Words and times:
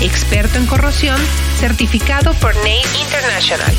experto 0.00 0.58
en 0.58 0.66
corrosión, 0.66 1.20
certificado 1.58 2.32
por 2.34 2.54
NACE 2.56 2.98
International 3.02 3.74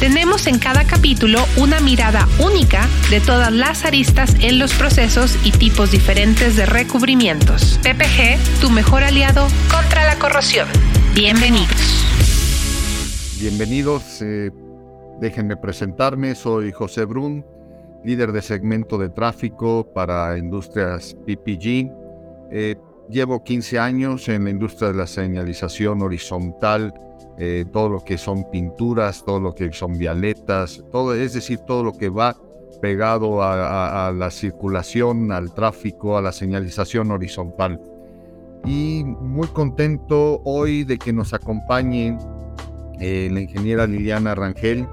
tenemos 0.00 0.46
en 0.46 0.58
cada 0.58 0.84
capítulo 0.84 1.38
una 1.56 1.80
mirada 1.80 2.28
única 2.44 2.86
de 3.08 3.20
todas 3.20 3.50
las 3.50 3.86
aristas 3.86 4.34
en 4.40 4.58
los 4.58 4.74
procesos 4.74 5.38
y 5.42 5.52
tipos 5.52 5.90
diferentes 5.90 6.54
de 6.54 6.66
recubrimientos. 6.66 7.80
PPG, 7.82 8.60
tu 8.60 8.68
mejor 8.68 9.02
aliado 9.04 9.46
contra 9.70 10.04
la 10.04 10.18
corrosión. 10.18 10.68
Bienvenidos. 11.14 11.70
Bienvenidos. 13.40 14.20
Eh, 14.20 14.50
déjenme 15.18 15.56
presentarme. 15.56 16.34
Soy 16.34 16.72
José 16.72 17.06
Brun, 17.06 17.44
líder 18.04 18.32
de 18.32 18.42
segmento 18.42 18.98
de 18.98 19.08
tráfico 19.08 19.90
para 19.94 20.36
industrias 20.36 21.16
PPG. 21.26 21.90
Eh, 22.52 22.76
llevo 23.08 23.42
15 23.42 23.78
años 23.78 24.28
en 24.28 24.44
la 24.44 24.50
industria 24.50 24.88
de 24.88 24.98
la 24.98 25.06
señalización 25.06 26.02
horizontal 26.02 26.92
eh, 27.38 27.66
todo 27.70 27.90
lo 27.90 28.04
que 28.04 28.16
son 28.16 28.50
pinturas, 28.50 29.22
todo 29.24 29.40
lo 29.40 29.54
que 29.54 29.70
son 29.72 29.98
vialetas, 29.98 30.82
todo, 30.90 31.14
es 31.14 31.34
decir, 31.34 31.58
todo 31.58 31.84
lo 31.84 31.92
que 31.92 32.08
va 32.08 32.34
pegado 32.80 33.42
a, 33.42 34.10
la 34.12 34.30
circulación, 34.30 35.32
al 35.32 35.52
tráfico, 35.52 36.16
a 36.16 36.22
la 36.22 36.32
señalización 36.32 37.10
horizontal. 37.10 37.80
Y 38.64 39.04
muy 39.04 39.48
contento 39.48 40.40
hoy 40.44 40.84
de 40.84 40.98
que 40.98 41.12
nos 41.12 41.34
acompañe 41.34 42.16
eh, 43.00 43.28
la 43.30 43.40
ingeniera 43.40 43.86
Liliana 43.86 44.34
Rangel, 44.34 44.86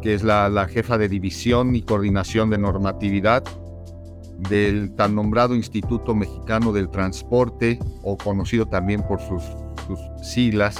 que 0.00 0.14
es 0.14 0.22
la, 0.22 0.66
jefa 0.70 0.96
de 0.96 1.08
división 1.08 1.76
y 1.76 1.82
coordinación 1.82 2.48
de 2.48 2.58
normatividad 2.58 3.44
del 4.48 4.94
tan 4.94 5.14
nombrado 5.14 5.54
Instituto 5.54 6.14
Mexicano 6.14 6.72
del 6.72 6.88
Transporte, 6.88 7.78
o 8.02 8.16
conocido 8.16 8.66
también 8.66 9.02
por 9.02 9.20
sus 9.20 9.42
siglas, 10.22 10.76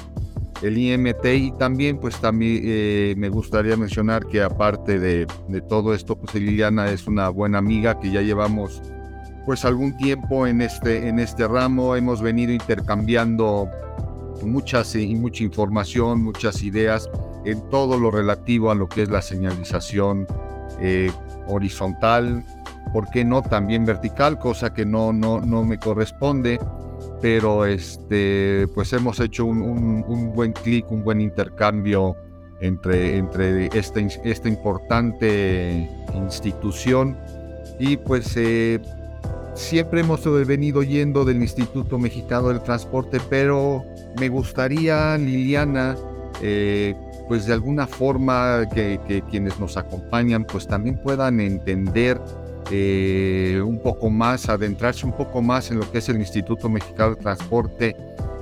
el 0.62 0.78
IMT 0.78 1.24
y 1.24 1.52
también 1.52 1.98
pues 1.98 2.16
también 2.20 2.62
eh, 2.64 3.14
me 3.16 3.28
gustaría 3.28 3.76
mencionar 3.76 4.26
que 4.26 4.42
aparte 4.42 4.98
de, 4.98 5.26
todo 5.68 5.92
esto 5.92 6.16
pues 6.16 6.34
Liliana 6.34 6.88
es 6.90 7.06
una 7.06 7.28
buena 7.28 7.58
amiga 7.58 7.98
que 7.98 8.10
ya 8.10 8.22
llevamos 8.22 8.80
pues 9.44 9.64
algún 9.64 9.96
tiempo 9.96 10.46
en 10.46 10.62
este, 10.62 11.08
en 11.08 11.18
este 11.18 11.48
ramo, 11.48 11.96
hemos 11.96 12.22
venido 12.22 12.52
intercambiando 12.52 13.68
muchas 14.44 14.94
y 14.94 15.14
mucha 15.16 15.42
información, 15.42 16.22
muchas 16.22 16.62
ideas 16.62 17.10
en 17.44 17.60
todo 17.70 17.98
lo 17.98 18.12
relativo 18.12 18.70
a 18.70 18.76
lo 18.76 18.88
que 18.88 19.02
es 19.02 19.10
la 19.10 19.20
señalización 19.20 20.28
eh, 20.80 21.10
horizontal, 21.48 22.44
¿por 22.92 23.08
qué 23.10 23.24
no 23.24 23.42
también 23.42 23.84
vertical? 23.84 24.38
Cosa 24.38 24.72
que 24.72 24.84
no, 24.84 25.12
no, 25.12 25.40
no 25.40 25.64
me 25.64 25.78
corresponde 25.78 26.58
pero 27.22 27.64
este, 27.64 28.66
pues 28.74 28.92
hemos 28.92 29.20
hecho 29.20 29.46
un, 29.46 30.32
buen 30.34 30.52
clic, 30.52 30.90
un 30.90 31.04
buen 31.04 31.20
intercambio 31.20 32.16
entre, 32.60 33.16
entre 33.16 33.66
esta, 33.78 34.00
esta 34.00 34.48
importante 34.48 35.88
institución 36.14 37.16
y 37.78 37.96
pues 37.96 38.36
eh, 38.36 38.80
siempre 39.54 40.00
hemos 40.00 40.24
venido 40.46 40.82
yendo 40.82 41.24
del 41.24 41.42
Instituto 41.42 41.98
Mexicano 41.98 42.48
del 42.48 42.60
Transporte, 42.60 43.18
pero 43.30 43.84
me 44.18 44.28
gustaría, 44.28 45.16
Liliana, 45.16 45.96
eh, 46.42 46.94
pues 47.28 47.46
de 47.46 47.52
alguna 47.52 47.86
forma 47.86 48.68
que, 48.74 49.00
que, 49.06 49.22
quienes 49.22 49.58
nos 49.60 49.76
acompañan 49.76 50.44
pues 50.44 50.66
también 50.66 51.00
puedan 51.00 51.40
entender 51.40 52.20
eh, 52.70 53.60
un 53.64 53.80
poco 53.80 54.10
más, 54.10 54.48
adentrarse 54.48 55.04
un 55.04 55.12
poco 55.12 55.42
más 55.42 55.70
en 55.70 55.78
lo 55.78 55.90
que 55.90 55.98
es 55.98 56.08
el 56.08 56.16
Instituto 56.16 56.68
Mexicano 56.68 57.14
de 57.14 57.22
Transporte 57.22 57.96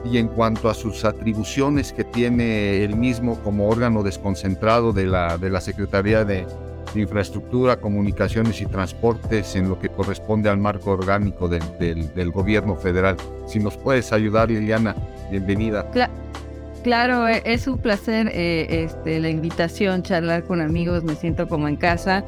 y 0.05 0.19
en 0.19 0.29
cuanto 0.29 0.69
a 0.69 0.75
sus 0.75 1.05
atribuciones 1.05 1.93
que 1.93 2.05
tiene 2.05 2.83
el 2.85 2.97
mismo 2.97 3.39
como 3.43 3.69
órgano 3.69 4.03
desconcentrado 4.03 4.93
de 4.93 5.07
la, 5.07 5.37
de 5.39 5.51
la 5.51 5.61
Secretaría 5.61 6.25
de, 6.25 6.47
Infraestructura, 6.95 7.77
Comunicaciones 7.77 8.61
y 8.61 8.67
Transportes 8.67 9.55
en 9.55 9.69
lo 9.69 9.79
que 9.79 9.89
corresponde 9.89 10.49
al 10.49 10.59
marco 10.59 10.91
orgánico 10.91 11.49
del, 11.49 12.31
gobierno 12.33 12.75
federal. 12.75 13.17
Si 13.47 13.61
nos 13.61 13.77
puedes 13.77 14.13
ayudar, 14.13 14.51
Liliana, 14.51 14.97
bienvenida. 15.31 15.89
claro, 16.83 17.29
e, 17.29 17.43
es 17.45 17.69
un 17.69 17.79
placer 17.79 18.29
eh, 18.35 18.87
este, 18.87 19.21
la 19.21 19.29
invitación, 19.29 20.03
charlar 20.03 20.43
con 20.43 20.61
amigos, 20.61 21.05
me 21.05 21.15
siento 21.15 21.47
como 21.47 21.69
en 21.69 21.77
casa. 21.77 22.25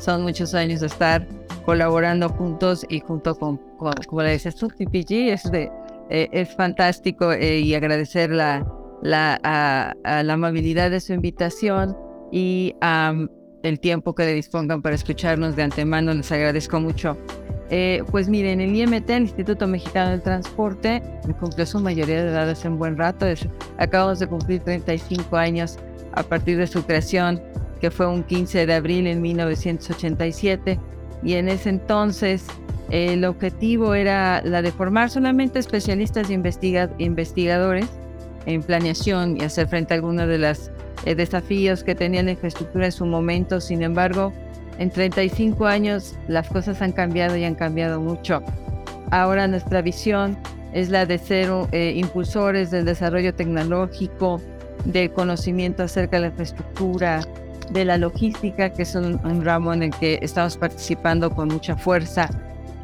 Son 0.00 0.22
muchos 0.22 0.54
años 0.54 0.80
de 0.80 0.86
estar 0.86 1.26
colaborando 1.66 2.28
juntos 2.28 2.86
y 2.88 3.00
junto 3.00 3.34
con, 3.34 3.58
como 3.76 4.22
le 4.22 4.30
decías 4.30 4.54
tú, 4.54 4.68
PPG, 4.68 5.32
es, 5.32 5.50
de, 5.50 5.70
eh, 6.08 6.28
es 6.30 6.54
fantástico 6.54 7.32
eh, 7.32 7.58
y 7.58 7.74
agradecer 7.74 8.30
la, 8.30 8.64
la, 9.02 9.38
a, 9.42 10.22
la 10.22 10.32
amabilidad 10.32 10.92
de 10.92 11.00
su 11.00 11.12
invitación 11.12 11.96
y 12.30 12.74
el 13.62 13.80
tiempo 13.80 14.14
que 14.14 14.26
dispongan 14.28 14.80
para 14.80 14.94
escucharnos 14.94 15.56
de 15.56 15.64
antemano, 15.64 16.14
les 16.14 16.30
agradezco 16.30 16.78
mucho. 16.78 17.18
Eh, 17.68 18.04
pues 18.12 18.28
miren, 18.28 18.60
el 18.60 18.76
IMT, 18.76 19.10
el 19.10 19.22
Instituto 19.22 19.66
Mexicano 19.66 20.12
del 20.12 20.22
Transporte, 20.22 21.02
cumplió 21.40 21.66
su 21.66 21.80
mayoría 21.80 22.22
de 22.22 22.30
edad 22.30 22.48
hace 22.48 22.68
un 22.68 22.78
buen 22.78 22.96
rato, 22.96 23.26
acabamos 23.78 24.20
de 24.20 24.28
cumplir 24.28 24.62
35 24.62 25.36
años 25.36 25.80
a 26.12 26.22
partir 26.22 26.58
de 26.58 26.68
su 26.68 26.84
creación, 26.84 27.42
que 27.80 27.90
fue 27.90 28.06
un 28.06 28.22
15 28.22 28.66
de 28.66 28.72
abril 28.72 29.08
en 29.08 29.20
1987 29.20 30.78
y 31.22 31.34
en 31.34 31.48
ese 31.48 31.70
entonces 31.70 32.44
el 32.90 33.24
objetivo 33.24 33.94
era 33.94 34.42
la 34.44 34.62
de 34.62 34.70
formar 34.70 35.10
solamente 35.10 35.58
especialistas 35.58 36.30
e 36.30 36.34
investigadores 36.98 37.86
en 38.46 38.62
planeación 38.62 39.36
y 39.36 39.42
hacer 39.42 39.66
frente 39.66 39.94
a 39.94 39.96
algunos 39.96 40.28
de 40.28 40.38
los 40.38 40.70
eh, 41.04 41.14
desafíos 41.14 41.82
que 41.82 41.94
tenía 41.94 42.22
la 42.22 42.30
infraestructura 42.32 42.86
en 42.86 42.92
su 42.92 43.04
momento. 43.04 43.60
Sin 43.60 43.82
embargo, 43.82 44.32
en 44.78 44.90
35 44.90 45.66
años 45.66 46.14
las 46.28 46.48
cosas 46.48 46.80
han 46.80 46.92
cambiado 46.92 47.36
y 47.36 47.44
han 47.44 47.56
cambiado 47.56 48.00
mucho. 48.00 48.42
Ahora 49.10 49.48
nuestra 49.48 49.82
visión 49.82 50.38
es 50.72 50.88
la 50.88 51.06
de 51.06 51.18
ser 51.18 51.50
eh, 51.72 51.92
impulsores 51.96 52.70
del 52.70 52.84
desarrollo 52.84 53.34
tecnológico, 53.34 54.40
del 54.84 55.10
conocimiento 55.10 55.82
acerca 55.82 56.16
de 56.16 56.22
la 56.22 56.28
infraestructura, 56.28 57.20
de 57.70 57.84
la 57.84 57.98
logística, 57.98 58.72
que 58.72 58.82
es 58.82 58.94
un, 58.94 59.44
ramo 59.44 59.72
en 59.72 59.84
el 59.84 59.90
que 59.90 60.18
estamos 60.22 60.56
participando 60.56 61.30
con 61.30 61.48
mucha 61.48 61.76
fuerza. 61.76 62.30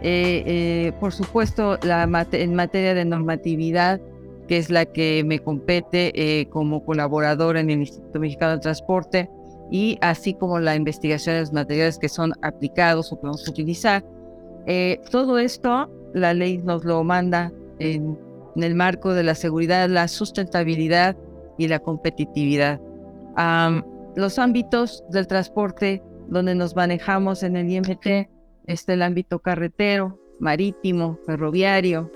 Eh, 0.00 0.42
eh, 0.46 0.92
por 0.98 1.12
supuesto, 1.12 1.78
en 1.82 2.54
materia 2.54 2.94
de 2.94 3.04
normatividad, 3.04 4.00
que 4.48 4.58
es 4.58 4.70
la 4.70 4.84
que 4.84 5.22
me 5.24 5.38
compete 5.38 6.12
eh, 6.14 6.46
como 6.46 6.84
colaboradora 6.84 7.60
en 7.60 7.70
el 7.70 7.80
Instituto 7.80 8.18
Mexicano 8.18 8.52
de 8.52 8.58
Transporte, 8.58 9.30
y 9.70 9.98
así 10.02 10.34
como 10.34 10.58
la 10.58 10.74
investigación 10.74 11.36
de 11.36 11.40
los 11.40 11.52
materiales 11.52 11.98
que 11.98 12.08
son 12.08 12.32
aplicados 12.42 13.12
o 13.12 13.16
podemos 13.20 13.48
utilizar. 13.48 14.04
todo 15.10 15.38
esto, 15.38 15.90
la 16.12 16.34
ley 16.34 16.58
nos 16.58 16.84
lo 16.84 17.02
manda 17.04 17.52
en, 17.78 18.18
el 18.56 18.74
marco 18.74 19.14
de 19.14 19.22
la 19.22 19.34
seguridad, 19.34 19.88
la 19.88 20.08
sustentabilidad 20.08 21.16
y 21.56 21.68
la 21.68 21.78
competitividad 21.78 22.80
los 24.16 24.38
ámbitos 24.38 25.04
del 25.10 25.26
transporte 25.26 26.02
donde 26.28 26.54
nos 26.54 26.76
manejamos 26.76 27.42
en 27.42 27.56
el 27.56 27.70
IMT 27.70 28.28
está 28.66 28.94
el 28.94 29.02
ámbito 29.02 29.38
carretero, 29.38 30.18
marítimo, 30.40 31.18
ferroviario, 31.26 32.10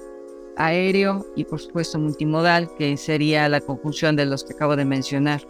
aéreo 0.56 1.26
y 1.36 1.44
por 1.44 1.60
supuesto 1.60 1.98
multimodal, 1.98 2.68
que 2.76 2.96
sería 2.96 3.48
la 3.48 3.60
conjunción 3.60 4.16
de 4.16 4.26
los 4.26 4.44
que 4.44 4.54
acabo 4.54 4.76
de 4.76 4.84
mencionar. 4.84 5.42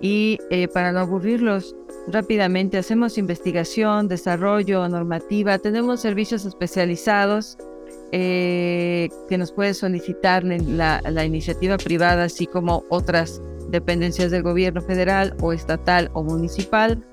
Y 0.00 0.38
eh, 0.50 0.68
para 0.68 0.92
no 0.92 1.00
aburrirlos, 1.00 1.74
rápidamente 2.06 2.78
hacemos 2.78 3.18
investigación, 3.18 4.06
desarrollo, 4.06 4.88
normativa, 4.88 5.58
tenemos 5.58 6.00
servicios 6.00 6.44
especializados 6.44 7.58
eh, 8.12 9.08
que 9.28 9.38
nos 9.38 9.52
puede 9.52 9.74
solicitar 9.74 10.44
la, 10.44 11.02
la 11.04 11.24
iniciativa 11.24 11.76
privada, 11.76 12.24
así 12.24 12.46
como 12.46 12.84
otras 12.90 13.42
dependencias 13.70 14.30
del 14.30 14.42
gobierno 14.42 14.80
federal 14.80 15.34
o 15.40 15.52
estatal 15.52 16.10
o 16.14 16.22
municipal 16.22 17.04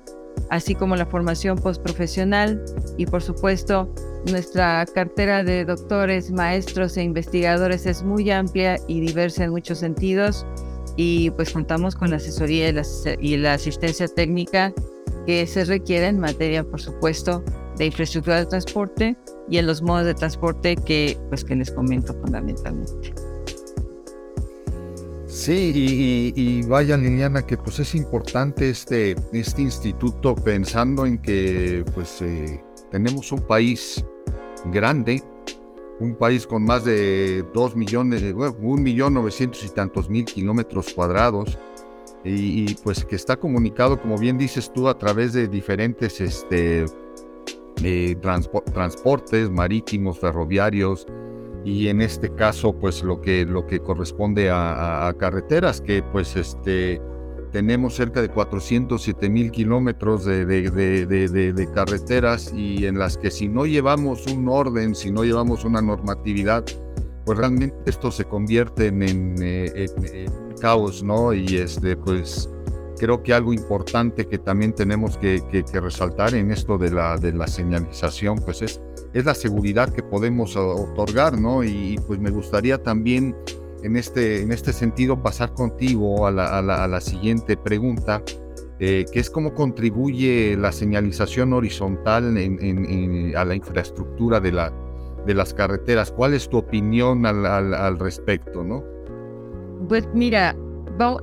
así 0.50 0.74
como 0.74 0.96
la 0.96 1.06
formación 1.06 1.58
postprofesional 1.58 2.62
y 2.96 3.06
por 3.06 3.22
supuesto 3.22 3.92
nuestra 4.30 4.84
cartera 4.86 5.44
de 5.44 5.64
doctores, 5.64 6.30
maestros 6.30 6.96
e 6.96 7.02
investigadores 7.02 7.86
es 7.86 8.02
muy 8.02 8.30
amplia 8.30 8.78
y 8.88 9.00
diversa 9.00 9.44
en 9.44 9.50
muchos 9.50 9.78
sentidos 9.78 10.46
y 10.96 11.30
pues 11.30 11.50
contamos 11.50 11.94
con 11.94 12.10
la 12.10 12.16
asesoría 12.16 12.72
y 13.20 13.36
la, 13.36 13.52
asistencia 13.54 14.08
técnica 14.08 14.72
que 15.26 15.46
se 15.46 15.64
requiere 15.64 16.06
en 16.06 16.20
materia, 16.20 16.64
por 16.64 16.80
supuesto, 16.80 17.44
de 17.76 17.86
infraestructura 17.86 18.38
de 18.38 18.46
transporte 18.46 19.16
y 19.50 19.58
en 19.58 19.66
los 19.66 19.82
modos 19.82 20.06
de 20.06 20.14
transporte 20.14 20.76
que 20.76 21.18
pues 21.28 21.44
que 21.44 21.56
les 21.56 21.70
comento 21.70 22.14
fundamentalmente. 22.14 23.25
Sí, 25.36 26.32
y, 26.34 26.62
vaya 26.62 26.96
Liliana, 26.96 27.46
que 27.46 27.58
pues 27.58 27.78
es 27.78 27.94
importante 27.94 28.70
este, 28.70 29.14
este 29.32 29.60
instituto 29.60 30.34
pensando 30.34 31.04
en 31.04 31.18
que 31.18 31.84
pues 31.94 32.22
eh, 32.22 32.64
tenemos 32.90 33.30
un 33.32 33.40
país 33.40 34.02
grande, 34.72 35.22
un 36.00 36.16
país 36.16 36.46
con 36.46 36.64
más 36.64 36.86
de 36.86 37.44
2 37.52 37.76
millones, 37.76 38.22
un 38.60 38.82
millón 38.82 39.12
novecientos 39.12 39.62
y 39.62 39.68
tantos 39.68 40.08
mil 40.08 40.24
kilómetros 40.24 40.94
cuadrados, 40.94 41.58
y, 42.24 42.74
pues 42.76 43.04
que 43.04 43.16
está 43.16 43.36
comunicado, 43.36 44.00
como 44.00 44.16
bien 44.16 44.38
dices 44.38 44.72
tú, 44.72 44.88
a 44.88 44.98
través 44.98 45.34
de 45.34 45.48
diferentes 45.48 46.18
este, 46.18 46.86
eh, 47.84 48.16
transportes 48.72 49.50
marítimos, 49.50 50.18
ferroviarios, 50.18 51.06
y 51.66 51.88
en 51.88 52.00
este 52.00 52.32
caso 52.32 52.78
pues 52.78 53.02
lo 53.02 53.20
que, 53.20 53.44
lo 53.44 53.66
que 53.66 53.80
corresponde 53.80 54.50
a, 54.52 55.12
carreteras 55.18 55.80
que 55.80 56.00
pues 56.00 56.36
este 56.36 57.02
tenemos 57.50 57.96
cerca 57.96 58.22
de 58.22 58.28
407 58.28 59.28
mil 59.28 59.50
kilómetros 59.50 60.24
de, 60.26 61.68
carreteras 61.74 62.52
y 62.54 62.86
en 62.86 62.98
las 62.98 63.18
que 63.18 63.32
si 63.32 63.48
no 63.48 63.66
llevamos 63.66 64.26
un 64.28 64.48
orden, 64.48 64.94
si 64.94 65.10
no 65.10 65.24
llevamos 65.24 65.64
una 65.64 65.80
normatividad, 65.80 66.64
pues 67.24 67.38
realmente 67.38 67.74
esto 67.86 68.10
se 68.10 68.24
convierte 68.24 68.88
en, 68.88 69.36
eh, 69.40 69.86
caos, 70.60 71.02
¿no? 71.02 71.32
Y 71.32 71.56
este, 71.56 71.96
pues 71.96 72.50
creo 72.98 73.22
que 73.22 73.32
algo 73.32 73.52
importante 73.52 74.26
que 74.26 74.38
también 74.38 74.74
tenemos 74.74 75.16
que, 75.16 75.42
que 75.50 75.80
resaltar 75.80 76.34
en 76.34 76.50
esto 76.50 76.76
de 76.76 76.90
la, 76.90 77.16
de 77.16 77.32
la 77.32 77.46
señalización, 77.46 78.38
pues 78.44 78.60
es 78.62 78.80
es 79.16 79.24
la 79.24 79.34
seguridad 79.34 79.88
que 79.88 80.02
podemos 80.02 80.56
otorgar, 80.56 81.40
¿no? 81.40 81.64
Y, 81.64 81.98
pues 82.06 82.20
me 82.20 82.30
gustaría 82.30 82.82
también 82.82 83.34
en 83.82 83.96
este, 83.96 84.42
en 84.42 84.52
este 84.52 84.74
sentido 84.74 85.22
pasar 85.22 85.54
contigo 85.54 86.26
a 86.26 86.30
la, 86.30 87.00
siguiente 87.00 87.56
pregunta, 87.56 88.22
eh, 88.78 89.06
que 89.10 89.20
es 89.20 89.30
cómo 89.30 89.54
contribuye 89.54 90.54
la 90.58 90.70
señalización 90.70 91.54
horizontal 91.54 92.36
a 93.36 93.44
la 93.46 93.54
infraestructura 93.54 94.38
de, 94.38 94.52
la, 94.52 94.70
de 95.24 95.32
las 95.32 95.54
carreteras. 95.54 96.12
¿Cuál 96.12 96.34
es 96.34 96.46
tu 96.50 96.58
opinión 96.58 97.24
al, 97.24 97.98
respecto, 97.98 98.62
no? 98.62 98.84
Pues 99.88 100.06
mira, 100.12 100.54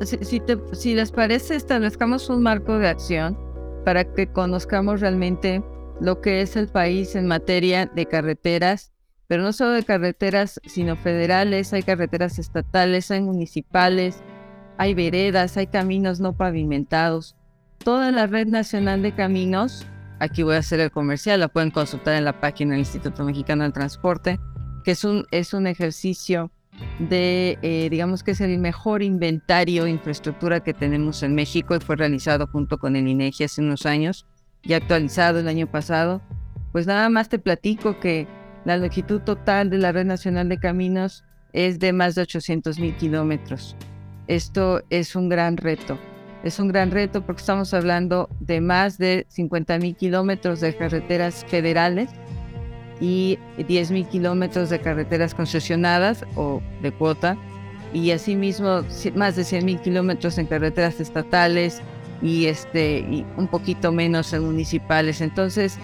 si, 0.01 0.41
si 0.71 0.95
les 0.95 1.11
parece, 1.11 1.57
establezcamos 1.57 2.27
un 2.27 2.41
marco 2.41 2.79
de 2.79 2.87
acción 2.87 3.37
para 3.85 4.03
que 4.03 4.25
conozcamos 4.31 4.99
realmente 4.99 5.61
lo 5.99 6.21
que 6.21 6.41
es 6.41 6.55
el 6.55 6.67
país 6.67 7.15
en 7.15 7.27
materia 7.27 7.85
de 7.85 8.05
carreteras, 8.05 8.91
pero 9.27 9.43
no 9.43 9.53
solo 9.53 9.71
de 9.71 9.83
carreteras, 9.83 10.59
sino 10.65 10.95
federales, 10.95 11.73
hay 11.73 11.83
carreteras 11.83 12.39
estatales, 12.39 13.09
hay 13.11 13.21
municipales, 13.21 14.21
hay 14.77 14.93
veredas, 14.93 15.57
hay 15.57 15.67
caminos 15.67 16.19
no 16.19 16.33
pavimentados. 16.33 17.35
Toda 17.83 18.11
la 18.11 18.27
red 18.27 18.47
nacional 18.47 19.01
de 19.01 19.13
caminos, 19.13 19.85
aquí 20.19 20.43
voy 20.43 20.55
a 20.55 20.59
hacer 20.59 20.79
el 20.79 20.91
comercial, 20.91 21.39
la 21.39 21.47
pueden 21.47 21.71
consultar 21.71 22.15
en 22.15 22.25
la 22.25 22.39
página 22.39 22.71
del 22.71 22.79
Instituto 22.79 23.23
Mexicano 23.23 23.63
del 23.63 23.73
Transporte, 23.73 24.39
que 24.83 24.91
es 24.91 25.03
un, 25.03 25.25
es 25.31 25.53
un 25.53 25.67
ejercicio 25.67 26.51
de, 26.99 27.57
eh, 27.61 27.87
digamos 27.89 28.23
que 28.23 28.31
es 28.31 28.41
el 28.41 28.57
mejor 28.57 29.03
inventario 29.03 29.83
de 29.83 29.91
infraestructura 29.91 30.61
que 30.61 30.73
tenemos 30.73 31.23
en 31.23 31.35
México 31.35 31.75
y 31.75 31.79
fue 31.79 31.95
realizado 31.95 32.47
junto 32.47 32.77
con 32.77 32.95
el 32.95 33.07
INEGI 33.07 33.45
hace 33.45 33.61
unos 33.61 33.85
años 33.85 34.25
y 34.63 34.73
actualizado 34.73 35.39
el 35.39 35.47
año 35.47 35.67
pasado, 35.67 36.21
pues 36.71 36.87
nada 36.87 37.09
más 37.09 37.29
te 37.29 37.39
platico 37.39 37.99
que 37.99 38.27
la 38.65 38.77
longitud 38.77 39.21
total 39.21 39.69
de 39.69 39.77
la 39.77 39.91
Red 39.91 40.05
Nacional 40.05 40.49
de 40.49 40.59
Caminos 40.59 41.23
es 41.51 41.79
de 41.79 41.93
más 41.93 42.15
de 42.15 42.23
800 42.23 42.79
mil 42.79 42.95
kilómetros. 42.95 43.75
Esto 44.27 44.81
es 44.89 45.15
un 45.15 45.29
gran 45.29 45.57
reto. 45.57 45.99
Es 46.43 46.59
un 46.59 46.67
gran 46.69 46.91
reto 46.91 47.25
porque 47.25 47.41
estamos 47.41 47.73
hablando 47.73 48.29
de 48.39 48.59
más 48.59 48.97
de 48.97 49.25
50 49.29 49.77
mil 49.79 49.95
kilómetros 49.95 50.59
de 50.59 50.75
carreteras 50.75 51.45
federales 51.45 52.09
y 52.99 53.37
10 53.65 53.91
mil 53.91 54.07
kilómetros 54.07 54.69
de 54.69 54.79
carreteras 54.79 55.35
concesionadas 55.35 56.25
o 56.35 56.61
de 56.81 56.91
cuota 56.91 57.37
y 57.93 58.11
asimismo 58.11 58.81
más 59.15 59.35
de 59.35 59.43
100 59.43 59.65
mil 59.65 59.79
kilómetros 59.79 60.37
en 60.37 60.47
carreteras 60.47 60.99
estatales, 60.99 61.81
y, 62.23 62.45
este, 62.45 63.25
un 63.37 63.47
poquito 63.47 63.91
menos 63.91 64.33
en 64.33 64.43
municipales. 64.45 65.21
Entonces, 65.21 65.77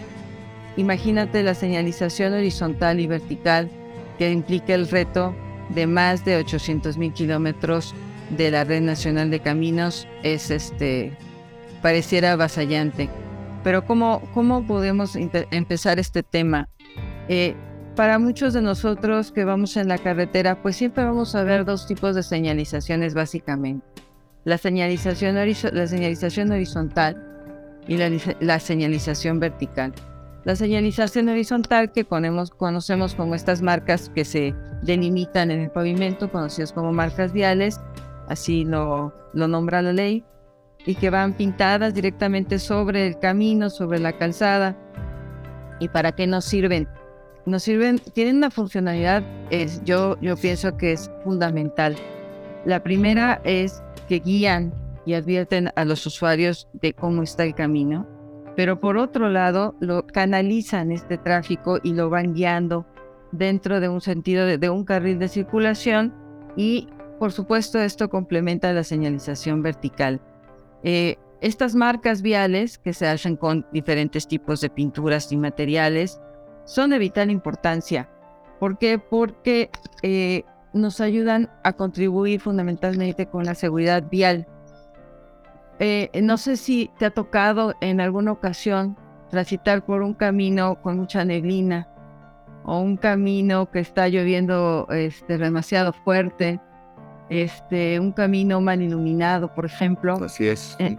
imagínate 0.78 1.44
la 1.44 1.54
señalización 1.54 2.34
horizontal 2.34 3.00
y 3.00 3.08
vertical 3.08 3.70
que 4.18 4.32
implica 4.32 4.74
el 4.74 4.88
reto 4.88 5.36
de 5.70 5.86
más 5.86 6.26
de 6.26 6.38
800 6.38 6.98
mil 6.98 7.14
kilómetros 7.14 7.94
de 8.36 8.52
la 8.52 8.64
red 8.64 8.82
nacional 8.82 9.30
de 9.30 9.40
caminos 9.40 10.08
es 10.24 10.50
este 10.50 11.12
pareciera 11.82 12.34
avasallante. 12.34 13.10
Pero 13.64 13.86
¿cómo, 13.86 14.22
cómo 14.34 14.66
podemos 14.66 15.16
empezar 15.16 16.00
este 16.00 16.24
tema? 16.24 16.70
Eh, 17.28 17.56
para 17.96 18.18
muchos 18.18 18.54
de 18.54 18.62
nosotros 18.62 19.32
que 19.32 19.44
vamos 19.44 19.76
en 19.76 19.90
la 19.90 19.98
carretera, 19.98 20.62
pues 20.62 20.78
siempre 20.78 21.04
vamos 21.04 21.36
a 21.36 21.44
ver 21.44 21.66
dos 21.66 21.86
tipos 21.86 22.16
de 22.16 22.24
señalizaciones 22.24 23.14
básicamente 23.14 24.09
la 24.50 24.58
señalización, 24.58 25.36
la 25.36 25.88
señalización 25.88 26.52
horizontal 26.52 27.24
y 27.88 27.98
la, 27.98 28.60
señalización 28.60 29.40
vertical. 29.40 29.94
La 30.44 30.56
señalización 30.56 31.30
horizontal 31.30 31.92
que 31.92 32.04
conocemos 32.04 33.14
como 33.14 33.36
estas 33.36 33.62
marcas 33.62 34.10
que 34.10 34.26
se 34.26 34.56
delimitan 34.82 35.52
en 35.52 35.60
el 35.62 35.70
pavimento, 35.70 36.32
conocidas 36.32 36.74
como 36.74 36.92
marcas 36.92 37.32
viales, 37.32 37.80
así 38.28 38.66
lo, 38.66 39.14
lo 39.34 39.48
nombra 39.48 39.84
la 39.84 39.94
ley, 39.94 40.26
y 40.86 40.96
que 40.96 41.12
van 41.12 41.34
pintadas 41.34 41.94
directamente 41.94 42.58
sobre 42.58 43.06
el 43.06 43.20
camino, 43.20 43.70
sobre 43.70 44.00
la 44.00 44.14
calzada. 44.14 44.76
¿Y 45.80 45.90
para 45.90 46.14
qué 46.14 46.26
nos 46.26 46.46
sirven? 46.46 46.88
Nos 47.46 47.64
sirven, 47.64 48.00
tienen 48.14 48.38
una 48.38 48.50
funcionalidad, 48.50 49.22
es, 49.52 49.84
yo, 49.84 50.20
yo 50.22 50.36
pienso 50.38 50.76
que 50.76 50.94
es 50.94 51.12
fundamental. 51.24 51.96
La 52.66 52.84
primera 52.84 53.42
es 53.44 53.82
que 54.08 54.20
guían 54.20 54.74
y 55.06 55.14
advierten 55.14 55.70
a 55.76 55.86
los 55.86 56.06
usuarios 56.06 56.68
de 56.74 56.94
cómo 56.94 57.24
está 57.24 57.44
el 57.44 57.56
camino, 57.56 58.08
pero 58.56 58.80
por 58.80 58.98
otro 58.98 59.30
lado 59.30 59.76
lo 59.80 60.06
canalizan 60.06 60.92
este 60.92 61.18
tráfico 61.18 61.80
y 61.82 61.94
lo 61.94 62.10
van 62.10 62.34
guiando 62.34 62.86
dentro 63.32 63.80
de 63.80 63.90
un 63.90 64.02
sentido 64.02 64.46
de, 64.46 64.70
un 64.70 64.84
carril 64.84 65.20
de 65.20 65.28
circulación 65.28 66.14
y 66.56 66.90
por 67.20 67.32
supuesto 67.32 67.80
esto 67.80 68.10
complementa 68.10 68.74
la 68.74 68.84
señalización 68.84 69.62
vertical. 69.62 70.22
Eh, 70.84 71.18
estas 71.42 71.76
marcas 71.76 72.22
viales 72.22 72.78
que 72.78 72.94
se 72.94 73.08
hacen 73.08 73.38
con 73.38 73.66
diferentes 73.72 74.28
tipos 74.28 74.60
de 74.62 74.70
pinturas 74.70 75.32
y 75.32 75.38
materiales 75.38 76.20
son 76.66 76.90
de 76.90 77.00
vital 77.00 77.32
importancia. 77.32 78.10
¿Por 78.60 78.78
qué? 78.78 79.00
Porque 79.00 79.70
eh, 80.04 80.44
nos 80.74 81.02
ayudan 81.02 81.50
a 81.64 81.74
contribuir 81.74 82.40
fundamentalmente 82.40 83.26
con 83.26 83.46
la 83.46 83.56
seguridad 83.56 84.04
vial. 84.10 84.48
Eh, 85.80 86.10
no 86.22 86.38
sé 86.38 86.58
si 86.58 86.92
te 86.98 87.06
ha 87.06 87.10
tocado 87.10 87.74
en 87.82 88.02
alguna 88.02 88.32
ocasión 88.32 88.98
transitar 89.30 89.86
por 89.86 90.02
un 90.02 90.14
camino 90.14 90.82
con 90.82 90.98
mucha 90.98 91.24
neblina 91.24 91.88
o 92.66 92.80
un 92.80 92.98
camino 92.98 93.72
que 93.72 93.80
está 93.80 94.10
lloviendo 94.10 94.88
este, 94.92 95.38
demasiado 95.38 95.94
fuerte, 95.94 96.60
este, 97.30 98.00
un 98.00 98.12
camino 98.12 98.60
mal 98.60 98.82
iluminado, 98.82 99.54
por 99.54 99.66
ejemplo. 99.66 100.16
Así 100.16 100.48
es. 100.48 100.76
Eh, 100.80 100.98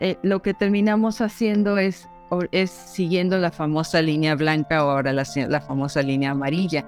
eh, 0.00 0.16
lo 0.22 0.42
que 0.42 0.54
terminamos 0.54 1.20
haciendo 1.20 1.78
es, 1.78 2.08
es 2.50 2.70
siguiendo 2.70 3.38
la 3.38 3.52
famosa 3.52 4.02
línea 4.02 4.34
blanca 4.34 4.84
o 4.84 4.90
ahora 4.90 5.12
la, 5.12 5.24
la 5.48 5.60
famosa 5.60 6.02
línea 6.02 6.32
amarilla 6.32 6.84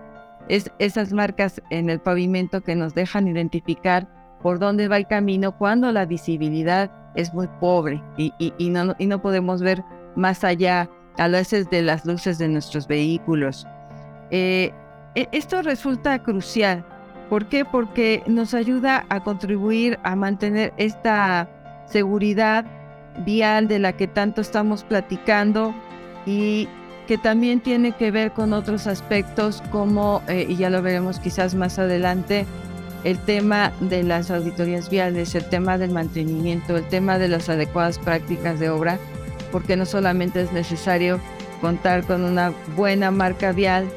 es 0.48 0.70
esas 0.78 1.12
marcas 1.12 1.62
en 1.70 1.90
el 1.90 2.00
pavimento 2.00 2.60
que 2.60 2.74
nos 2.74 2.94
dejan 2.94 3.28
identificar 3.28 4.08
por 4.42 4.58
dónde 4.58 4.88
va 4.88 4.96
el 4.96 5.06
camino 5.06 5.56
cuando 5.56 5.92
la 5.92 6.04
visibilidad 6.04 6.90
es 7.14 7.32
muy 7.32 7.48
pobre 7.60 8.02
y, 8.16 8.32
no, 8.70 8.94
y 8.98 9.06
no, 9.06 9.22
podemos 9.22 9.62
ver 9.62 9.84
más 10.16 10.44
allá 10.44 10.90
a 11.18 11.28
veces 11.28 11.68
de 11.70 11.82
las 11.82 12.04
luces 12.04 12.38
de 12.38 12.48
nuestros 12.48 12.86
vehículos. 12.88 13.66
Eh, 14.30 14.72
e, 15.14 15.28
esto 15.32 15.62
resulta 15.62 16.22
crucial. 16.22 16.84
¿Por 17.28 17.46
qué? 17.46 17.64
Porque 17.64 18.22
nos 18.26 18.54
ayuda 18.54 19.06
a 19.08 19.22
contribuir 19.22 19.98
a 20.02 20.16
mantener 20.16 20.72
esta 20.76 21.48
seguridad 21.86 22.64
vial 23.24 23.68
de 23.68 23.78
la 23.78 23.92
que 23.92 24.06
tanto 24.06 24.40
estamos 24.40 24.84
platicando 24.84 25.74
y 26.26 26.68
que 27.12 27.18
también 27.18 27.60
tiene 27.60 27.92
que 27.92 28.10
ver 28.10 28.32
con 28.32 28.54
otros 28.54 28.86
aspectos 28.86 29.62
como, 29.70 30.22
eh, 30.28 30.46
y 30.48 30.56
ya 30.56 30.70
lo 30.70 30.80
veremos 30.80 31.18
quizás 31.18 31.54
más 31.54 31.78
adelante, 31.78 32.46
el 33.04 33.18
tema 33.18 33.70
de 33.80 34.02
las 34.02 34.30
auditorías 34.30 34.88
viales, 34.88 35.34
el 35.34 35.44
tema 35.44 35.76
del 35.76 35.90
mantenimiento, 35.90 36.74
el 36.74 36.88
tema 36.88 37.18
de 37.18 37.28
las 37.28 37.50
adecuadas 37.50 37.98
prácticas 37.98 38.58
de 38.58 38.70
obra, 38.70 38.98
porque 39.50 39.76
no 39.76 39.84
solamente 39.84 40.40
es 40.40 40.52
necesario 40.54 41.20
contar 41.60 42.02
con 42.04 42.24
una 42.24 42.54
buena 42.76 43.10
marca 43.10 43.52
vial, 43.52 43.90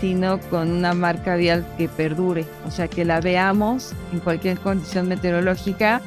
sino 0.00 0.40
con 0.48 0.70
una 0.70 0.94
marca 0.94 1.36
vial 1.36 1.66
que 1.76 1.86
perdure, 1.86 2.46
o 2.66 2.70
sea, 2.70 2.88
que 2.88 3.04
la 3.04 3.20
veamos 3.20 3.92
en 4.10 4.20
cualquier 4.20 4.58
condición 4.58 5.06
meteorológica, 5.06 6.00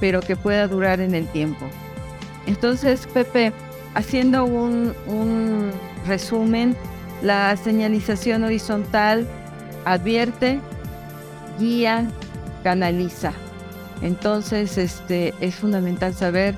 pero 0.00 0.22
que 0.22 0.34
pueda 0.34 0.66
durar 0.66 0.98
en 0.98 1.14
el 1.14 1.28
tiempo. 1.28 1.66
Entonces, 2.48 3.06
Pepe, 3.14 3.52
haciendo 3.94 4.44
un, 4.44 4.94
un 5.06 5.70
resumen, 6.06 6.76
la 7.22 7.56
señalización 7.56 8.44
horizontal 8.44 9.26
advierte, 9.84 10.60
guía, 11.58 12.10
canaliza. 12.62 13.32
Entonces, 14.02 14.76
este, 14.76 15.34
es 15.40 15.54
fundamental 15.54 16.14
saber 16.14 16.54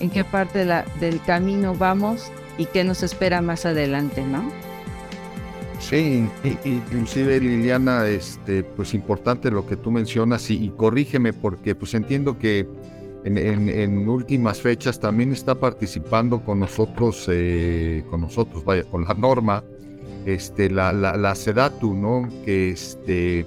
en 0.00 0.10
qué 0.10 0.24
parte 0.24 0.66
del 1.00 1.20
camino 1.22 1.74
vamos 1.74 2.30
y 2.58 2.66
qué 2.66 2.84
nos 2.84 3.02
espera 3.02 3.40
más 3.40 3.66
adelante, 3.66 4.22
¿no? 4.22 4.50
Sí, 5.80 6.26
inclusive 6.64 7.40
Liliana, 7.40 8.06
este, 8.06 8.62
pues 8.62 8.94
importante 8.94 9.50
lo 9.50 9.66
que 9.66 9.76
tú 9.76 9.90
mencionas 9.90 10.50
y, 10.50 10.72
corrígeme 10.76 11.32
porque 11.32 11.74
pues 11.74 11.94
entiendo 11.94 12.38
que 12.38 12.66
en, 13.24 14.08
últimas 14.08 14.60
fechas 14.60 15.00
también 15.00 15.32
está 15.32 15.54
participando 15.54 16.44
con 16.44 16.60
nosotros, 16.60 17.26
eh, 17.30 18.04
con 18.10 18.20
nosotros, 18.20 18.64
vaya, 18.64 18.84
con 18.84 19.04
la 19.04 19.14
norma, 19.14 19.64
este, 20.26 20.70
la, 20.70 20.92
la, 20.92 21.34
SEDATU, 21.34 21.94
¿no? 21.94 22.28
Que 22.44 22.70
este, 22.70 23.46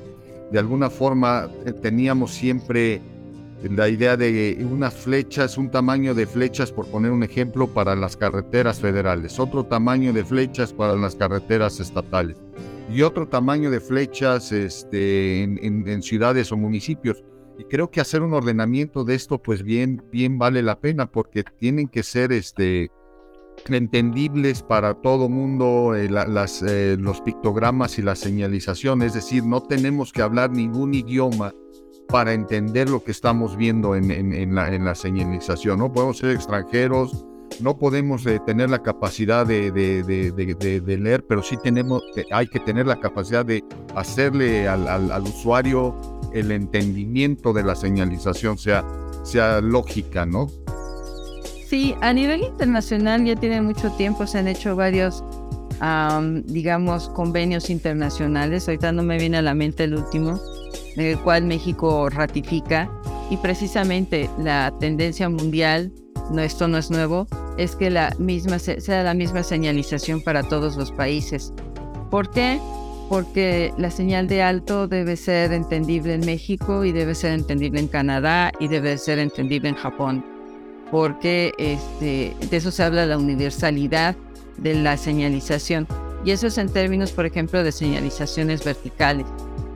de 0.51 0.59
alguna 0.59 0.89
forma 0.89 1.49
eh, 1.65 1.73
teníamos 1.73 2.31
siempre 2.33 3.01
la 3.63 3.89
idea 3.89 4.15
de 4.15 4.65
unas 4.69 4.93
flechas, 4.93 5.57
un 5.57 5.71
tamaño 5.71 6.13
de 6.13 6.27
flechas, 6.27 6.71
por 6.71 6.87
poner 6.87 7.11
un 7.11 7.23
ejemplo, 7.23 7.67
para 7.67 7.95
las 7.95 8.15
carreteras 8.15 8.79
federales, 8.79 9.39
otro 9.39 9.63
tamaño 9.63 10.13
de 10.13 10.23
flechas 10.23 10.73
para 10.73 10.95
las 10.95 11.15
carreteras 11.15 11.79
estatales 11.79 12.37
y 12.89 13.01
otro 13.01 13.27
tamaño 13.27 13.69
de 13.69 13.79
flechas 13.79 14.51
este, 14.51 15.43
en, 15.43 16.01
ciudades 16.01 16.51
o 16.51 16.57
municipios. 16.57 17.23
Y 17.57 17.63
creo 17.65 17.89
que 17.89 18.01
hacer 18.01 18.21
un 18.21 18.33
ordenamiento 18.33 19.03
de 19.03 19.15
esto, 19.15 19.41
pues 19.41 19.63
bien, 19.63 20.03
bien 20.11 20.37
vale 20.37 20.61
la 20.61 20.79
pena, 20.79 21.11
porque 21.11 21.43
tienen 21.43 21.87
que 21.87 22.03
ser 22.03 22.31
este, 22.31 22.91
entendibles 23.65 24.61
para 24.61 24.93
todo 24.93 25.27
mundo 25.29 25.95
eh, 25.95 26.09
las, 26.09 26.61
eh, 26.61 26.97
los 26.99 27.21
pictogramas 27.21 27.97
y 27.97 28.01
la 28.01 28.15
señalización. 28.15 29.01
Es 29.01 29.13
decir, 29.13 29.43
no 29.43 29.61
tenemos 29.63 30.11
que 30.13 30.21
hablar 30.21 30.51
ningún 30.51 30.93
idioma 30.93 31.53
para 32.07 32.33
entender 32.33 32.89
lo 32.89 33.03
que 33.03 33.11
estamos 33.11 33.57
viendo 33.57 33.95
en, 33.95 34.11
en, 34.11 34.55
la, 34.55 34.73
en 34.73 34.85
la, 34.85 34.95
señalización. 34.95 35.79
No 35.79 35.91
podemos 35.91 36.19
ser 36.19 36.31
extranjeros, 36.31 37.25
no 37.59 37.77
podemos 37.77 38.25
eh, 38.25 38.39
tener 38.45 38.69
la 38.69 38.81
capacidad 38.81 39.45
de, 39.45 39.71
de, 39.71 40.03
de, 40.03 40.97
leer, 40.97 41.25
pero 41.27 41.43
sí 41.43 41.57
tenemos, 41.61 42.03
hay 42.31 42.47
que 42.47 42.59
tener 42.59 42.87
la 42.87 42.99
capacidad 42.99 43.45
de 43.45 43.63
hacerle 43.95 44.67
al, 44.67 44.87
al, 44.87 45.23
usuario 45.23 45.95
el 46.37 46.51
entendimiento 46.51 47.53
de 47.53 47.63
la 47.63 47.75
señalización, 47.75 48.57
sea, 48.57 48.85
sea 49.23 49.61
lógica, 49.61 50.25
¿no? 50.25 50.49
Sí, 51.67 51.95
a 51.99 52.13
nivel 52.13 52.43
internacional 52.43 53.25
ya 53.25 53.35
tiene 53.35 53.61
mucho 53.61 53.91
tiempo, 53.91 54.25
se 54.25 54.37
han 54.37 54.47
hecho 54.47 54.75
varios, 54.75 55.23
digamos, 56.45 57.09
convenios 57.09 57.69
internacionales. 57.69 58.67
Ahorita 58.69 58.93
no 58.93 59.03
me 59.03 59.17
viene 59.17 59.37
a 59.37 59.41
la 59.41 59.53
mente 59.53 59.83
el 59.83 59.95
último, 59.95 60.39
el 60.95 61.19
cual 61.19 61.43
México 61.43 62.09
ratifica. 62.09 62.89
Y 63.29 63.35
precisamente 63.35 64.29
la 64.39 64.73
tendencia 64.79 65.27
mundial, 65.27 65.91
no, 66.31 66.41
esto 66.41 66.69
no 66.69 66.77
es 66.77 66.89
nuevo, 66.89 67.27
es 67.57 67.75
que 67.75 67.89
la 67.89 68.15
misma, 68.17 68.59
sea 68.59 69.03
la 69.03 69.13
misma 69.13 69.43
señalización 69.43 70.21
para 70.21 70.43
todos 70.43 70.77
los 70.77 70.93
países. 70.93 71.51
¿Por 72.09 72.29
qué? 72.29 72.61
Porque 73.09 73.73
la 73.77 73.89
señal 73.89 74.27
de 74.27 74.41
alto 74.41 74.87
debe 74.87 75.15
ser 75.15 75.53
entendible 75.53 76.13
en 76.13 76.25
México 76.25 76.83
y 76.83 76.91
debe 76.91 77.15
ser 77.15 77.33
entendible 77.33 77.79
en 77.79 77.87
Canadá 77.87 78.51
y 78.59 78.67
debe 78.67 78.97
ser 78.97 79.19
entendible 79.19 79.69
en 79.69 79.75
Japón. 79.75 80.25
Porque 80.91 81.53
este, 81.57 82.33
de 82.49 82.57
eso 82.57 82.71
se 82.71 82.83
habla 82.83 83.05
la 83.05 83.17
universalidad 83.17 84.15
de 84.57 84.75
la 84.75 84.97
señalización. 84.97 85.87
Y 86.25 86.31
eso 86.31 86.47
es 86.47 86.57
en 86.57 86.69
términos, 86.69 87.11
por 87.11 87.25
ejemplo, 87.25 87.63
de 87.63 87.71
señalizaciones 87.71 88.63
verticales. 88.63 89.25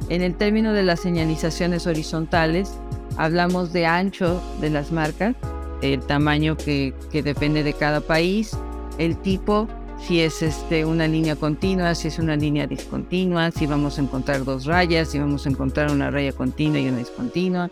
En 0.10 0.22
el 0.22 0.36
término 0.36 0.74
de 0.74 0.84
las 0.84 1.00
señalizaciones 1.00 1.88
horizontales, 1.88 2.78
hablamos 3.18 3.72
de 3.72 3.86
ancho 3.86 4.42
de 4.60 4.70
las 4.70 4.92
marcas, 4.92 5.36
el 5.82 6.02
tamaño 6.02 6.58
que, 6.58 6.94
depende 7.14 7.64
de 7.64 7.74
cada 7.74 8.02
país, 8.02 8.52
el 8.98 9.18
tipo, 9.18 9.68
si 10.08 10.22
es 10.22 10.42
este, 10.42 10.86
una 10.86 11.08
línea 11.08 11.36
continua, 11.36 11.96
si 11.96 12.08
es 12.08 12.20
una 12.20 12.36
línea 12.36 12.68
discontinua, 12.68 13.52
si 13.52 13.68
vamos 13.68 13.98
a 13.98 14.02
encontrar 14.02 14.44
dos 14.44 14.66
rayas, 14.66 15.10
si 15.10 15.20
vamos 15.20 15.46
a 15.46 15.50
encontrar 15.50 15.92
una 15.92 16.10
raya 16.10 16.34
continua 16.34 16.80
y 16.80 16.90
una 16.90 16.98
discontinua. 16.98 17.70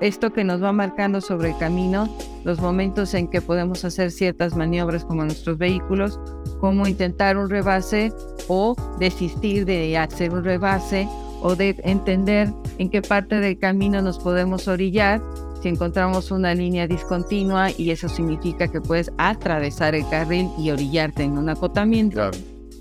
Esto 0.00 0.32
que 0.32 0.44
nos 0.44 0.62
va 0.62 0.72
marcando 0.72 1.20
sobre 1.20 1.50
el 1.50 1.58
camino, 1.58 2.08
los 2.44 2.60
momentos 2.60 3.14
en 3.14 3.28
que 3.28 3.40
podemos 3.40 3.84
hacer 3.84 4.12
ciertas 4.12 4.56
maniobras 4.56 5.04
como 5.04 5.24
nuestros 5.24 5.58
vehículos, 5.58 6.20
como 6.60 6.86
intentar 6.86 7.36
un 7.36 7.50
rebase 7.50 8.12
o 8.46 8.76
desistir 8.98 9.64
de 9.64 9.98
hacer 9.98 10.32
un 10.32 10.44
rebase 10.44 11.08
o 11.42 11.54
de 11.54 11.76
entender 11.82 12.52
en 12.78 12.90
qué 12.90 13.02
parte 13.02 13.40
del 13.40 13.58
camino 13.58 14.00
nos 14.00 14.18
podemos 14.18 14.68
orillar 14.68 15.20
si 15.60 15.68
encontramos 15.68 16.30
una 16.30 16.54
línea 16.54 16.86
discontinua 16.86 17.70
y 17.76 17.90
eso 17.90 18.08
significa 18.08 18.68
que 18.68 18.80
puedes 18.80 19.10
atravesar 19.18 19.94
el 19.94 20.08
carril 20.08 20.48
y 20.58 20.70
orillarte 20.70 21.22
en 21.22 21.38
un 21.38 21.48
acotamiento. 21.48 22.30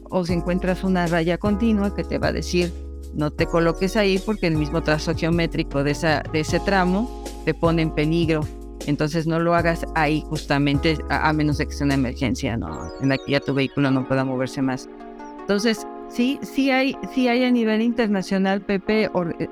O 0.10 0.26
si 0.26 0.34
encuentras 0.34 0.84
una 0.84 1.08
raya 1.08 1.38
continua 1.38 1.94
que 1.96 2.04
te 2.04 2.18
va 2.18 2.28
a 2.28 2.34
decir 2.34 2.72
no 3.14 3.32
te 3.32 3.48
coloques 3.48 3.98
ahí 3.98 4.20
porque 4.20 4.48
el 4.48 4.58
mismo 4.58 4.84
trazo 4.84 5.16
geométrico 5.16 5.84
de, 5.84 5.92
esa, 5.92 6.22
de 6.32 6.42
ese 6.42 6.60
tramo 6.60 7.24
te 7.46 7.54
pone 7.54 7.82
en 7.82 7.92
peligro. 7.92 8.42
Entonces 8.86 9.26
no 9.26 9.40
lo 9.40 9.56
hagas 9.56 9.86
ahí 9.96 10.24
justamente 10.30 10.98
a, 11.10 11.34
menos 11.34 11.58
de 11.58 11.66
que 11.66 11.74
sea 11.74 11.86
una 11.86 11.96
emergencia, 11.96 12.58
¿no? 12.58 12.92
en 13.02 13.10
la 13.10 13.18
que 13.18 13.32
ya 13.32 13.40
tu 13.40 13.54
vehículo 13.54 13.90
no 13.92 14.08
pueda 14.08 14.24
moverse 14.24 14.62
más. 14.62 14.88
Entonces, 15.40 15.86
Sí, 16.10 16.40
sí 16.42 16.72
hay, 16.72 16.96
sí 17.14 17.28
hay 17.28 17.44
a 17.44 17.52
nivel 17.52 17.82
internacional, 17.82 18.62
Pepe, 18.62 19.10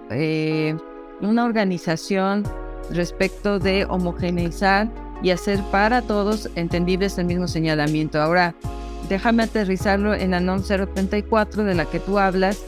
eh, 0.09 0.75
una 1.21 1.45
organización 1.45 2.43
respecto 2.91 3.59
de 3.59 3.85
homogeneizar 3.85 4.89
y 5.21 5.31
hacer 5.31 5.61
para 5.71 6.01
todos 6.01 6.49
entendibles 6.55 7.17
el 7.17 7.25
mismo 7.25 7.47
señalamiento. 7.47 8.21
Ahora, 8.21 8.55
déjame 9.09 9.43
aterrizarlo 9.43 10.13
en 10.13 10.31
la 10.31 10.39
NOM 10.39 10.61
034 10.61 11.63
de 11.63 11.75
la 11.75 11.85
que 11.85 11.99
tú 11.99 12.19
hablas, 12.19 12.59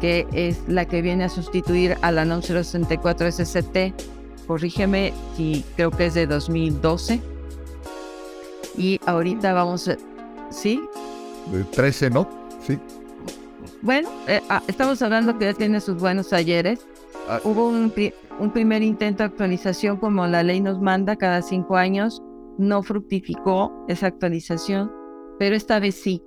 que 0.00 0.26
es 0.32 0.60
la 0.68 0.84
que 0.84 1.02
viene 1.02 1.24
a 1.24 1.28
sustituir 1.28 1.96
a 2.02 2.12
la 2.12 2.24
NOM 2.24 2.42
064 2.42 3.32
SCT. 3.32 3.94
Corrígeme 4.46 5.12
si 5.36 5.64
creo 5.76 5.90
que 5.90 6.06
es 6.06 6.14
de 6.14 6.26
2012. 6.26 7.20
Y 8.76 9.00
ahorita 9.06 9.52
vamos 9.52 9.88
a... 9.88 9.96
¿Sí? 10.50 10.80
13, 11.72 12.10
¿no? 12.10 12.28
Sí. 12.66 12.78
Bueno, 13.82 14.08
eh, 14.26 14.40
ah, 14.48 14.62
estamos 14.66 15.00
hablando 15.02 15.38
que 15.38 15.46
ya 15.46 15.54
tiene 15.54 15.80
sus 15.80 15.98
buenos 15.98 16.28
talleres. 16.28 16.80
Ah, 17.28 17.40
Hubo 17.44 17.68
un, 17.68 17.92
primer 18.52 18.82
intento 18.82 19.22
de 19.22 19.26
actualización 19.26 19.98
como 19.98 20.26
la 20.26 20.42
ley 20.42 20.62
nos 20.62 20.80
manda 20.80 21.16
cada 21.16 21.42
cinco 21.42 21.76
años. 21.76 22.22
No 22.56 22.82
fructificó 22.82 23.70
esa 23.86 24.06
actualización, 24.06 24.90
pero 25.38 25.54
esta 25.54 25.78
vez 25.78 25.96
sí. 25.96 26.22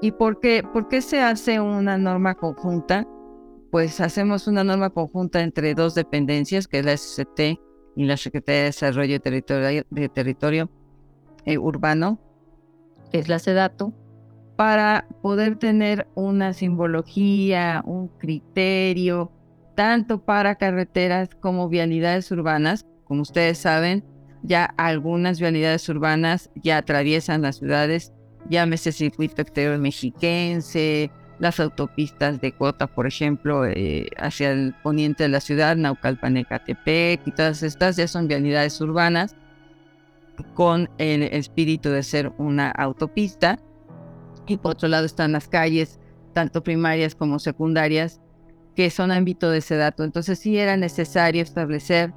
¿Y 0.00 0.12
por 0.12 0.40
qué, 0.40 0.64
por 0.72 0.88
qué 0.88 1.02
se 1.02 1.20
hace 1.20 1.60
una 1.60 1.98
norma 1.98 2.34
conjunta? 2.34 3.06
Pues 3.70 4.00
hacemos 4.00 4.46
una 4.46 4.64
norma 4.64 4.88
conjunta 4.88 5.42
entre 5.42 5.74
dos 5.74 5.94
dependencias, 5.94 6.66
que 6.66 6.78
es 6.78 6.86
la 6.86 6.96
SCT 6.96 7.60
y 7.94 8.04
la 8.06 8.16
Secretaría 8.16 8.60
de 8.60 8.66
Desarrollo 8.66 9.18
de 9.90 10.08
Territorio, 10.08 10.70
eh, 11.44 11.58
Urbano, 11.58 12.18
que 13.10 13.18
es 13.18 13.28
la 13.28 13.38
SEDATO, 13.38 13.92
para 14.56 15.06
poder 15.20 15.56
tener 15.56 16.06
una 16.14 16.54
simbología, 16.54 17.82
un 17.86 18.08
criterio, 18.08 19.30
tanto 19.74 20.22
para 20.22 20.56
carreteras 20.56 21.30
como 21.40 21.68
vialidades 21.68 22.30
urbanas. 22.30 22.86
Como 23.04 23.22
ustedes 23.22 23.58
saben, 23.58 24.04
ya 24.42 24.64
algunas 24.76 25.40
vialidades 25.40 25.88
urbanas 25.88 26.50
ya 26.56 26.78
atraviesan 26.78 27.42
las 27.42 27.56
ciudades, 27.56 28.12
llámese 28.48 28.92
circuito 28.92 29.42
exterior 29.42 29.78
mexiquense, 29.78 31.10
las 31.38 31.58
autopistas 31.58 32.40
de 32.40 32.52
Cota, 32.52 32.86
por 32.86 33.06
ejemplo, 33.06 33.66
eh, 33.66 34.08
hacia 34.16 34.52
el 34.52 34.74
poniente 34.82 35.24
de 35.24 35.28
la 35.28 35.40
ciudad, 35.40 35.76
Naucalpan, 35.76 36.36
Ecatepec, 36.36 37.26
y 37.26 37.32
todas 37.32 37.64
estas 37.64 37.96
ya 37.96 38.06
son 38.06 38.28
vialidades 38.28 38.80
urbanas. 38.80 39.36
con 40.54 40.88
el 40.98 41.22
espíritu 41.24 41.90
de 41.90 42.02
ser 42.02 42.32
una 42.38 42.70
autopista. 42.70 43.58
Y 44.46 44.56
por 44.56 44.72
otro 44.72 44.88
lado 44.88 45.04
están 45.04 45.32
las 45.32 45.46
calles, 45.46 46.00
tanto 46.32 46.62
primarias 46.62 47.14
como 47.14 47.38
secundarias, 47.38 48.21
que 48.74 48.90
son 48.90 49.10
ámbito 49.10 49.50
de 49.50 49.58
ese 49.58 49.76
dato. 49.76 50.04
Entonces 50.04 50.38
sí 50.38 50.58
era 50.58 50.76
necesario 50.76 51.42
establecer 51.42 52.12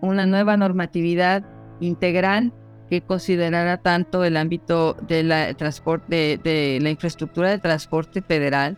una 0.00 0.26
nueva 0.26 0.56
normatividad 0.56 1.44
integral 1.80 2.52
que 2.88 3.02
considerara 3.02 3.78
tanto 3.78 4.24
el 4.24 4.36
ámbito 4.36 4.94
de 5.06 5.22
la, 5.22 5.54
transporte, 5.54 6.40
de, 6.42 6.78
la 6.80 6.90
infraestructura 6.90 7.50
de 7.50 7.58
transporte 7.58 8.20
federal 8.20 8.76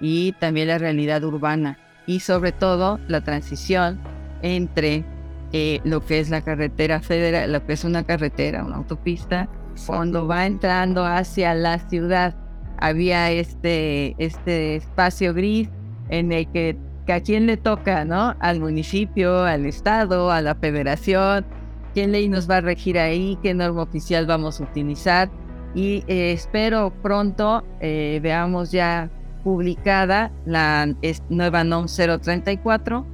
y 0.00 0.32
también 0.32 0.68
la 0.68 0.78
realidad 0.78 1.24
urbana 1.24 1.78
y 2.06 2.20
sobre 2.20 2.52
todo 2.52 3.00
la 3.08 3.22
transición 3.22 3.98
entre 4.42 5.04
eh, 5.52 5.80
lo 5.84 6.04
que 6.04 6.20
es 6.20 6.28
la 6.28 6.42
carretera 6.42 7.00
federal, 7.00 7.52
lo 7.52 7.64
que 7.64 7.72
es 7.72 7.84
una 7.84 8.04
carretera, 8.04 8.64
una 8.64 8.76
autopista, 8.76 9.48
cuando 9.86 10.26
va 10.26 10.46
entrando 10.46 11.04
hacia 11.04 11.54
la 11.54 11.78
ciudad. 11.78 12.34
Había 12.78 13.30
este, 13.30 14.14
este 14.18 14.76
espacio 14.76 15.32
gris 15.32 15.70
en 16.08 16.32
el 16.32 16.50
que, 16.50 16.76
a 17.08 17.20
quién 17.20 17.46
le 17.46 17.56
toca, 17.56 18.04
¿no? 18.04 18.34
Al 18.40 18.60
municipio, 18.60 19.44
al 19.44 19.64
estado, 19.66 20.30
a 20.30 20.40
la 20.40 20.54
federación, 20.56 21.46
quién 21.94 22.12
ley 22.12 22.28
nos 22.28 22.50
va 22.50 22.56
a 22.56 22.60
regir 22.60 22.98
ahí, 22.98 23.38
qué 23.42 23.54
norma 23.54 23.82
oficial 23.82 24.26
vamos 24.26 24.60
a 24.60 24.64
utilizar. 24.64 25.30
Y 25.74 26.04
eh, 26.08 26.32
espero 26.32 26.92
pronto 27.02 27.62
eh, 27.80 28.18
veamos 28.22 28.72
ya 28.72 29.10
publicada 29.44 30.32
la 30.44 30.92
nueva 31.28 31.62
NOM 31.62 31.86
034, 31.86 33.06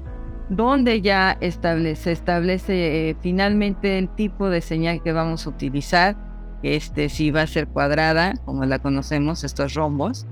donde 0.49 1.03
ya 1.03 1.37
se 1.41 2.13
establece 2.13 3.11
eh, 3.11 3.17
finalmente 3.21 3.99
el 3.99 4.09
tipo 4.09 4.49
de 4.49 4.63
señal 4.63 5.03
que 5.03 5.13
vamos 5.13 5.47
a 5.47 5.51
utilizar, 5.51 6.17
este 6.63 7.09
si 7.09 7.31
va 7.31 7.43
a 7.43 7.47
ser 7.47 7.69
cuadrada, 7.69 8.35
como 8.45 8.65
la 8.65 8.79
conocemos, 8.79 9.45
estos 9.45 9.75
rombos, 9.75 10.27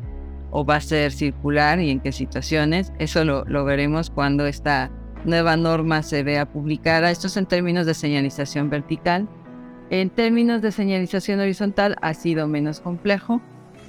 o 0.51 0.65
va 0.65 0.77
a 0.77 0.81
ser 0.81 1.13
circular 1.13 1.81
y 1.81 1.91
en 1.91 2.01
qué 2.01 2.13
situaciones. 2.13 2.93
Eso 2.99 3.25
lo, 3.25 3.65
veremos 3.65 4.11
cuando 4.11 4.47
esta 4.47 4.91
nueva 5.25 5.57
norma 5.57 6.03
se 6.03 6.23
vea 6.23 6.47
publicada. 6.47 7.11
Esto 7.11 7.29
es 7.29 7.37
en 7.37 7.47
términos 7.47 7.87
de 7.87 7.95
señalización 7.95 8.71
vertical. 8.71 9.29
En 9.91 10.11
términos 10.11 10.63
de 10.63 10.73
señalización 10.73 11.41
horizontal 11.41 11.97
ha 12.01 12.15
sido 12.15 12.47
menos 12.47 12.81
complejo. 12.81 13.41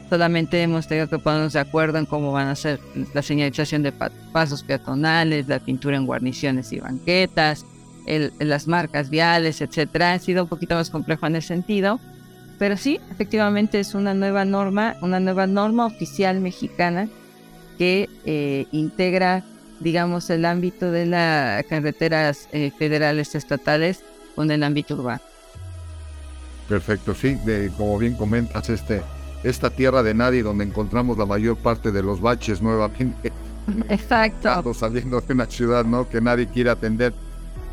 Solamente 0.09 0.61
hemos 0.61 0.87
tenido 0.87 1.07
que 1.07 1.19
ponernos 1.19 1.53
de 1.53 1.59
acuerdo 1.59 1.97
en 1.97 2.05
cómo 2.05 2.33
van 2.33 2.47
a 2.47 2.55
ser 2.55 2.79
la 3.13 3.21
señalización 3.21 3.81
de 3.81 3.93
pasos 4.33 4.63
peatonales, 4.63 5.47
la 5.47 5.59
pintura 5.59 5.95
en 5.95 6.05
guarniciones 6.05 6.73
y 6.73 6.79
banquetas, 6.79 7.65
las 8.39 8.67
marcas 8.67 9.09
viales, 9.09 9.61
etc. 9.61 9.95
Ha 10.01 10.19
sido 10.19 10.43
un 10.43 10.49
poquito 10.49 10.75
más 10.75 10.89
complejo 10.89 11.27
en 11.27 11.37
ese 11.37 11.49
sentido. 11.49 11.99
Pero 12.61 12.77
sí, 12.77 13.01
efectivamente 13.09 13.79
es 13.79 13.95
una 13.95 14.13
nueva 14.13 14.45
norma, 14.45 14.95
una 15.01 15.19
nueva 15.19 15.47
norma 15.47 15.87
oficial 15.87 16.41
mexicana 16.41 17.09
que 17.79 18.07
eh, 18.23 18.67
integra, 18.71 19.43
digamos, 19.79 20.29
el 20.29 20.45
ámbito 20.45 20.91
de 20.91 21.07
las 21.07 21.65
carreteras 21.65 22.47
eh, 22.51 22.71
federales 22.77 23.33
estatales 23.33 24.03
con 24.35 24.51
el 24.51 24.61
ámbito 24.61 24.93
urbano. 24.93 25.21
Perfecto, 26.69 27.15
sí, 27.15 27.35
como 27.77 27.97
bien 27.97 28.13
comentas, 28.13 28.69
este, 28.69 29.01
esta 29.43 29.71
tierra 29.71 30.03
de 30.03 30.13
nadie 30.13 30.43
donde 30.43 30.63
encontramos 30.63 31.17
la 31.17 31.25
mayor 31.25 31.57
parte 31.57 31.91
de 31.91 32.03
los 32.03 32.21
baches 32.21 32.61
nuevamente. 32.61 33.31
Exacto. 33.89 34.71
Saliendo 34.75 35.19
de 35.19 35.33
una 35.33 35.47
ciudad, 35.47 35.83
¿no? 35.83 36.07
Que 36.07 36.21
nadie 36.21 36.45
quiere 36.45 36.69
atender. 36.69 37.11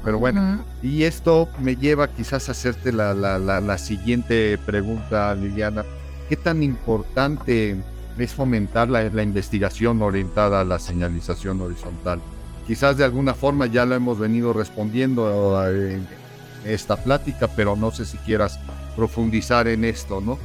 Pero 0.05 0.19
bueno, 0.19 0.65
y 0.83 1.03
esto 1.03 1.49
me 1.61 1.77
lleva 1.77 2.09
quizás 2.09 2.49
a 2.49 2.53
hacerte 2.53 2.93
la, 2.93 3.15
la, 3.15 3.39
la, 3.39 3.79
siguiente 3.79 4.59
pregunta, 4.65 5.35
Liliana. 5.35 5.85
¿Qué 6.29 6.37
tan 6.37 6.63
importante 6.63 7.77
es 8.17 8.33
fomentar 8.33 8.89
la, 8.89 9.23
investigación 9.23 10.03
orientada 10.03 10.61
a 10.61 10.65
la 10.65 10.79
señalización 10.79 11.61
horizontal? 11.61 12.21
Quizás 12.67 12.97
de 12.97 13.05
alguna 13.05 13.35
forma 13.35 13.67
ya 13.67 13.87
lo 13.87 13.95
hemos 13.95 14.19
venido 14.19 14.53
respondiendo 14.53 15.67
en 15.67 16.07
esta 16.65 16.97
plática, 16.97 17.49
pero 17.49 17.77
no 17.77 17.91
sé 17.91 18.05
si 18.05 18.19
quieras 18.19 18.61
profundizar 18.95 19.67
en 19.69 19.85
esto, 19.85 20.21
¿no? 20.21 20.39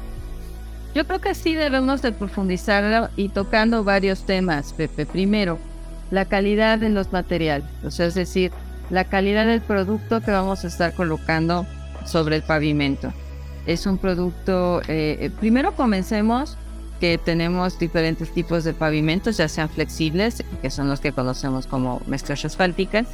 Yo 0.96 1.06
creo 1.06 1.20
que 1.20 1.34
sí 1.34 1.56
debemos 1.56 2.02
de 2.02 2.12
profundizarlo 2.12 3.10
y 3.16 3.30
tocando 3.30 3.84
varios 3.84 4.26
temas, 4.26 4.74
Pepe. 4.74 5.06
Primero, 5.06 5.58
la 6.12 6.26
calidad 6.26 6.78
de 6.78 6.90
los 6.90 7.12
materiales, 7.12 7.68
o 7.84 7.90
sea, 7.90 8.06
es 8.06 8.14
decir, 8.14 8.52
la 8.94 9.06
calidad 9.06 9.48
del 9.48 9.62
producto 9.62 10.22
que 10.22 10.30
vamos 10.30 10.64
a 10.64 10.68
estar 10.68 10.94
colocando 10.94 11.66
sobre 12.06 12.36
el 12.36 12.44
pavimento. 12.44 13.12
Es 13.66 13.88
un 13.88 13.98
producto, 13.98 14.82
eh, 14.82 15.18
eh, 15.20 15.32
primero 15.40 15.76
comencemos 15.76 16.58
que 17.00 17.18
tenemos 17.18 17.80
diferentes 17.80 18.32
tipos 18.32 18.64
de 18.64 18.74
pavimentos, 18.76 19.38
ya 19.38 19.48
sean 19.48 19.68
flexibles, 19.68 20.44
que 20.62 20.70
son 20.70 20.90
los 20.90 21.00
que 21.00 21.12
conocemos 21.12 21.66
como 21.66 22.04
mezclas 22.06 22.46
asfálticas, 22.46 23.08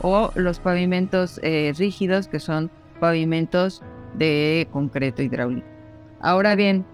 o 0.00 0.32
los 0.36 0.58
pavimentos 0.58 1.38
eh, 1.42 1.74
rígidos, 1.76 2.28
que 2.28 2.40
son 2.40 2.70
pavimentos 2.98 3.82
de 4.14 4.66
concreto 4.72 5.22
hidráulico. 5.22 5.66
Ahora 6.22 6.54
bien, 6.54 6.86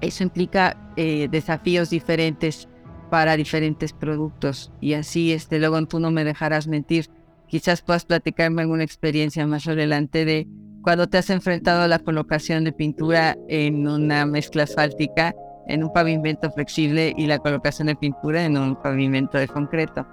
eso 0.00 0.24
implica 0.24 0.76
desafíos 0.96 1.90
diferentes 1.90 2.68
para 3.10 3.36
diferentes 3.36 3.92
productos 3.92 4.72
y 4.80 4.94
así, 4.94 5.32
este, 5.32 5.60
luego 5.60 5.86
tú 5.86 6.00
no 6.00 6.10
me 6.10 6.24
dejarás 6.24 6.66
mentir, 6.66 7.08
Quizás 7.54 7.82
puedas 7.82 8.04
platicarme 8.04 8.62
alguna 8.62 8.82
experiencia 8.82 9.46
más 9.46 9.68
adelante 9.68 10.24
de 10.24 10.48
cuando 10.82 11.06
te 11.06 11.18
has 11.18 11.30
enfrentado 11.30 11.82
a 11.82 11.86
la 11.86 12.00
colocación 12.00 12.64
de 12.64 12.72
pintura 12.72 13.36
en 13.48 13.86
una 13.86 14.26
mezcla 14.26 14.64
asfáltica, 14.64 15.36
en 15.68 15.84
un 15.84 15.92
pavimento 15.92 16.50
flexible 16.50 17.14
y 17.16 17.28
la 17.28 17.38
colocación 17.38 17.86
de 17.86 17.94
pintura 17.94 18.44
en 18.44 18.58
un 18.58 18.74
pavimento 18.74 19.38
de 19.38 19.46
concreto. 19.46 20.04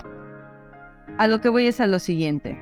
A 1.17 1.25
lo 1.25 1.41
que 1.41 1.49
voy 1.49 1.65
es 1.65 1.81
a 1.81 1.87
lo 1.87 1.97
siguiente. 1.97 2.59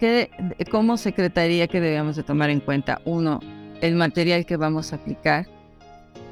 ¿Qué, 0.00 0.28
¿Cómo 0.72 0.96
secretaría 0.96 1.68
que 1.68 1.80
debemos 1.80 2.16
de 2.16 2.24
tomar 2.24 2.50
en 2.50 2.58
cuenta? 2.58 3.00
Uno, 3.04 3.38
el 3.80 3.94
material 3.94 4.44
que 4.44 4.56
vamos 4.56 4.92
a 4.92 4.96
aplicar, 4.96 5.46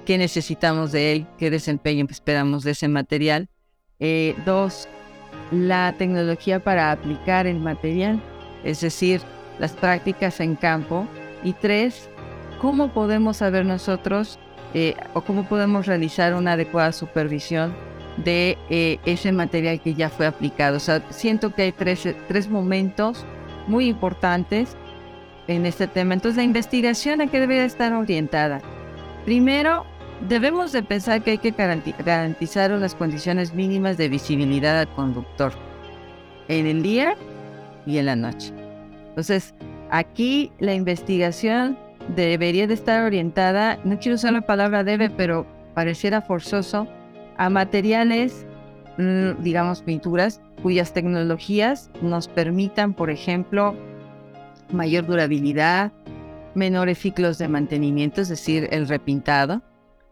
qué 0.04 0.18
necesitamos 0.18 0.90
de 0.90 1.12
él, 1.12 1.26
qué 1.38 1.48
desempeño 1.48 2.04
esperamos 2.10 2.64
de 2.64 2.72
ese 2.72 2.88
material. 2.88 3.48
Eh, 4.00 4.34
dos, 4.44 4.88
la 5.50 5.94
tecnología 5.96 6.60
para 6.60 6.92
aplicar 6.92 7.46
el 7.46 7.60
material, 7.60 8.20
es 8.64 8.80
decir, 8.80 9.20
las 9.58 9.72
prácticas 9.72 10.40
en 10.40 10.56
campo. 10.56 11.06
Y 11.42 11.52
tres, 11.52 12.08
cómo 12.60 12.88
podemos 12.92 13.38
saber 13.38 13.66
nosotros 13.66 14.38
eh, 14.72 14.96
o 15.12 15.20
cómo 15.20 15.44
podemos 15.44 15.86
realizar 15.86 16.34
una 16.34 16.52
adecuada 16.52 16.92
supervisión 16.92 17.74
de 18.16 18.56
eh, 18.70 18.98
ese 19.04 19.32
material 19.32 19.80
que 19.80 19.94
ya 19.94 20.08
fue 20.08 20.26
aplicado. 20.26 20.76
O 20.76 20.80
sea, 20.80 21.02
siento 21.10 21.54
que 21.54 21.62
hay 21.62 21.72
tres, 21.72 22.08
tres 22.28 22.48
momentos 22.48 23.24
muy 23.66 23.88
importantes 23.88 24.76
en 25.46 25.66
este 25.66 25.86
tema. 25.86 26.14
Entonces, 26.14 26.36
la 26.36 26.44
investigación 26.44 27.20
a 27.20 27.26
qué 27.26 27.40
debe 27.40 27.64
estar 27.64 27.92
orientada. 27.92 28.60
Primero, 29.24 29.86
Debemos 30.28 30.72
de 30.72 30.82
pensar 30.82 31.22
que 31.22 31.32
hay 31.32 31.38
que 31.38 31.50
garantizar 31.50 32.72
unas 32.72 32.94
condiciones 32.94 33.52
mínimas 33.52 33.98
de 33.98 34.08
visibilidad 34.08 34.80
al 34.80 34.88
conductor 34.94 35.52
en 36.48 36.66
el 36.66 36.82
día 36.82 37.14
y 37.84 37.98
en 37.98 38.06
la 38.06 38.16
noche. 38.16 38.50
Entonces, 39.08 39.54
aquí 39.90 40.50
la 40.60 40.72
investigación 40.72 41.78
debería 42.16 42.66
de 42.66 42.72
estar 42.72 43.04
orientada, 43.04 43.78
no 43.84 43.98
quiero 43.98 44.16
usar 44.16 44.32
la 44.32 44.40
palabra 44.40 44.82
debe, 44.82 45.10
pero 45.10 45.46
pareciera 45.74 46.22
forzoso, 46.22 46.88
a 47.36 47.50
materiales, 47.50 48.46
mm, 48.96 49.42
digamos, 49.42 49.82
pinturas, 49.82 50.40
cuyas 50.62 50.94
tecnologías 50.94 51.90
nos 52.00 52.28
permitan, 52.28 52.94
por 52.94 53.10
ejemplo, 53.10 53.74
mayor 54.72 55.04
durabilidad, 55.04 55.92
menores 56.54 56.98
ciclos 56.98 57.36
de 57.36 57.48
mantenimiento, 57.48 58.22
es 58.22 58.30
decir, 58.30 58.68
el 58.70 58.88
repintado, 58.88 59.60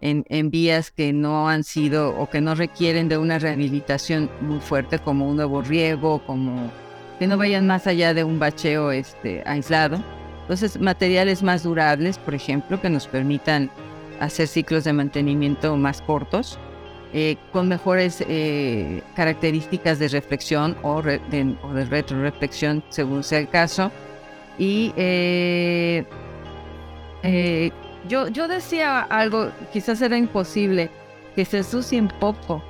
en, 0.02 0.50
vías 0.50 0.90
que 0.90 1.12
no 1.12 1.48
han 1.48 1.62
sido 1.62 2.16
o 2.18 2.28
que 2.28 2.40
no 2.40 2.54
requieren 2.54 3.08
de 3.08 3.18
una 3.18 3.38
rehabilitación 3.38 4.28
muy 4.40 4.60
fuerte 4.60 4.98
como 4.98 5.28
un 5.28 5.36
nuevo 5.36 5.62
riego, 5.62 6.20
como 6.26 6.70
que 7.18 7.26
no 7.28 7.38
vayan 7.38 7.66
más 7.66 7.86
allá 7.86 8.12
de 8.12 8.24
un 8.24 8.38
bacheo 8.38 8.90
este, 8.90 9.42
aislado. 9.46 10.02
Entonces, 10.42 10.80
materiales 10.80 11.42
más 11.42 11.62
durables, 11.62 12.18
por 12.18 12.34
ejemplo, 12.34 12.80
que 12.80 12.90
nos 12.90 13.06
permitan 13.06 13.70
hacer 14.18 14.48
ciclos 14.48 14.84
de 14.84 14.92
mantenimiento 14.92 15.76
más 15.76 16.02
cortos, 16.02 16.58
eh, 17.14 17.36
con 17.52 17.68
mejores 17.68 18.24
eh, 18.28 19.02
características 19.14 20.00
de 20.00 20.08
reflexión 20.08 20.76
o, 20.82 21.00
de, 21.00 21.56
o 21.62 21.72
de 21.72 21.84
retroreflexión, 21.84 22.82
según 22.88 23.22
sea 23.22 23.38
el 23.38 23.48
caso. 23.48 23.92
Y 24.58 24.92
eh, 24.96 26.04
yo, 28.08 28.28
yo 28.28 28.48
decía 28.48 29.00
algo, 29.00 29.50
quizás 29.72 30.00
era 30.02 30.16
imposible, 30.16 30.90
que 31.34 31.44
se 31.44 31.62
sucien 31.62 32.08
poco, 32.08 32.62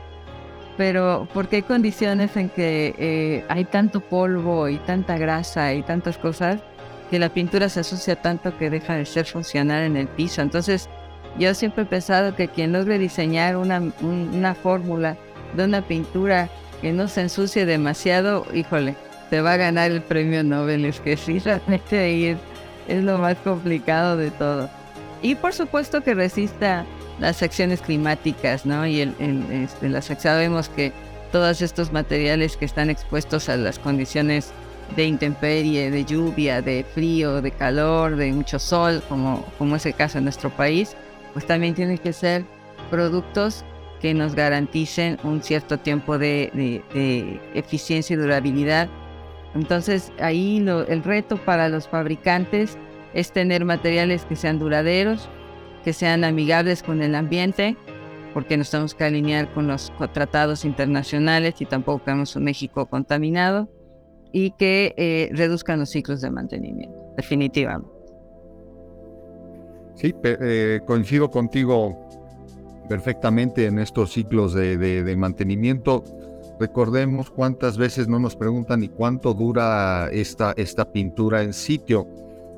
pero 0.76 1.28
porque 1.34 1.56
hay 1.56 1.62
condiciones 1.62 2.36
en 2.36 2.48
que 2.48 2.94
eh, 2.98 3.44
hay 3.48 3.64
tanto 3.64 4.00
polvo 4.00 4.68
y 4.68 4.78
tanta 4.78 5.18
grasa 5.18 5.74
y 5.74 5.82
tantas 5.82 6.18
cosas 6.18 6.60
que 7.10 7.18
la 7.18 7.28
pintura 7.28 7.68
se 7.68 7.80
asocia 7.80 8.16
tanto 8.16 8.56
que 8.56 8.70
deja 8.70 8.94
de 8.94 9.04
ser 9.04 9.26
funcional 9.26 9.82
en 9.82 9.96
el 9.96 10.08
piso. 10.08 10.40
Entonces, 10.40 10.88
yo 11.38 11.54
siempre 11.54 11.82
he 11.82 11.86
pensado 11.86 12.34
que 12.34 12.48
quien 12.48 12.72
logre 12.72 12.98
diseñar 12.98 13.56
una, 13.56 13.82
una 14.00 14.54
fórmula 14.54 15.16
de 15.54 15.64
una 15.64 15.82
pintura 15.82 16.48
que 16.80 16.92
no 16.92 17.08
se 17.08 17.22
ensucie 17.22 17.66
demasiado, 17.66 18.46
híjole, 18.54 18.96
te 19.30 19.40
va 19.40 19.52
a 19.52 19.56
ganar 19.56 19.90
el 19.90 20.02
premio 20.02 20.42
Nobel. 20.42 20.84
Es 20.84 21.00
que 21.00 21.16
sí, 21.16 21.38
realmente 21.38 21.98
ahí 21.98 22.36
es 22.88 23.02
lo 23.04 23.18
más 23.18 23.36
complicado 23.38 24.16
de 24.16 24.30
todo. 24.30 24.68
Y 25.22 25.36
por 25.36 25.52
supuesto 25.54 26.02
que 26.02 26.14
resista 26.14 26.84
las 27.20 27.42
acciones 27.42 27.80
climáticas, 27.80 28.66
¿no? 28.66 28.86
Y 28.86 29.00
el, 29.00 29.14
este, 29.50 29.88
las, 29.88 30.06
sabemos 30.06 30.68
que 30.68 30.92
todos 31.30 31.62
estos 31.62 31.92
materiales 31.92 32.56
que 32.56 32.64
están 32.64 32.90
expuestos 32.90 33.48
a 33.48 33.56
las 33.56 33.78
condiciones 33.78 34.52
de 34.96 35.06
intemperie, 35.06 35.90
de 35.90 36.04
lluvia, 36.04 36.60
de 36.60 36.84
frío, 36.84 37.40
de 37.40 37.50
calor, 37.52 38.16
de 38.16 38.32
mucho 38.32 38.58
sol, 38.58 39.02
como, 39.08 39.46
como 39.58 39.76
es 39.76 39.86
el 39.86 39.94
caso 39.94 40.18
en 40.18 40.24
nuestro 40.24 40.50
país, 40.50 40.96
pues 41.32 41.46
también 41.46 41.74
tienen 41.74 41.98
que 41.98 42.12
ser 42.12 42.44
productos 42.90 43.64
que 44.02 44.12
nos 44.12 44.34
garanticen 44.34 45.16
un 45.22 45.42
cierto 45.42 45.78
tiempo 45.78 46.18
de, 46.18 46.82
eficiencia 47.54 48.14
y 48.14 48.16
durabilidad. 48.16 48.88
Entonces 49.54 50.12
ahí 50.18 50.58
el 50.88 51.04
reto 51.04 51.36
para 51.36 51.68
los 51.68 51.86
fabricantes 51.86 52.76
es 53.14 53.32
tener 53.32 53.64
materiales 53.64 54.24
que 54.24 54.36
sean 54.36 54.58
duraderos, 54.58 55.28
que 55.84 55.92
sean 55.92 56.24
amigables 56.24 56.82
con 56.82 57.02
el 57.02 57.14
ambiente, 57.14 57.76
porque 58.34 58.56
nos 58.56 58.70
tenemos 58.70 58.94
que 58.94 59.04
alinear 59.04 59.52
con 59.52 59.66
los 59.66 59.92
tratados 60.12 60.64
internacionales 60.64 61.54
y 61.60 61.66
tampoco 61.66 62.04
queremos 62.04 62.34
un 62.36 62.44
México 62.44 62.86
contaminado, 62.86 63.68
y 64.32 64.52
que 64.52 64.94
eh, 64.96 65.30
reduzcan 65.32 65.78
los 65.78 65.90
ciclos 65.90 66.20
de 66.22 66.30
mantenimiento, 66.30 67.12
definitivamente. 67.16 67.90
Sí, 69.94 70.14
eh, 70.24 70.80
coincido 70.86 71.30
contigo 71.30 72.08
perfectamente 72.88 73.66
en 73.66 73.78
estos 73.78 74.12
ciclos 74.12 74.54
de, 74.54 75.14
mantenimiento. 75.16 76.02
Recordemos 76.58 77.30
cuántas 77.30 77.76
veces 77.76 78.08
no 78.08 78.18
nos 78.18 78.36
preguntan 78.36 78.82
y 78.82 78.88
cuánto 78.88 79.34
dura 79.34 80.08
esta, 80.12 80.52
esta 80.56 80.90
pintura 80.90 81.42
en 81.42 81.52
sitio. 81.52 82.06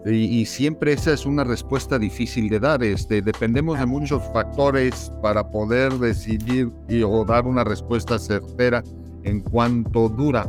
Y, 0.07 0.45
siempre 0.45 0.93
esa 0.93 1.14
es 1.14 1.25
una 1.25 1.45
respuesta 1.45 1.99
difícil 1.99 2.51
de 2.51 2.61
dar. 2.61 2.83
Este, 2.83 3.23
dependemos 3.23 3.79
de 3.79 3.87
muchos 3.87 4.23
factores 4.35 5.11
para 5.23 5.49
poder 5.49 5.95
decidir 5.95 6.71
y, 6.88 7.03
o 7.03 7.25
dar 7.25 7.47
una 7.47 7.64
respuesta 7.64 8.19
certera 8.19 8.83
en 9.23 9.40
cuánto 9.40 10.11
dura. 10.11 10.47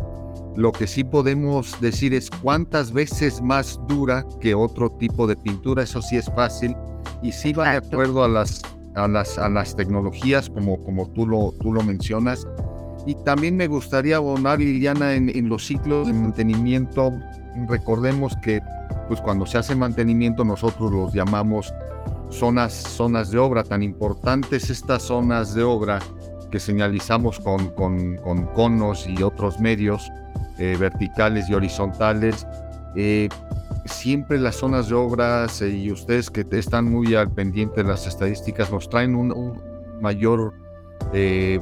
Lo 0.58 0.74
que 0.74 0.88
sí 0.88 1.06
podemos 1.06 1.80
decir 1.80 2.14
es 2.14 2.30
cuántas 2.30 2.92
veces 2.92 3.42
más 3.42 3.80
dura 3.88 4.26
que 4.42 4.54
otro 4.54 4.90
tipo 4.90 5.26
de 5.26 5.38
pintura. 5.38 5.84
Eso 5.84 6.02
sí 6.02 6.18
es 6.18 6.30
fácil 6.36 6.76
y 7.22 7.32
sí 7.32 7.54
va 7.54 7.72
de 7.72 7.78
acuerdo 7.78 8.26
a 8.26 8.28
las, 8.28 8.62
a 8.96 9.08
las, 9.08 9.38
a 9.38 9.48
las 9.48 9.74
tecnologías 9.74 10.50
como, 10.50 10.84
como 10.84 11.10
tú, 11.12 11.26
lo, 11.28 11.54
tú 11.62 11.72
lo 11.72 11.82
mencionas. 11.82 12.46
Y 13.06 13.16
también 13.24 13.56
me 13.56 13.68
gustaría 13.68 14.18
abonar, 14.18 14.60
Liliana, 14.60 15.14
en, 15.14 15.30
en 15.30 15.48
los 15.48 15.66
ciclos 15.66 16.08
de 16.08 16.14
mantenimiento. 16.14 17.14
Recordemos 17.70 18.36
que 18.44 18.60
pues 19.08 19.22
cuando 19.22 19.46
se 19.46 19.58
hace 19.58 19.76
mantenimiento 19.76 20.44
nosotros 20.44 20.92
los 20.92 21.14
llamamos 21.14 21.74
zonas, 22.30 22.74
zonas 22.74 23.32
de 23.32 23.38
obra, 23.38 23.64
tan 23.64 23.84
importantes 23.84 24.70
estas 24.70 25.04
zonas 25.04 25.54
de 25.54 25.64
obra 25.64 26.00
que 26.52 26.60
señalizamos 26.60 27.40
con, 27.40 27.70
con, 27.70 28.46
conos 28.54 29.08
y 29.08 29.22
otros 29.24 29.60
medios 29.60 30.10
eh, 30.58 30.78
verticales 30.80 31.50
y 31.50 31.54
horizontales. 31.54 32.48
Eh, 32.96 33.30
siempre 33.86 34.40
las 34.40 34.56
zonas 34.56 34.90
de 34.90 34.96
obras 34.96 35.62
y 35.62 35.92
ustedes 35.92 36.30
que 36.30 36.46
están 36.52 36.90
muy 36.90 37.16
al 37.16 37.32
pendiente 37.32 37.84
de 37.84 37.90
las 37.90 38.08
estadísticas 38.08 38.72
nos 38.72 38.90
traen 38.90 39.16
un, 39.16 39.62
mayor 40.02 40.54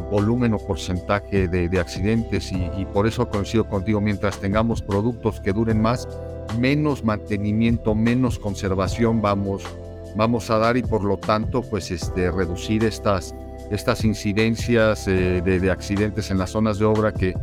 volumen 0.10 0.54
o 0.54 0.58
porcentaje 0.58 1.48
de, 1.48 1.80
accidentes 1.80 2.52
y, 2.52 2.69
y, 2.78 2.86
por 2.86 3.06
eso 3.06 3.30
coincido 3.30 3.65
contigo, 3.65 4.02
mientras 4.02 4.39
tengamos 4.39 4.82
productos 4.82 5.39
que 5.41 5.54
duren 5.54 5.82
más, 5.82 6.08
menos 6.60 7.04
mantenimiento, 7.04 7.96
menos 7.96 8.39
conservación 8.39 9.22
vamos, 9.22 9.63
vamos 10.15 10.50
a 10.50 10.58
dar 10.58 10.78
y 10.78 10.84
por 10.84 11.04
lo 11.04 11.17
tanto 11.17 11.62
pues 11.62 11.91
este, 11.91 12.32
reducir 12.32 12.84
estas, 12.84 13.36
estas 13.72 14.04
incidencias 14.04 15.08
eh, 15.08 15.41
de, 15.41 15.72
accidentes 15.72 16.32
en 16.32 16.38
las 16.38 16.52
zonas 16.52 16.80
de 16.80 16.86
obra 16.86 17.12
que, 17.12 17.34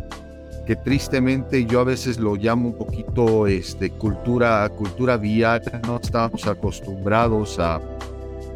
que 0.66 0.76
tristemente 0.76 1.64
yo 1.66 1.80
a 1.80 1.84
veces 1.84 2.18
lo 2.18 2.36
llamo 2.36 2.68
un 2.68 2.74
poquito 2.74 3.46
este, 3.46 3.90
cultura, 3.90 4.68
cultura 4.70 5.16
vial, 5.16 5.62
no 5.86 5.98
estamos 6.02 6.46
acostumbrados 6.46 7.58
a, 7.58 7.80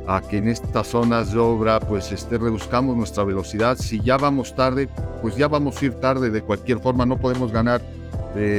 a 0.06 0.20
que 0.20 0.38
en 0.38 0.48
estas 0.48 0.88
zonas 0.88 1.32
de 1.32 1.38
obra 1.38 1.80
pues 1.80 2.12
este, 2.12 2.38
reduzcamos 2.38 2.96
nuestra 2.96 3.24
velocidad. 3.24 3.76
Si 3.78 4.00
ya 4.00 4.16
vamos 4.16 4.54
tarde, 4.54 4.88
pues 5.22 5.36
ya 5.36 5.48
vamos 5.48 5.80
a 5.80 5.84
ir 5.84 5.94
tarde 5.94 6.30
de 6.30 6.42
cualquier 6.42 6.78
forma, 6.80 7.06
no 7.06 7.18
podemos 7.18 7.52
ganar 7.52 7.80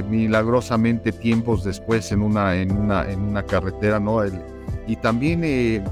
milagrosamente 0.10 1.12
tiempos 1.12 1.64
después 1.64 2.12
en 2.12 2.22
una, 2.22 2.56
en 2.56 2.72
una, 2.72 3.10
en 3.10 3.22
una 3.22 3.44
carretera, 3.44 4.00
¿no? 4.00 4.22
y 4.88 4.96
también 4.98 5.44
eh, 5.44 5.84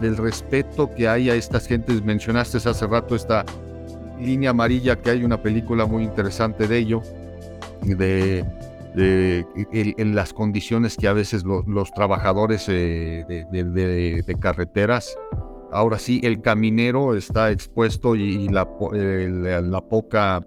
el 0.00 0.16
respeto 0.16 0.94
que 0.94 1.08
hay 1.08 1.30
a 1.30 1.34
estas 1.34 1.66
gentes, 1.66 2.02
mencionaste 2.02 2.58
hace 2.58 2.86
rato 2.86 3.16
esta 3.16 3.44
línea 4.20 4.50
amarilla, 4.50 4.96
que 4.96 5.10
hay 5.10 5.24
una 5.24 5.42
película 5.42 5.86
muy 5.86 6.04
interesante 6.04 6.68
de 6.68 6.78
ello, 6.78 7.02
de, 7.82 8.44
en 8.94 10.14
las 10.14 10.32
condiciones 10.32 10.96
que 10.96 11.08
a 11.08 11.12
veces 11.12 11.44
los 11.44 11.92
trabajadores 11.92 12.66
eh, 12.68 13.24
de, 13.26 14.36
carreteras, 14.40 15.16
ahora 15.72 15.98
sí, 15.98 16.20
el 16.24 16.40
caminero 16.40 17.14
está 17.14 17.50
expuesto 17.50 18.14
y, 18.16 18.48
la, 18.48 18.68
la 19.62 19.80
poca 19.80 20.44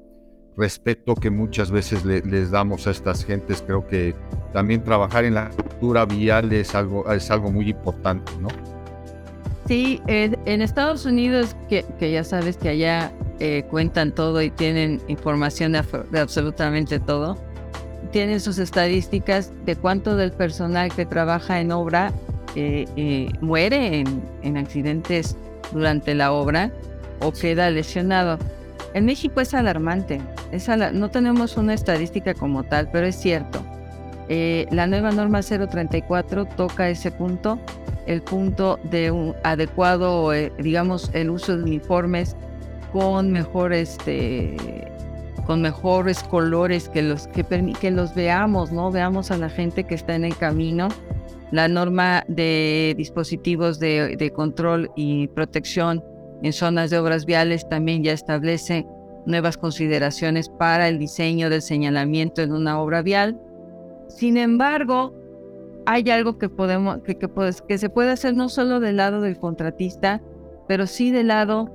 respeto 0.58 1.16
que 1.16 1.30
muchas 1.30 1.72
veces 1.72 2.06
les 2.06 2.52
damos 2.52 2.88
a 2.88 2.92
estas 2.92 3.26
gentes. 3.26 3.64
Creo 3.66 3.86
que 3.86 4.16
también 4.54 4.84
trabajar 4.84 5.26
en 5.26 5.34
la 5.34 5.50
cultura 5.50 6.06
vial 6.06 6.52
es 6.54 6.76
algo, 6.76 7.12
es 7.12 7.30
algo 7.32 7.52
muy 7.52 7.70
importante, 7.70 8.32
¿no? 8.40 8.48
Sí, 9.68 10.00
en 10.08 10.62
Estados 10.62 11.06
Unidos, 11.06 11.56
que, 11.70 11.84
ya 12.00 12.24
sabes 12.24 12.56
que 12.56 12.70
allá 12.70 13.12
eh, 13.40 13.66
cuentan 13.70 14.12
todo 14.14 14.42
y 14.44 14.52
tienen 14.52 15.02
información 15.08 15.72
de, 15.72 16.20
absolutamente 16.20 17.00
todo, 17.00 17.36
tienen 18.16 18.40
sus 18.40 18.60
estadísticas 18.60 19.52
de 19.66 19.76
cuánto 19.76 20.16
del 20.16 20.32
personal 20.32 20.90
que 20.90 21.06
trabaja 21.06 21.60
en 21.60 21.74
obra 21.74 22.14
eh, 22.56 22.86
eh, 22.96 23.28
muere 23.42 24.00
en, 24.00 24.24
en 24.42 24.56
accidentes 24.56 25.36
durante 25.74 26.16
la 26.16 26.32
obra 26.32 26.72
o 27.20 27.34
queda 27.34 27.70
lesionado. 27.70 28.40
En 28.94 29.04
México 29.04 29.42
es 29.42 29.54
alarmante. 29.54 30.22
no 30.94 31.12
tenemos 31.12 31.58
una 31.58 31.74
estadística 31.74 32.34
como 32.34 32.64
tal, 32.64 32.90
pero 32.90 33.06
es 33.06 33.18
cierto. 33.18 33.62
Eh, 34.30 34.66
la 34.72 34.88
nueva 34.88 35.12
norma 35.12 35.42
034 35.42 36.46
toca 36.46 36.88
ese 36.88 37.12
punto, 37.12 37.60
el 38.08 38.22
punto 38.22 38.80
de 38.84 39.12
un 39.12 39.36
adecuado, 39.44 40.32
digamos, 40.58 41.12
el 41.12 41.32
uso 41.32 41.58
de 41.58 41.64
uniformes 41.64 42.38
con 42.94 43.34
mejores, 43.34 43.98
este, 44.00 44.56
con 45.46 45.62
mejores 45.62 46.24
colores 46.24 46.90
que 46.90 47.02
los 47.02 47.28
que, 47.28 47.44
que 47.80 47.92
los 47.92 48.16
veamos, 48.16 48.72
no 48.72 48.92
veamos 48.92 49.32
a 49.32 49.38
la 49.38 49.50
gente 49.50 49.84
que 49.84 49.96
está 49.96 50.16
en 50.16 50.26
el 50.26 50.36
camino. 50.36 50.90
La 51.52 51.68
norma 51.68 52.24
de 52.28 52.96
dispositivos 52.98 53.80
de, 53.80 54.18
de 54.18 54.32
control 54.32 54.92
y 54.96 55.28
protección 55.30 56.04
en 56.42 56.52
zonas 56.54 56.90
de 56.90 56.98
obras 56.98 57.26
viales 57.26 57.68
también 57.70 58.04
ya 58.04 58.14
establece 58.14 58.86
nuevas 59.26 59.58
consideraciones 59.58 60.50
para 60.50 60.88
el 60.88 61.00
diseño 61.00 61.50
del 61.50 61.62
señalamiento 61.62 62.42
en 62.42 62.52
una 62.52 62.80
obra 62.80 63.02
vial. 63.02 63.40
Sin 64.08 64.38
embargo, 64.38 65.14
hay 65.86 66.10
algo 66.10 66.38
que, 66.38 66.50
podemos, 66.50 67.00
que, 67.04 67.18
que, 67.18 67.78
se 67.78 67.90
puede 67.90 68.12
hacer 68.12 68.36
no 68.36 68.50
solo 68.50 68.80
del 68.80 68.98
lado 68.98 69.22
del 69.22 69.38
contratista, 69.38 70.22
pero 70.68 70.88
sí 70.88 71.12
del 71.12 71.28
lado 71.28 71.72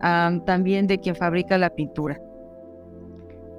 también 0.00 0.86
de 0.86 0.98
quien 1.00 1.16
fabrica 1.16 1.58
la 1.58 1.70
pintura. 1.70 2.20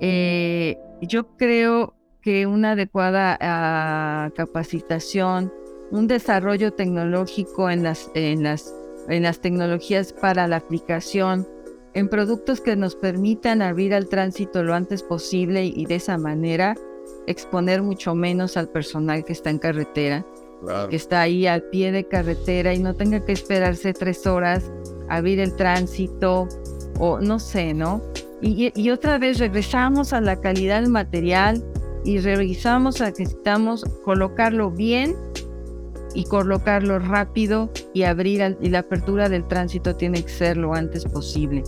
Eh, 0.02 0.78
yo 1.02 1.36
creo 1.38 1.96
que 2.22 2.46
una 2.46 2.72
adecuada 2.72 3.38
ah, 3.42 4.30
capacitación, 4.36 5.54
un 5.92 6.08
desarrollo 6.08 6.74
tecnológico 6.74 7.70
en 7.70 7.84
las, 7.84 8.12
en 8.14 8.44
las 8.44 8.74
en 9.10 9.24
las 9.24 9.40
tecnologías 9.40 10.14
para 10.14 10.48
la 10.48 10.58
aplicación, 10.58 11.48
en 11.94 12.08
productos 12.08 12.62
que 12.62 12.76
nos 12.76 12.96
permitan 12.96 13.62
abrir 13.62 13.94
al 13.94 14.08
tránsito 14.08 14.64
lo 14.64 14.76
antes 14.76 15.04
posible 15.04 15.66
y 15.66 15.86
de 15.86 15.96
esa 15.96 16.18
manera 16.18 16.76
exponer 17.26 17.82
mucho 17.82 18.14
menos 18.14 18.56
al 18.56 18.70
personal 18.70 19.26
que 19.26 19.34
está 19.34 19.50
en 19.50 19.58
carretera, 19.58 20.26
que 20.90 20.96
está 20.96 21.22
ahí 21.22 21.48
al 21.48 21.64
pie 21.64 21.92
de 21.92 22.08
carretera 22.08 22.74
y 22.74 22.80
no 22.80 22.96
tenga 22.96 23.26
que 23.26 23.32
esperarse 23.32 23.94
tres 23.94 24.28
horas 24.28 24.72
a 25.10 25.18
abrir 25.18 25.40
el 25.40 25.56
tránsito 25.56 26.48
o 27.00 27.20
no 27.20 27.40
sé, 27.40 27.74
¿no? 27.74 28.02
Y, 28.42 28.90
otra 28.90 29.18
vez 29.18 29.40
regresamos 29.40 30.14
a 30.14 30.22
la 30.22 30.40
calidad 30.40 30.82
del 30.82 30.90
material, 30.90 31.64
y 32.06 32.20
revisamos, 32.20 33.02
necesitamos 33.02 33.84
colocarlo 34.06 34.72
bien 34.72 35.16
y 36.14 36.24
colocarlo 36.24 36.98
rápido 37.00 37.70
y 37.94 38.04
abrir 38.04 38.58
y 38.62 38.70
la 38.70 38.80
apertura 38.80 39.30
del 39.30 39.46
tránsito 39.48 39.96
tiene 39.96 40.24
que 40.24 40.30
ser 40.30 40.58
lo 40.58 40.74
antes 40.74 41.04
posible. 41.06 41.64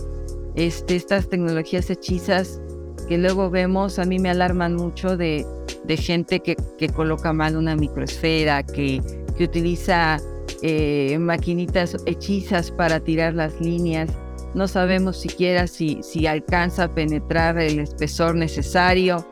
Este, 0.54 0.96
estas 0.96 1.28
tecnologías 1.28 1.90
hechizas 1.90 2.60
que 3.08 3.18
luego 3.18 3.50
vemos 3.50 3.98
a 3.98 4.04
mí 4.04 4.18
me 4.18 4.30
alarman 4.30 4.74
mucho 4.74 5.16
de, 5.16 5.46
gente 5.88 6.40
que, 6.40 6.56
que, 6.78 6.88
coloca 6.88 7.32
mal 7.32 7.56
una 7.56 7.76
microesfera, 7.76 8.62
que, 8.62 9.02
que 9.36 9.44
utiliza 9.44 10.18
eh, 10.62 11.18
maquinitas 11.18 11.96
hechizas 12.06 12.70
para 12.70 13.00
tirar 13.00 13.34
las 13.34 13.60
líneas. 13.60 14.10
No 14.54 14.68
sabemos 14.68 15.18
siquiera 15.18 15.66
si, 15.66 16.02
si 16.02 16.26
alcanza 16.26 16.84
a 16.84 16.94
penetrar 16.94 17.58
el 17.58 17.78
espesor 17.78 18.34
necesario. 18.34 19.26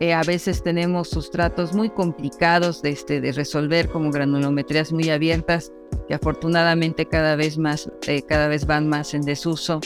Eh, 0.00 0.12
a 0.12 0.22
veces 0.22 0.62
tenemos 0.62 1.08
sustratos 1.08 1.72
muy 1.72 1.88
complicados 1.88 2.82
de, 2.82 2.90
este, 2.90 3.20
de 3.20 3.32
resolver 3.32 3.88
como 3.88 4.10
granulometrías 4.10 4.92
muy 4.92 5.08
abiertas 5.08 5.72
que 6.06 6.14
afortunadamente 6.14 7.06
cada 7.06 7.36
vez, 7.36 7.58
más, 7.58 7.90
eh, 8.06 8.22
cada 8.22 8.48
vez 8.48 8.66
van 8.66 8.88
más 8.88 9.14
en 9.14 9.22
desuso 9.22 9.80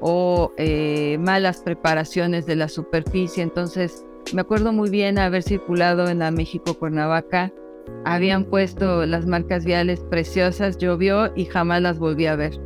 o 0.00 0.52
eh, 0.56 1.18
malas 1.20 1.60
preparaciones 1.60 2.46
de 2.46 2.56
la 2.56 2.68
superficie. 2.68 3.42
Entonces, 3.42 4.04
me 4.32 4.40
acuerdo 4.40 4.72
muy 4.72 4.90
bien 4.90 5.18
haber 5.18 5.42
circulado 5.42 6.08
en 6.08 6.20
la 6.20 6.30
México 6.30 6.74
Cuernavaca. 6.74 7.52
Habían 8.04 8.44
puesto 8.44 9.04
las 9.04 9.26
marcas 9.26 9.64
viales 9.64 10.00
preciosas, 10.10 10.78
llovió 10.78 11.32
y 11.36 11.44
jamás 11.44 11.82
las 11.82 11.98
volví 11.98 12.26
a 12.26 12.36
ver. 12.36 12.58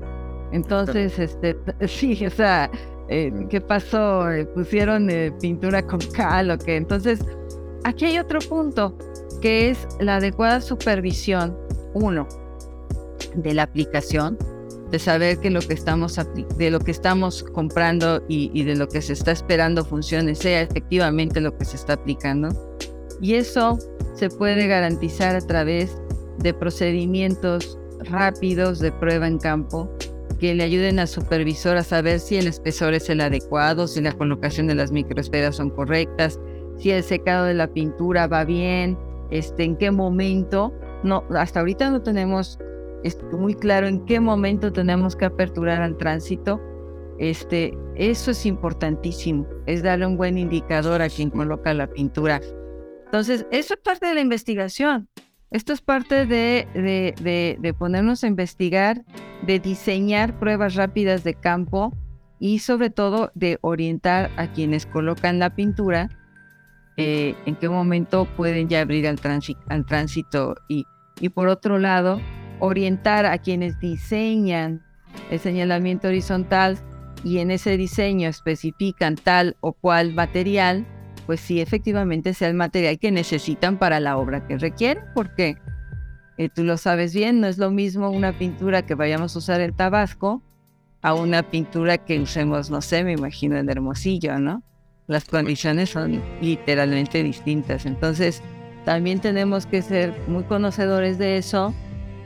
Entonces, 0.55 1.19
este, 1.19 1.57
sí, 1.89 2.25
o 2.25 2.31
sea, 2.31 2.71
eh, 3.09 3.33
¿qué 3.51 3.61
pasó? 3.61 4.31
Eh, 4.31 4.47
¿Pusieron 4.47 5.11
pintura 5.41 5.83
con 5.83 5.99
cal 6.15 6.51
o 6.53 6.59
qué? 6.59 6.77
Entonces, 6.77 7.19
aquí 7.83 8.07
hay 8.07 8.19
otro 8.19 8.39
punto, 8.39 8.97
que 9.43 9.71
es 9.71 9.87
la 9.99 10.17
adecuada 10.17 10.61
supervisión, 10.61 11.59
uno, 11.93 12.29
de 13.35 13.53
la 13.53 13.65
aplicación, 13.65 14.39
de 14.93 14.99
saber 15.01 15.39
que 15.39 15.51
lo 15.51 15.61
que 15.61 15.75
estamos, 15.75 16.21
de 16.57 16.71
lo 16.71 16.79
que 16.79 16.93
estamos 16.93 17.43
comprando 17.43 18.23
y, 18.29 18.63
de 18.63 18.77
lo 18.77 18.87
que 18.87 19.03
se 19.03 19.13
está 19.13 19.33
esperando 19.33 19.85
funcione, 19.85 20.37
sea 20.37 20.63
efectivamente 20.63 21.41
lo 21.41 21.57
que 21.59 21.65
se 21.65 21.75
está 21.75 21.95
aplicando. 21.95 22.49
Y 23.21 23.35
eso 23.35 23.77
se 24.15 24.29
puede 24.29 24.69
garantizar 24.69 25.35
a 25.35 25.41
través 25.41 26.01
de 26.39 26.55
procedimientos 26.55 27.77
rápidos 28.05 28.79
de 28.79 28.93
prueba 28.93 29.27
en 29.27 29.39
campo 29.39 29.91
que 30.45 30.55
le 30.55 30.63
ayuden 30.63 30.99
al 30.99 31.09
supervisor 31.09 31.79
a 31.79 31.83
saber 31.83 32.21
si 32.21 32.37
el 32.37 32.47
espesor 32.47 32.93
es 32.93 33.09
el 33.09 33.23
adecuado, 33.23 33.89
si 33.89 34.03
la 34.03 34.13
colocación 34.13 34.67
de 34.67 34.75
las 34.75 34.93
microesferas 34.93 35.57
son 35.57 35.71
correctas, 35.71 36.39
si 36.77 36.91
el 36.91 37.03
secado 37.03 37.47
de 37.47 37.55
la 37.55 37.67
pintura 37.67 38.27
va 38.27 38.45
bien, 38.45 38.99
este, 39.31 39.65
en 39.65 39.75
qué 39.75 39.91
momento. 39.91 40.71
No, 41.03 41.25
hasta 41.31 41.61
ahorita 41.61 41.91
no 41.91 42.03
tenemos 42.03 42.59
es 43.05 43.19
muy 43.33 43.55
claro 43.55 43.87
en 43.87 44.05
qué 44.05 44.21
momento 44.21 44.71
tenemos 44.71 45.17
que 45.17 45.25
aperturar 45.25 45.81
al 45.81 45.97
tránsito. 45.97 46.61
Este, 47.19 47.73
eso 47.95 48.33
es 48.33 48.45
importantísimo, 48.45 49.47
es 49.65 49.83
darle 49.83 50.05
un 50.05 50.19
buen 50.19 50.37
indicador 50.37 51.01
a 51.01 51.09
quien 51.09 51.31
coloca 51.31 51.73
la 51.73 51.87
pintura. 51.87 52.43
Entonces, 53.07 53.47
eso 53.51 53.73
es 53.73 53.81
parte 53.81 54.09
de 54.09 54.15
la 54.15 54.21
investigación. 54.21 55.09
Esto 55.51 55.73
es 55.73 55.81
parte 55.81 56.27
de, 56.27 56.67
de, 56.75 57.57
de, 57.61 57.75
ponernos 57.75 58.25
a 58.25 58.27
investigar, 58.27 59.05
de 59.47 59.61
diseñar 59.61 60.39
pruebas 60.39 60.75
rápidas 60.75 61.23
de 61.23 61.35
campo 61.35 61.93
y 62.41 62.59
sobre 62.59 62.91
todo 62.91 63.31
de 63.35 63.59
orientar 63.61 64.31
a 64.37 64.53
quienes 64.53 64.87
colocan 64.87 65.39
la 65.39 65.55
pintura 65.55 66.11
eh, 66.97 67.35
en 67.47 67.57
qué 67.57 67.69
momento 67.69 68.25
pueden 68.37 68.69
ya 68.69 68.81
abrir 68.81 69.07
al, 69.07 69.19
al 69.69 69.87
tránsito 69.87 70.57
y, 70.69 70.87
y 71.21 71.29
por 71.29 71.49
otro 71.49 71.79
lado, 71.79 72.21
orientar 72.61 73.27
a 73.27 73.39
quienes 73.39 73.79
diseñan 73.81 74.83
el 75.31 75.39
señalamiento 75.39 76.09
horizontal 76.09 76.79
y 77.25 77.39
en 77.39 77.51
ese 77.51 77.77
diseño 77.77 78.29
especifican 78.29 79.17
tal 79.17 79.57
o 79.61 79.73
cual 79.73 80.15
material, 80.15 80.87
pues 81.27 81.41
sí, 81.41 81.61
efectivamente 81.61 82.35
sea 82.35 82.49
el 82.49 82.55
material 82.55 82.99
que 82.99 83.11
necesitan 83.11 83.79
para 83.79 84.01
la 84.01 84.17
obra 84.17 84.47
que 84.47 84.59
requieren, 84.59 85.05
porque 85.15 85.57
eh, 86.39 86.49
tú 86.49 86.65
lo 86.65 86.77
sabes 86.77 87.15
bien, 87.15 87.41
no 87.41 87.47
es 87.47 87.59
lo 87.59 87.71
mismo 87.71 88.11
una 88.11 88.33
pintura 88.33 88.83
que 88.83 88.95
vayamos 88.95 89.35
a 89.35 89.39
usar 89.39 89.61
en 89.61 89.75
Tabasco 89.75 90.43
a 91.03 91.15
una 91.15 91.43
pintura 91.43 91.99
que 91.99 92.19
usemos, 92.21 92.71
no 92.71 92.81
sé, 92.81 93.05
me 93.05 93.13
imagino 93.13 93.57
en 93.57 93.69
Hermosillo, 93.69 94.39
¿no? 94.39 94.63
Las 95.07 95.27
condiciones 95.27 95.91
son 95.91 96.23
literalmente 96.41 97.23
distintas. 97.23 97.85
Entonces, 97.85 98.43
también 98.87 99.21
tenemos 99.21 99.67
que 99.67 99.83
ser 99.83 100.15
muy 100.29 100.45
conocedores 100.45 101.19
de 101.19 101.37
eso 101.37 101.75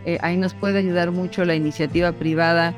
eh, 0.08 0.18
ahí 0.22 0.38
nos 0.38 0.54
puede 0.54 0.78
ayudar 0.78 1.10
mucho 1.10 1.44
la 1.44 1.54
iniciativa 1.54 2.12
privada 2.12 2.74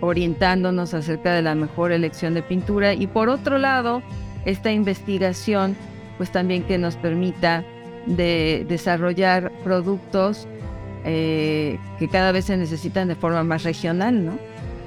orientándonos 0.00 0.94
acerca 0.94 1.34
de 1.34 1.42
la 1.42 1.56
mejor 1.56 1.90
elección 1.90 2.34
de 2.34 2.42
pintura 2.42 2.94
y 2.94 3.08
por 3.08 3.28
otro 3.28 3.58
lado, 3.58 4.00
esta 4.44 4.72
investigación 4.72 5.76
pues 6.16 6.30
también 6.32 6.64
que 6.64 6.78
nos 6.78 6.96
permita 6.96 7.64
de 8.06 8.66
desarrollar 8.68 9.52
productos 9.62 10.48
eh, 11.04 11.78
que 11.98 12.08
cada 12.08 12.32
vez 12.32 12.46
se 12.46 12.56
necesitan 12.56 13.08
de 13.08 13.14
forma 13.14 13.44
más 13.44 13.62
regional, 13.62 14.24
¿no? 14.24 14.38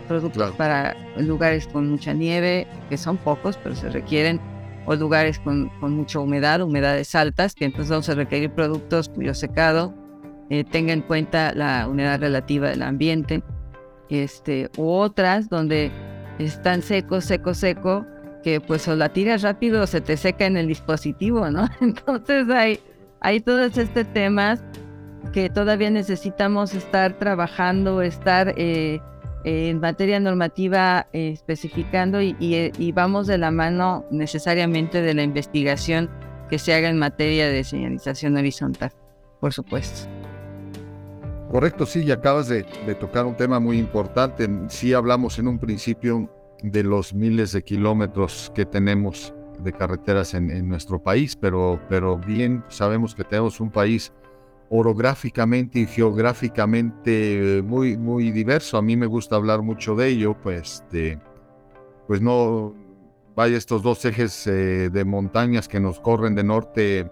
Productos 0.08 0.52
para 0.56 0.96
lugares 1.18 1.68
con 1.68 1.90
mucha 1.90 2.14
nieve, 2.14 2.68
que 2.90 2.98
son 2.98 3.18
pocos, 3.18 3.58
pero 3.58 3.76
se 3.76 3.90
requieren, 3.90 4.42
o 4.86 4.96
lugares 4.96 5.40
con, 5.40 5.70
con 5.80 5.94
mucha 5.94 6.20
humedad, 6.20 6.62
humedades 6.62 7.16
altas, 7.16 7.56
que 7.56 7.66
entonces 7.66 7.90
vamos 7.90 8.10
a 8.10 8.16
requerir 8.16 8.52
productos 8.52 9.10
cuyo 9.10 9.34
secado 9.34 9.94
eh, 10.50 10.66
tenga 10.66 10.92
en 10.92 11.02
cuenta 11.02 11.54
la 11.56 11.88
unidad 11.88 12.20
relativa 12.20 12.70
del 12.70 12.82
ambiente, 12.82 13.42
este, 14.10 14.70
u 14.76 14.90
otras 14.90 15.48
donde 15.48 15.92
están 16.40 16.82
seco, 16.82 17.22
seco, 17.22 17.54
seco, 17.54 18.06
que 18.44 18.60
pues 18.60 18.88
o 18.88 18.96
la 18.96 19.10
tiras 19.10 19.42
rápido 19.42 19.84
o 19.84 19.88
se 19.88 20.02
te 20.02 20.18
seca 20.18 20.46
en 20.46 20.58
el 20.58 20.68
dispositivo, 20.68 21.50
¿no? 21.50 21.68
Entonces 21.82 22.50
hay, 22.50 22.80
hay 23.20 23.40
todos 23.40 23.78
estos 23.78 24.06
temas 24.14 24.64
que 25.34 25.50
todavía 25.50 25.90
necesitamos 25.90 26.74
estar 26.74 27.14
trabajando, 27.18 28.02
estar 28.02 28.54
eh, 28.58 29.00
en 29.44 29.80
materia 29.80 30.20
normativa 30.20 31.08
eh, 31.14 31.30
especificando 31.30 32.22
y, 32.22 32.36
y, 32.40 32.92
vamos 32.92 33.28
de 33.28 33.38
la 33.38 33.52
mano 33.52 34.06
necesariamente 34.12 35.02
de 35.02 35.14
la 35.14 35.24
investigación 35.24 36.10
que 36.50 36.60
se 36.60 36.74
haga 36.74 36.90
en 36.90 36.98
materia 36.98 37.48
de 37.48 37.64
señalización 37.64 38.36
horizontal, 38.38 38.92
por 39.40 39.54
supuesto. 39.54 40.10
Correcto, 41.52 41.86
sí, 41.86 42.04
y 42.04 42.12
acabas 42.12 42.48
de, 42.48 42.64
tocar 43.00 43.26
un 43.26 43.36
tema 43.36 43.60
muy 43.60 43.78
importante. 43.78 44.50
Sí 44.70 44.94
hablamos 44.94 45.38
en 45.38 45.50
un 45.50 45.60
principio 45.60 46.30
de 46.62 46.84
los 46.84 47.14
miles 47.14 47.52
de 47.52 47.64
kilómetros 47.64 48.52
que 48.54 48.66
tenemos 48.66 49.34
de 49.64 49.74
carreteras 49.74 50.34
en, 50.34 50.68
nuestro 50.68 51.02
país, 51.02 51.36
pero, 51.36 51.80
pero 51.88 52.18
bien 52.18 52.64
sabemos 52.70 53.14
que 53.14 53.24
tenemos 53.24 53.60
un 53.60 53.70
país 53.70 54.12
orográficamente 54.70 55.80
y 55.80 55.86
geográficamente 55.86 57.62
muy, 57.64 57.98
muy 57.98 58.32
diverso. 58.32 58.78
A 58.78 58.82
mí 58.82 58.96
me 58.96 59.06
gusta 59.06 59.36
hablar 59.36 59.62
mucho 59.62 59.96
de 59.96 60.08
ello, 60.08 60.36
pues, 60.42 60.84
de, 60.92 61.20
pues 62.08 62.22
no, 62.22 62.74
vaya 63.36 63.58
estos 63.58 63.84
dos 63.84 64.04
ejes 64.06 64.48
eh, 64.48 64.90
de 64.90 65.06
montañas 65.06 65.68
que 65.68 65.80
nos 65.80 66.00
corren 66.00 66.36
de 66.36 66.44
norte 66.44 67.12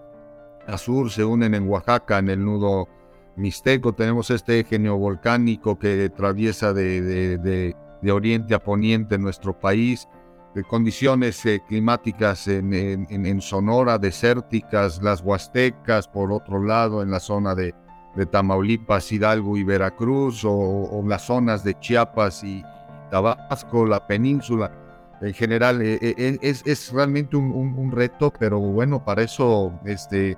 a 0.66 0.78
sur, 0.78 1.10
se 1.10 1.24
unen 1.24 1.54
en 1.54 1.68
Oaxaca, 1.68 2.18
en 2.18 2.30
el 2.30 2.44
nudo 2.44 2.88
Mixteco, 3.36 3.92
tenemos 3.92 4.30
este 4.30 4.60
eje 4.60 4.78
neovolcánico 4.78 5.78
que 5.78 6.10
atraviesa 6.12 6.72
de, 6.72 7.74
oriente 8.08 8.54
a 8.54 8.58
poniente 8.58 9.16
en 9.16 9.22
nuestro 9.22 9.58
país, 9.58 10.08
de 10.54 10.64
condiciones 10.64 11.44
eh, 11.46 11.62
climáticas 11.66 12.48
en, 12.48 13.40
Sonora, 13.40 13.98
desérticas, 13.98 15.00
las 15.02 15.22
Huastecas, 15.22 16.08
por 16.08 16.32
otro 16.32 16.62
lado, 16.62 17.02
en 17.02 17.10
la 17.10 17.20
zona 17.20 17.54
de, 17.54 17.74
Tamaulipas, 18.30 19.12
Hidalgo 19.12 19.56
y 19.56 19.62
Veracruz, 19.62 20.42
o, 20.44 21.02
las 21.06 21.22
zonas 21.26 21.62
de 21.62 21.78
Chiapas 21.78 22.42
y 22.42 22.64
Tabasco, 23.10 23.86
la 23.86 24.06
península. 24.06 24.72
En 25.20 25.32
general, 25.34 25.80
eh, 25.82 25.98
eh, 26.00 26.38
es, 26.42 26.92
realmente 26.92 27.36
un, 27.36 27.52
un, 27.52 27.92
reto, 27.92 28.32
pero 28.36 28.58
bueno, 28.58 29.04
para 29.04 29.22
eso 29.22 29.72
este, 29.84 30.36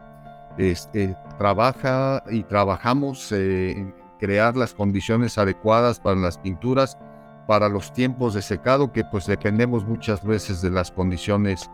este, 0.58 1.16
trabaja 1.38 2.22
y 2.30 2.42
trabajamos 2.42 3.32
en 3.32 3.94
crear 4.18 4.56
las 4.56 4.74
condiciones 4.74 5.38
adecuadas 5.38 5.98
para 5.98 6.16
las 6.16 6.38
pinturas, 6.38 6.98
para 7.46 7.68
los 7.68 7.92
tiempos 7.92 8.34
de 8.34 8.42
secado, 8.42 8.92
que 8.92 9.04
pues 9.04 9.26
dependemos 9.26 9.84
muchas 9.84 10.24
veces 10.24 10.62
de 10.62 10.70
las 10.70 10.90
condiciones 10.90 11.70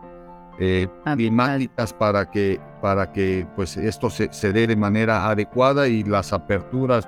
eh, 0.59 0.87
climáticas 1.15 1.93
para 1.93 2.29
que, 2.29 2.59
para 2.81 3.11
que 3.11 3.47
pues 3.55 3.77
esto 3.77 4.09
se, 4.09 4.27
dé 4.53 4.67
de 4.67 4.75
manera 4.75 5.29
adecuada 5.29 5.87
y 5.87 6.03
las 6.03 6.33
aperturas 6.33 7.07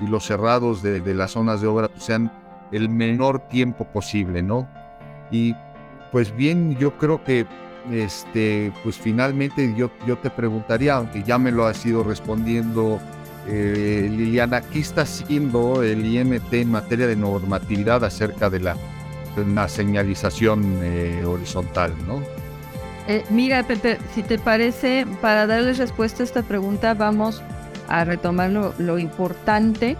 y 0.00 0.06
los 0.06 0.24
cerrados 0.24 0.82
de, 0.82 1.00
de 1.00 1.14
las 1.14 1.32
zonas 1.32 1.60
de 1.60 1.68
obra 1.68 1.88
sean 1.96 2.32
el 2.72 2.88
menor 2.88 3.40
tiempo 3.48 3.84
posible, 3.84 4.42
¿no? 4.42 4.68
Y 5.30 5.54
pues 6.10 6.34
bien, 6.34 6.76
yo 6.76 6.96
creo 6.98 7.22
que 7.22 7.46
este, 7.90 8.72
pues 8.82 8.96
finalmente 8.96 9.74
yo, 9.76 9.90
yo 10.06 10.18
te 10.18 10.30
preguntaría, 10.30 10.94
aunque 10.96 11.22
ya 11.22 11.38
me 11.38 11.50
lo 11.50 11.66
has 11.66 11.84
ido 11.84 12.04
respondiendo 12.04 13.00
eh, 13.48 14.08
Liliana, 14.10 14.60
¿qué 14.60 14.78
está 14.78 15.02
haciendo 15.02 15.82
el 15.82 16.04
IMT 16.04 16.52
en 16.54 16.70
materia 16.70 17.06
de 17.06 17.16
normatividad 17.16 18.04
acerca 18.04 18.48
de 18.48 18.60
la, 18.60 18.76
señalización 19.68 20.78
eh, 20.82 21.24
horizontal? 21.24 21.92
¿no? 22.06 22.22
Eh, 23.08 23.24
mira, 23.30 23.66
Pepe, 23.66 23.98
si 24.14 24.22
te 24.22 24.38
parece, 24.38 25.06
para 25.20 25.46
darles 25.46 25.78
respuesta 25.78 26.22
a 26.22 26.26
esta 26.26 26.42
pregunta, 26.42 26.94
vamos 26.94 27.42
a 27.88 28.04
retomar 28.04 28.50
lo, 28.50 28.98
importante 28.98 29.96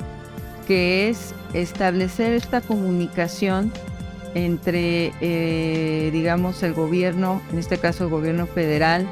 que 0.66 1.08
es 1.08 1.34
establecer 1.52 2.32
esta 2.34 2.60
comunicación 2.60 3.72
entre, 4.34 5.12
digamos, 6.12 6.62
el 6.62 6.72
gobierno, 6.72 7.42
en 7.52 7.58
este 7.58 7.76
caso 7.78 8.04
el 8.04 8.10
gobierno 8.10 8.46
federal, 8.46 9.06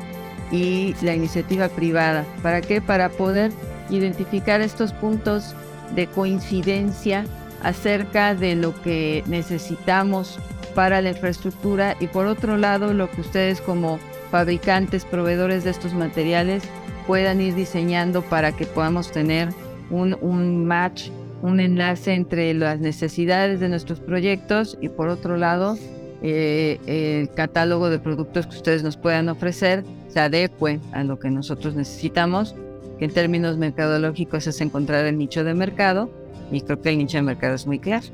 y 0.53 0.95
la 1.03 1.15
iniciativa 1.15 1.69
privada. 1.69 2.25
¿Para 2.43 2.61
qué? 2.61 2.81
Para 2.81 3.09
poder 3.09 3.53
identificar 3.91 4.61
estos 4.61 4.93
puntos 4.93 5.55
de 5.95 6.07
coincidencia 6.07 7.25
acerca 7.63 8.35
de 8.35 8.55
lo 8.55 8.81
que 8.83 9.23
necesitamos 9.27 10.39
para 10.75 11.03
la 11.03 11.11
infraestructura 11.11 11.97
y 12.01 12.07
por 12.07 12.27
otro 12.27 12.57
lado 12.57 12.95
lo 12.95 13.11
que 13.11 13.21
ustedes 13.21 13.61
como 13.61 13.99
fabricantes, 14.31 15.05
proveedores 15.05 15.65
de 15.65 15.71
estos 15.71 15.93
materiales 15.93 16.63
puedan 17.07 17.41
ir 17.41 17.55
diseñando 17.55 18.23
para 18.23 18.53
que 18.53 18.67
podamos 18.67 19.11
tener 19.11 19.49
un, 19.91 20.65
match, 20.67 21.11
un 21.43 21.59
enlace 21.59 22.15
entre 22.15 22.55
las 22.55 22.79
necesidades 22.79 23.59
de 23.59 23.69
nuestros 23.69 23.99
proyectos 23.99 24.79
y 24.81 24.89
por 24.89 25.09
otro 25.09 25.37
lado 25.37 25.77
eh, 26.23 26.79
el 26.87 27.31
catálogo 27.35 27.91
de 27.91 27.99
productos 27.99 28.47
que 28.47 28.57
ustedes 28.57 28.83
nos 28.85 28.97
puedan 28.97 29.29
ofrecer 29.29 29.85
se 30.09 30.21
adecue 30.21 30.79
a 30.93 31.03
lo 31.03 31.19
que 31.19 31.31
nosotros 31.31 31.75
necesitamos 31.75 32.55
que 33.01 33.07
en 33.07 33.13
términos 33.13 33.57
mercadológicos 33.57 34.47
es 34.47 34.61
encontrar 34.61 35.07
el 35.07 35.17
nicho 35.17 35.43
de 35.43 35.55
mercado, 35.55 36.11
y 36.53 36.61
creo 36.61 36.83
que 36.83 36.91
el 36.91 36.99
nicho 36.99 37.17
de 37.17 37.23
mercado 37.23 37.55
es 37.55 37.67
muy 37.67 37.79
claro. 37.79 38.07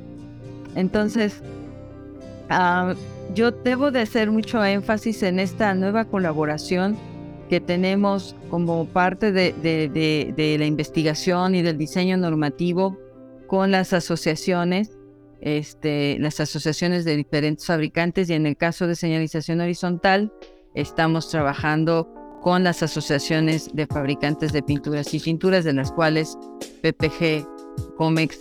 Entonces, 0.76 1.42
ah, 2.50 2.94
yo 3.34 3.50
debo 3.50 3.90
de 3.90 4.02
hacer 4.02 4.30
mucho 4.30 4.64
énfasis 4.64 5.24
en 5.24 5.40
esta 5.40 5.74
nueva 5.74 6.04
colaboración 6.04 6.96
que 7.50 7.60
tenemos 7.60 8.36
como 8.48 8.86
parte 8.86 9.32
de, 9.32 9.52
de, 9.52 10.56
la 10.56 10.66
investigación 10.66 11.56
y 11.56 11.62
del 11.62 11.78
diseño 11.78 12.16
normativo 12.16 12.96
con 13.48 13.72
las 13.72 13.92
asociaciones, 13.92 14.96
este, 15.40 16.16
las 16.20 16.38
asociaciones 16.38 17.04
de 17.04 17.16
diferentes 17.16 17.66
fabricantes 17.66 18.30
y 18.30 18.34
en 18.34 18.46
el 18.46 18.56
caso 18.56 18.86
de 18.86 18.94
señalización 18.94 19.60
horizontal, 19.60 20.32
estamos 20.74 21.28
trabajando 21.28 22.08
con 22.46 22.62
las 22.62 22.80
asociaciones 22.80 23.70
de 23.74 23.88
fabricantes 23.88 24.52
de 24.52 24.62
pinturas 24.62 25.12
y 25.12 25.18
pinturas 25.18 25.64
de 25.64 25.72
las 25.72 25.90
cuales 25.90 26.38
PPG 26.80 27.44
Comex 27.96 28.38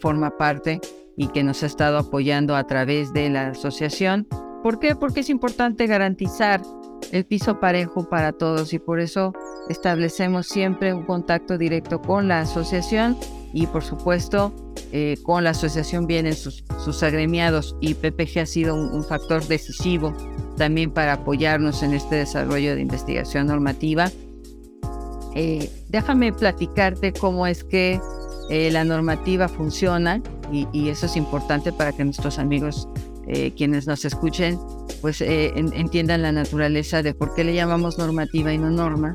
forma 0.00 0.30
parte 0.38 0.80
y 1.16 1.26
que 1.26 1.42
nos 1.42 1.64
ha 1.64 1.66
estado 1.66 1.98
apoyando 1.98 2.54
a 2.54 2.68
través 2.68 3.12
de 3.12 3.28
la 3.30 3.48
asociación. 3.48 4.28
¿Por 4.62 4.78
qué? 4.78 4.94
Porque 4.94 5.20
es 5.20 5.28
importante 5.28 5.88
garantizar 5.88 6.62
el 7.10 7.24
piso 7.24 7.58
parejo 7.58 8.08
para 8.08 8.30
todos 8.30 8.72
y 8.72 8.78
por 8.78 9.00
eso 9.00 9.32
establecemos 9.68 10.46
siempre 10.46 10.94
un 10.94 11.04
contacto 11.04 11.58
directo 11.58 12.00
con 12.00 12.28
la 12.28 12.42
asociación 12.42 13.16
y 13.52 13.66
por 13.66 13.82
supuesto 13.82 14.54
eh, 14.92 15.16
con 15.24 15.42
la 15.42 15.50
asociación 15.50 16.06
vienen 16.06 16.36
sus, 16.36 16.62
sus 16.84 17.02
agremiados 17.02 17.74
y 17.80 17.94
PPG 17.94 18.38
ha 18.38 18.46
sido 18.46 18.76
un 18.76 19.02
factor 19.02 19.44
decisivo 19.48 20.14
también 20.58 20.90
para 20.90 21.14
apoyarnos 21.14 21.82
en 21.82 21.94
este 21.94 22.16
desarrollo 22.16 22.74
de 22.74 22.82
investigación 22.82 23.46
normativa. 23.46 24.10
Eh, 25.34 25.70
déjame 25.88 26.32
platicarte 26.32 27.12
cómo 27.12 27.46
es 27.46 27.64
que 27.64 28.00
eh, 28.50 28.70
la 28.70 28.84
normativa 28.84 29.48
funciona 29.48 30.20
y, 30.52 30.88
eso 30.88 31.06
es 31.06 31.16
importante 31.16 31.72
para 31.72 31.92
que 31.92 32.04
nuestros 32.04 32.38
amigos, 32.38 32.88
eh, 33.26 33.52
quienes 33.56 33.86
nos 33.86 34.04
escuchen, 34.04 34.58
pues 35.00 35.20
entiendan 35.20 36.22
la 36.22 36.32
naturaleza 36.32 37.02
de 37.02 37.14
por 37.14 37.34
qué 37.34 37.44
le 37.44 37.54
llamamos 37.54 37.98
normativa 37.98 38.52
y 38.52 38.58
no 38.58 38.70
norma 38.70 39.14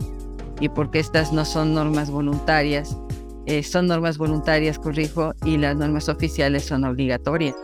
y 0.61 0.69
por 0.69 0.91
qué 0.91 0.99
estas 0.99 1.33
no 1.33 1.43
son 1.43 1.73
normas 1.73 2.09
voluntarias. 2.09 2.95
son 3.63 3.87
normas 3.87 4.17
voluntarias, 4.17 4.79
corrijo, 4.79 5.33
y 5.43 5.57
las 5.57 5.75
normas 5.75 6.07
oficiales 6.07 6.63
son 6.63 6.85
obligatorias. 6.85 7.55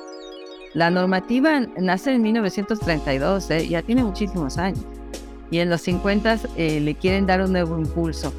La 0.73 0.91
normativa 0.91 1.61
nace 1.77 2.13
en 2.13 2.21
1932, 2.21 3.49
¿eh? 3.51 3.67
ya 3.67 3.81
tiene 3.81 4.03
muchísimos 4.03 4.57
años. 4.57 4.85
Y 5.51 5.59
en 5.59 5.69
los 5.69 5.81
50 5.81 6.39
eh, 6.57 6.79
le 6.79 6.95
quieren 6.95 7.25
dar 7.25 7.41
un 7.41 7.51
nuevo 7.51 7.79
impulso. 7.79 8.31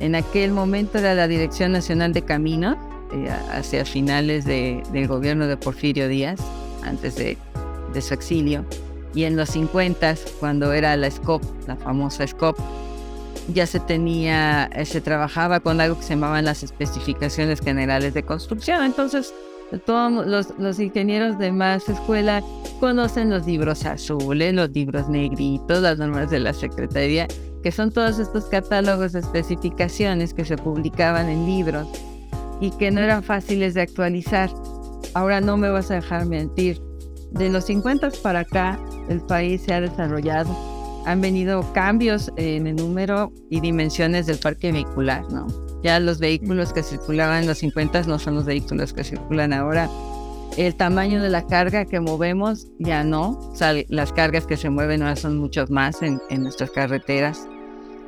En 0.00 0.14
aquel 0.14 0.52
momento 0.52 0.98
era 0.98 1.14
la 1.14 1.26
Dirección 1.26 1.72
Nacional 1.72 2.12
de 2.12 2.22
Caminos, 2.22 2.76
eh, 3.12 3.30
hacia 3.52 3.86
finales 3.86 4.44
del 4.44 5.08
gobierno 5.08 5.46
de 5.46 5.56
Porfirio 5.56 6.08
Díaz, 6.08 6.38
antes 6.82 7.16
de, 7.16 7.38
su 8.00 8.14
exilio. 8.14 8.66
Y 9.14 9.24
en 9.24 9.36
los 9.36 9.48
50, 9.50 10.14
cuando 10.38 10.72
era 10.74 10.94
la 10.96 11.10
SCOP, 11.10 11.42
la 11.66 11.76
famosa 11.76 12.26
SCOP, 12.26 12.58
ya 13.52 13.66
se 13.66 13.80
tenía, 13.80 14.68
se 14.84 15.00
trabajaba 15.00 15.60
con 15.60 15.80
algo 15.80 15.96
que 15.96 16.02
se 16.02 16.10
llamaban 16.10 16.44
las 16.44 16.62
especificaciones 16.62 17.60
generales 17.60 18.12
de 18.12 18.22
construcción. 18.22 18.84
Entonces, 18.84 19.32
todos 19.84 20.48
los, 20.58 20.80
ingenieros 20.80 21.38
de 21.38 21.52
más 21.52 21.88
escuela 21.88 22.42
conocen 22.80 23.30
los 23.30 23.46
libros 23.46 23.84
azules, 23.84 24.54
los 24.54 24.70
libros 24.70 25.08
negritos, 25.08 25.82
las 25.82 25.98
normas 25.98 26.30
de 26.30 26.40
la 26.40 26.54
Secretaría, 26.54 27.28
que 27.62 27.72
son 27.72 27.92
todos 27.92 28.18
estos 28.18 28.46
catálogos 28.46 29.12
de 29.12 29.20
especificaciones 29.20 30.32
que 30.32 30.44
se 30.44 30.56
publicaban 30.56 31.28
en 31.28 31.44
libros 31.44 31.88
y 32.60 32.70
que 32.70 32.90
no 32.90 33.00
eran 33.00 33.22
fáciles 33.22 33.74
de 33.74 33.82
actualizar. 33.82 34.50
Ahora 35.14 35.40
no 35.40 35.56
me 35.56 35.68
vas 35.70 35.90
a 35.90 35.96
dejar 35.96 36.26
mentir. 36.26 36.80
De 37.32 37.50
los 37.50 37.64
50 37.64 38.10
para 38.22 38.40
acá, 38.40 38.78
el 39.08 39.20
país 39.20 39.62
se 39.62 39.74
ha 39.74 39.80
desarrollado. 39.80 40.77
Han 41.06 41.20
venido 41.20 41.72
cambios 41.72 42.32
en 42.36 42.66
el 42.66 42.76
número 42.76 43.32
y 43.50 43.60
dimensiones 43.60 44.26
del 44.26 44.38
parque 44.38 44.72
vehicular, 44.72 45.24
¿no? 45.32 45.46
Ya 45.82 46.00
los 46.00 46.18
vehículos 46.18 46.72
que 46.72 46.82
circulaban 46.82 47.42
en 47.42 47.48
los 47.48 47.58
50 47.58 48.02
no 48.02 48.18
son 48.18 48.34
los 48.34 48.44
vehículos 48.44 48.92
que 48.92 49.04
circulan 49.04 49.52
ahora. 49.52 49.88
El 50.56 50.74
tamaño 50.74 51.22
de 51.22 51.28
la 51.28 51.46
carga 51.46 51.84
que 51.84 52.00
movemos 52.00 52.66
ya 52.78 53.04
no. 53.04 53.38
O 53.38 53.54
sea, 53.54 53.74
las 53.88 54.12
cargas 54.12 54.44
que 54.46 54.56
se 54.56 54.70
mueven 54.70 55.02
ahora 55.02 55.16
son 55.16 55.38
muchos 55.38 55.70
más 55.70 56.02
en, 56.02 56.20
en 56.30 56.42
nuestras 56.42 56.70
carreteras. 56.70 57.46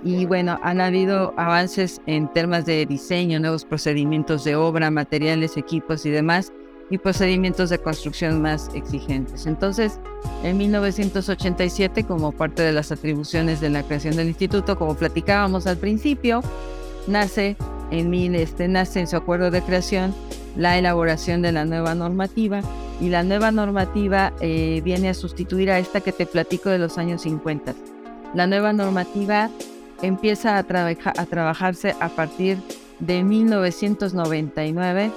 Y 0.02 0.24
bueno, 0.24 0.58
han 0.62 0.80
habido 0.80 1.34
avances 1.36 2.00
en 2.06 2.32
temas 2.32 2.64
de 2.64 2.86
diseño, 2.86 3.38
nuevos 3.38 3.64
procedimientos 3.64 4.44
de 4.44 4.56
obra, 4.56 4.90
materiales, 4.90 5.56
equipos 5.56 6.06
y 6.06 6.10
demás, 6.10 6.52
y 6.90 6.98
procedimientos 6.98 7.70
de 7.70 7.78
construcción 7.78 8.42
más 8.42 8.70
exigentes. 8.74 9.46
Entonces, 9.46 9.98
en 10.42 10.58
1987, 10.58 12.04
como 12.04 12.32
parte 12.32 12.62
de 12.62 12.72
las 12.72 12.90
atribuciones 12.90 13.60
de 13.60 13.70
la 13.70 13.84
creación 13.84 14.16
del 14.16 14.28
instituto, 14.28 14.76
como 14.76 14.96
platicábamos 14.96 15.66
al 15.66 15.76
principio, 15.76 16.42
nace 17.06 17.56
en, 17.90 18.34
este, 18.34 18.68
nace 18.68 19.00
en 19.00 19.06
su 19.06 19.16
acuerdo 19.16 19.50
de 19.50 19.62
creación 19.62 20.14
la 20.56 20.76
elaboración 20.76 21.42
de 21.42 21.52
la 21.52 21.64
nueva 21.64 21.94
normativa 21.94 22.60
y 23.00 23.08
la 23.08 23.22
nueva 23.22 23.52
normativa 23.52 24.32
eh, 24.40 24.80
viene 24.84 25.08
a 25.08 25.14
sustituir 25.14 25.70
a 25.70 25.78
esta 25.78 26.00
que 26.00 26.12
te 26.12 26.26
platico 26.26 26.68
de 26.70 26.78
los 26.78 26.98
años 26.98 27.22
50. 27.22 27.74
La 28.34 28.46
nueva 28.46 28.72
normativa 28.72 29.48
empieza 30.02 30.56
a, 30.56 30.60
a 30.60 31.26
trabajarse 31.26 31.94
a 32.00 32.08
partir 32.08 32.58
de 32.98 33.22
1999. 33.22 35.10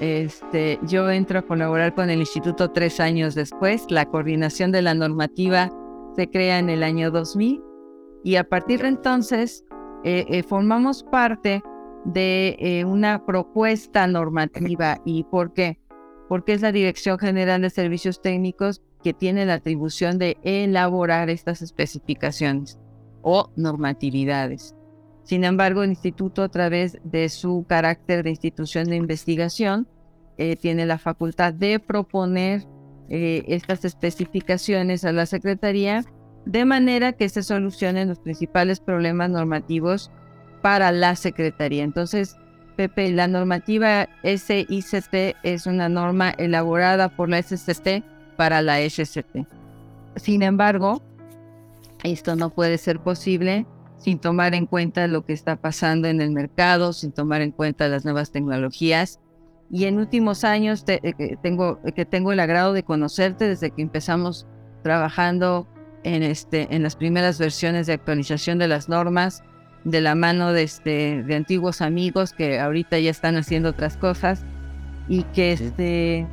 Este, 0.00 0.78
yo 0.82 1.10
entro 1.10 1.38
a 1.38 1.42
colaborar 1.42 1.94
con 1.94 2.10
el 2.10 2.20
instituto 2.20 2.70
tres 2.70 3.00
años 3.00 3.34
después. 3.34 3.86
La 3.90 4.06
coordinación 4.06 4.72
de 4.72 4.82
la 4.82 4.94
normativa 4.94 5.70
se 6.16 6.28
crea 6.28 6.58
en 6.58 6.70
el 6.70 6.82
año 6.82 7.10
2000 7.10 7.62
y 8.24 8.36
a 8.36 8.44
partir 8.44 8.82
de 8.82 8.88
entonces 8.88 9.64
eh, 10.02 10.24
eh, 10.28 10.42
formamos 10.42 11.02
parte 11.04 11.62
de 12.04 12.56
eh, 12.58 12.84
una 12.84 13.24
propuesta 13.24 14.06
normativa. 14.06 15.00
¿Y 15.04 15.24
por 15.24 15.52
qué? 15.52 15.78
Porque 16.28 16.54
es 16.54 16.62
la 16.62 16.72
Dirección 16.72 17.18
General 17.18 17.62
de 17.62 17.70
Servicios 17.70 18.20
Técnicos 18.20 18.82
que 19.02 19.12
tiene 19.12 19.44
la 19.44 19.54
atribución 19.54 20.18
de 20.18 20.38
elaborar 20.42 21.30
estas 21.30 21.62
especificaciones 21.62 22.78
o 23.22 23.50
normatividades. 23.56 24.74
Sin 25.24 25.42
embargo, 25.42 25.82
el 25.82 25.90
instituto, 25.90 26.42
a 26.42 26.48
través 26.48 26.98
de 27.02 27.28
su 27.28 27.66
carácter 27.68 28.22
de 28.22 28.30
institución 28.30 28.88
de 28.88 28.96
investigación, 28.96 29.88
tiene 30.60 30.86
la 30.86 30.98
facultad 30.98 31.52
de 31.52 31.80
proponer 31.80 32.64
estas 33.08 33.84
especificaciones 33.84 35.04
a 35.04 35.12
la 35.12 35.26
Secretaría 35.26 36.04
de 36.46 36.64
manera 36.64 37.12
que 37.12 37.28
se 37.28 37.42
solucionen 37.42 38.08
los 38.08 38.18
principales 38.18 38.80
problemas 38.80 39.30
normativos 39.30 40.10
para 40.60 40.92
la 40.92 41.16
Secretaría. 41.16 41.84
Entonces, 41.84 42.36
Pepe, 42.76 43.10
la 43.12 43.28
normativa 43.28 44.08
SICT 44.24 45.36
es 45.42 45.66
una 45.66 45.88
norma 45.88 46.30
elaborada 46.30 47.08
por 47.08 47.28
la 47.28 47.40
SCT 47.40 48.04
para 48.36 48.60
la 48.62 48.78
SCT. 48.78 49.46
Sin 50.16 50.42
embargo, 50.42 51.00
Esto 52.04 52.36
no 52.36 52.50
puede 52.50 52.76
ser 52.76 53.00
posible 53.00 53.66
sin 54.04 54.18
tomar 54.18 54.54
en 54.54 54.66
cuenta 54.66 55.06
lo 55.06 55.24
que 55.24 55.32
está 55.32 55.56
pasando 55.56 56.08
en 56.08 56.20
el 56.20 56.30
mercado, 56.30 56.92
sin 56.92 57.10
tomar 57.10 57.40
en 57.40 57.52
cuenta 57.52 57.88
las 57.88 58.04
nuevas 58.04 58.32
tecnologías. 58.32 59.18
Y 59.70 59.86
en 59.86 59.98
últimos 59.98 60.44
años 60.44 60.84
eh, 60.88 61.36
tengo, 61.42 61.80
que 61.96 62.04
tengo 62.04 62.30
el 62.30 62.40
agrado 62.40 62.74
de 62.74 62.82
conocerte 62.82 63.48
desde 63.48 63.70
que 63.70 63.80
empezamos 63.80 64.46
trabajando 64.82 65.66
en, 66.02 66.22
este, 66.22 66.68
en 66.74 66.82
las 66.82 66.96
primeras 66.96 67.38
versiones 67.38 67.86
de 67.86 67.94
actualización 67.94 68.58
de 68.58 68.68
las 68.68 68.90
normas, 68.90 69.42
de 69.84 70.02
la 70.02 70.14
mano 70.14 70.52
de, 70.52 70.64
este, 70.64 71.22
de 71.22 71.34
antiguos 71.34 71.80
amigos 71.80 72.34
que 72.34 72.60
ahorita 72.60 72.98
ya 72.98 73.10
están 73.10 73.36
haciendo 73.36 73.70
otras 73.70 73.96
cosas 73.96 74.44
y 75.08 75.22
que, 75.22 75.52
este, 75.52 76.26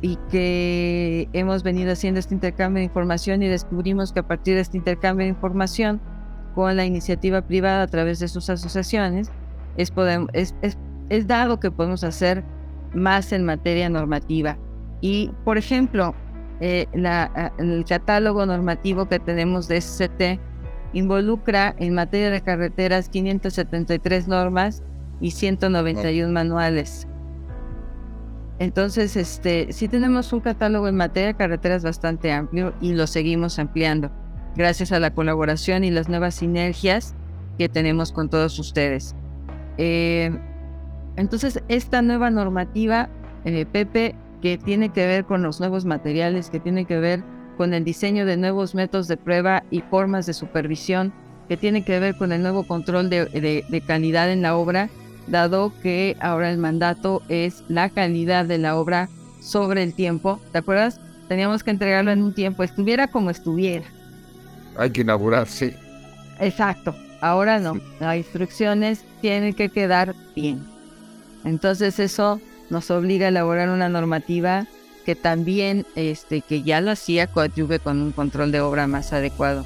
y 0.00 0.16
que 0.30 1.28
hemos 1.34 1.62
venido 1.62 1.92
haciendo 1.92 2.18
este 2.18 2.32
intercambio 2.32 2.80
de 2.80 2.86
información 2.86 3.42
y 3.42 3.48
descubrimos 3.48 4.10
que 4.14 4.20
a 4.20 4.26
partir 4.26 4.54
de 4.54 4.62
este 4.62 4.78
intercambio 4.78 5.24
de 5.24 5.30
información 5.30 6.00
con 6.54 6.76
la 6.76 6.84
iniciativa 6.84 7.42
privada 7.42 7.82
a 7.82 7.86
través 7.86 8.18
de 8.18 8.28
sus 8.28 8.48
asociaciones, 8.50 9.30
es, 9.76 9.92
es, 10.32 10.78
es, 11.08 11.26
dado 11.26 11.60
que 11.60 11.70
podemos 11.70 12.04
hacer 12.04 12.44
más 12.94 13.32
en 13.32 13.44
materia 13.44 13.88
normativa. 13.88 14.58
Y, 15.00 15.30
por 15.44 15.58
ejemplo, 15.58 16.14
eh, 16.60 16.86
la, 16.92 17.52
el 17.58 17.84
catálogo 17.88 18.44
normativo 18.44 19.08
que 19.08 19.18
tenemos 19.18 19.68
de 19.68 19.80
SCT 19.80 20.40
involucra 20.92 21.74
en 21.78 21.94
materia 21.94 22.30
de 22.30 22.40
carreteras 22.40 23.08
573 23.08 24.28
normas 24.28 24.82
y 25.20 25.30
191 25.30 26.32
manuales. 26.32 27.06
Entonces, 28.58 29.16
este, 29.16 29.72
sí 29.72 29.88
tenemos 29.88 30.32
un 30.34 30.40
catálogo 30.40 30.88
en 30.88 30.96
materia 30.96 31.28
de 31.28 31.34
carreteras 31.34 31.82
bastante 31.82 32.30
amplio 32.30 32.74
y 32.80 32.92
lo 32.92 33.06
seguimos 33.06 33.58
ampliando 33.58 34.10
gracias 34.56 34.92
a 34.92 35.00
la 35.00 35.12
colaboración 35.12 35.84
y 35.84 35.90
las 35.90 36.08
nuevas 36.08 36.34
sinergias 36.36 37.14
que 37.58 37.68
tenemos 37.68 38.12
con 38.12 38.28
todos 38.28 38.58
ustedes. 38.58 39.14
Eh, 39.78 40.30
entonces, 41.16 41.62
esta 41.68 42.02
nueva 42.02 42.30
normativa, 42.30 43.08
eh, 43.44 43.66
Pepe, 43.66 44.14
que 44.40 44.58
tiene 44.58 44.90
que 44.90 45.06
ver 45.06 45.24
con 45.24 45.42
los 45.42 45.60
nuevos 45.60 45.84
materiales, 45.84 46.50
que 46.50 46.60
tiene 46.60 46.84
que 46.86 46.98
ver 46.98 47.22
con 47.56 47.74
el 47.74 47.84
diseño 47.84 48.24
de 48.24 48.36
nuevos 48.36 48.74
métodos 48.74 49.06
de 49.08 49.16
prueba 49.16 49.64
y 49.70 49.82
formas 49.82 50.26
de 50.26 50.32
supervisión, 50.32 51.12
que 51.48 51.56
tiene 51.56 51.84
que 51.84 51.98
ver 51.98 52.16
con 52.16 52.32
el 52.32 52.42
nuevo 52.42 52.62
control 52.62 53.10
de, 53.10 53.26
de 53.68 53.80
calidad 53.86 54.30
en 54.30 54.40
la 54.40 54.56
obra, 54.56 54.88
dado 55.26 55.72
que 55.82 56.16
ahora 56.20 56.50
el 56.50 56.58
mandato 56.58 57.22
es 57.28 57.64
la 57.68 57.90
calidad 57.90 58.46
de 58.46 58.58
la 58.58 58.76
obra 58.76 59.08
sobre 59.40 59.82
el 59.82 59.94
tiempo. 59.94 60.40
¿Te 60.52 60.58
acuerdas? 60.58 61.00
Teníamos 61.28 61.62
que 61.62 61.70
entregarlo 61.70 62.10
en 62.10 62.22
un 62.22 62.34
tiempo, 62.34 62.62
estuviera 62.62 63.08
como 63.08 63.30
estuviera. 63.30 63.84
Hay 64.76 64.90
que 64.90 65.02
inaugurar, 65.02 65.46
sí. 65.46 65.74
Exacto. 66.38 66.94
Ahora 67.20 67.58
no. 67.58 67.78
Las 67.98 68.16
instrucciones 68.16 69.04
tienen 69.20 69.54
que 69.54 69.68
quedar 69.68 70.14
bien. 70.34 70.66
Entonces 71.44 71.98
eso 71.98 72.40
nos 72.70 72.90
obliga 72.90 73.26
a 73.26 73.28
elaborar 73.28 73.68
una 73.68 73.88
normativa 73.88 74.66
que 75.04 75.14
también, 75.16 75.86
este, 75.96 76.40
que 76.40 76.62
ya 76.62 76.80
lo 76.80 76.90
hacía 76.90 77.26
coadyuve 77.26 77.78
con 77.78 78.00
un 78.00 78.12
control 78.12 78.52
de 78.52 78.60
obra 78.60 78.86
más 78.86 79.12
adecuado. 79.12 79.64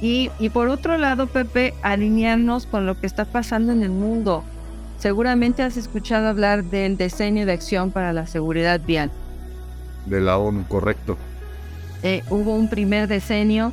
Y, 0.00 0.30
y 0.38 0.50
por 0.50 0.68
otro 0.68 0.98
lado, 0.98 1.26
Pepe, 1.26 1.74
alinearnos 1.82 2.66
con 2.66 2.86
lo 2.86 2.98
que 2.98 3.06
está 3.06 3.24
pasando 3.24 3.72
en 3.72 3.82
el 3.82 3.90
mundo. 3.90 4.42
Seguramente 4.98 5.62
has 5.62 5.76
escuchado 5.76 6.28
hablar 6.28 6.64
del 6.64 6.96
diseño 6.96 7.46
de 7.46 7.52
acción 7.52 7.90
para 7.90 8.12
la 8.12 8.26
seguridad 8.26 8.80
vial. 8.80 9.10
De 10.06 10.20
la 10.20 10.38
ONU, 10.38 10.66
correcto. 10.66 11.16
Eh, 12.02 12.22
hubo 12.30 12.54
un 12.54 12.68
primer 12.68 13.08
diseño 13.08 13.72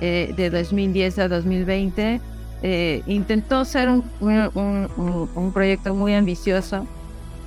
eh, 0.00 0.32
de 0.36 0.50
2010 0.50 1.18
a 1.18 1.28
2020. 1.28 2.20
Eh, 2.62 3.02
intentó 3.06 3.64
ser 3.64 3.88
un, 3.88 4.04
un, 4.20 5.52
proyecto 5.52 5.94
muy 5.94 6.14
ambicioso 6.14 6.86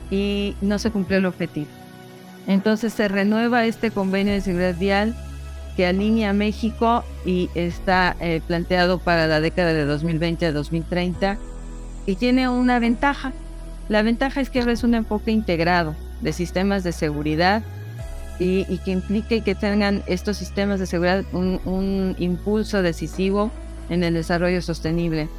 y 0.10 0.56
no 0.62 0.80
se 0.80 0.92
cumplió 0.92 1.20
el 1.20 1.26
objetivo. 1.26 1.68
Entonces 2.48 2.94
se 2.94 3.08
renueva 3.08 3.66
este 3.66 3.92
convenio 3.92 4.34
de 4.34 4.42
seguridad 4.42 4.76
vial 4.78 5.16
que 5.76 5.86
alinea 5.86 6.32
a 6.32 6.34
México 6.34 7.04
y 7.26 7.50
está 7.56 8.16
eh, 8.20 8.42
planteado 8.46 9.00
para 9.00 9.28
la 9.28 9.40
década 9.40 9.74
de 9.74 9.86
2020 9.86 10.46
a 10.46 10.52
2030 10.52 11.38
y 12.06 12.16
tiene 12.16 12.50
una 12.50 12.80
ventaja. 12.80 13.32
La 13.90 14.02
ventaja 14.02 14.42
es 14.42 14.50
que 14.50 14.60
es 14.60 14.84
un 14.84 14.96
enfoque 14.96 15.32
integrado 15.32 15.96
de 16.22 16.34
sistemas 16.34 16.84
de 16.84 16.92
seguridad 16.92 17.64
y, 18.40 18.78
que 18.80 18.92
implique 18.92 19.42
que 19.42 19.56
tengan 19.56 20.04
estos 20.08 20.38
sistemas 20.38 20.80
de 20.80 20.86
seguridad 20.86 21.24
un, 21.34 22.16
impulso 22.18 22.82
decisivo 22.82 23.52
en 23.90 24.04
el 24.04 24.16
desarrollo 24.16 24.62
sostenible. 24.62 25.30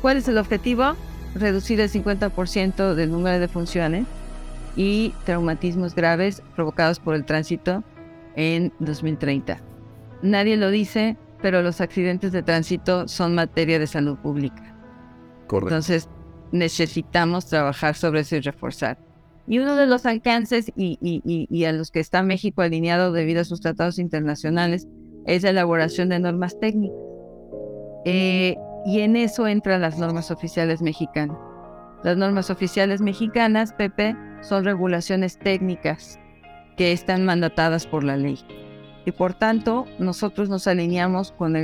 ¿Cuál 0.00 0.16
es 0.16 0.28
el 0.28 0.38
objetivo? 0.38 0.96
Reducir 1.34 1.80
el 1.80 1.90
50% 1.90 2.94
del 2.94 3.10
número 3.10 3.38
de 3.38 3.48
funciones 3.48 4.06
y 4.76 5.14
traumatismos 5.24 5.94
graves 5.94 6.42
provocados 6.54 6.98
por 6.98 7.14
el 7.14 7.24
tránsito 7.24 7.84
en 8.36 8.72
2030. 8.80 9.60
Nadie 10.22 10.56
lo 10.56 10.70
dice, 10.70 11.16
pero 11.40 11.62
los 11.62 11.80
accidentes 11.80 12.32
de 12.32 12.42
tránsito 12.42 13.08
son 13.08 13.34
materia 13.34 13.78
de 13.78 13.86
salud 13.86 14.16
pública. 14.18 14.74
Correcto. 15.46 15.74
Entonces, 15.74 16.08
necesitamos 16.52 17.46
trabajar 17.46 17.94
sobre 17.94 18.20
eso 18.20 18.36
y 18.36 18.40
reforzar. 18.40 18.98
Y 19.46 19.58
uno 19.58 19.76
de 19.76 19.86
los 19.86 20.06
alcances 20.06 20.72
y, 20.76 21.64
a 21.64 21.72
los 21.72 21.90
que 21.90 22.00
está 22.00 22.22
México 22.22 22.62
alineado 22.62 23.12
debido 23.12 23.40
a 23.40 23.44
sus 23.44 23.60
tratados 23.60 23.98
internacionales 23.98 24.86
es 25.26 25.42
la 25.42 25.50
elaboración 25.50 26.08
de 26.08 26.20
normas 26.20 26.58
técnicas. 26.60 26.96
Eh, 28.04 28.56
y 28.84 29.00
en 29.00 29.16
eso 29.16 29.46
entran 29.46 29.80
las 29.80 29.98
normas 29.98 30.30
oficiales 30.30 30.82
mexicanas. 30.82 31.36
Las 32.02 32.16
normas 32.16 32.50
oficiales 32.50 33.00
mexicanas, 33.00 33.72
Pepe, 33.72 34.16
son 34.42 34.64
regulaciones 34.64 35.38
técnicas 35.38 36.18
que 36.76 36.92
están 36.92 37.24
mandatadas 37.24 37.86
por 37.86 38.02
la 38.02 38.16
ley. 38.16 38.38
Y 39.04 39.12
por 39.12 39.34
tanto, 39.34 39.86
nosotros 39.98 40.48
nos 40.48 40.66
alineamos 40.66 41.32
con, 41.32 41.56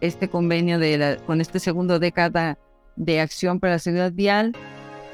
este 0.00 0.28
convenio, 0.28 0.78
de 0.78 0.98
la, 0.98 1.16
con 1.16 1.40
este 1.40 1.58
segundo 1.58 1.98
década 1.98 2.58
de 2.96 3.20
acción 3.20 3.60
para 3.60 3.74
la 3.74 3.78
seguridad 3.78 4.12
vial 4.12 4.54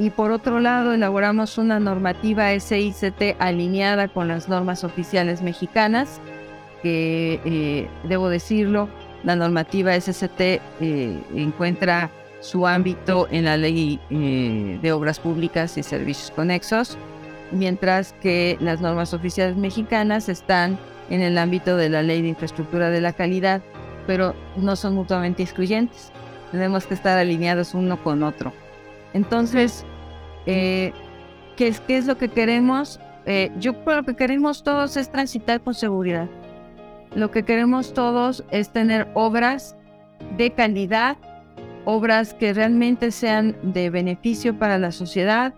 y 0.01 0.09
por 0.09 0.31
otro 0.31 0.61
lado 0.61 0.95
elaboramos 0.95 1.59
una 1.59 1.79
normativa 1.79 2.59
SICT 2.59 3.37
alineada 3.39 4.09
con 4.09 4.29
las 4.29 4.49
normas 4.49 4.83
oficiales 4.83 5.43
mexicanas, 5.43 6.23
que 6.83 7.39
eh, 7.45 7.87
debo 8.09 8.31
decirlo, 8.31 8.89
la 9.25 9.37
normativa 9.37 10.01
SCT 10.01 10.41
eh, 10.41 10.61
encuentra 11.35 12.11
su 12.41 12.67
ámbito 12.67 13.29
en 13.31 13.45
la 13.45 13.59
ley 13.59 14.01
eh, 14.09 14.79
de 14.81 14.93
obras 14.93 15.21
públicas 15.21 15.77
y 15.77 15.83
servicios 15.83 16.31
conexos, 16.31 16.97
mientras 17.51 18.15
que 18.23 18.57
las 18.59 18.81
normas 18.81 19.13
oficiales 19.13 19.59
mexicanas 19.59 20.31
están 20.31 20.79
en 21.11 21.21
el 21.21 21.37
ámbito 21.37 21.77
de 21.77 21.91
la 21.91 22.03
ley 22.03 22.23
de 22.23 22.29
infraestructura 22.29 22.89
de 22.89 23.03
la 23.03 23.13
calidad, 23.13 23.61
pero 24.07 24.35
no 24.57 24.77
son 24.77 24.95
mutuamente 24.95 25.43
excluyentes. 25.43 26.11
Tenemos 26.53 26.87
que 26.87 26.95
estar 26.95 27.19
alineados 27.19 27.75
uno 27.75 28.03
con 28.03 28.23
otro. 28.23 28.55
Entonces, 29.13 29.85
eh, 30.47 30.93
¿qué, 31.57 31.69
es, 31.69 31.81
¿qué, 31.81 31.97
es, 31.97 32.07
lo 32.07 32.17
que 32.19 32.29
queremos? 32.29 33.01
Eh, 33.27 33.51
yo 33.59 33.85
creo 33.85 33.97
lo 33.97 34.03
que 34.05 34.17
queremos 34.17 34.63
todos 34.63 34.97
es 34.97 35.11
transitar 35.11 35.61
con 35.61 35.75
seguridad. 35.75 36.29
Lo 37.15 37.31
que 37.31 37.43
queremos 37.43 37.93
todos 37.93 38.45
es 38.51 38.71
tener 38.71 39.09
obras 39.15 39.77
de 40.37 40.51
calidad, 40.53 41.17
obras 41.85 42.35
que 42.35 42.53
realmente 42.53 43.11
sean 43.11 43.57
de 43.63 43.91
beneficio 43.91 44.59
para 44.59 44.79
la 44.79 44.93
sociedad, 44.93 45.55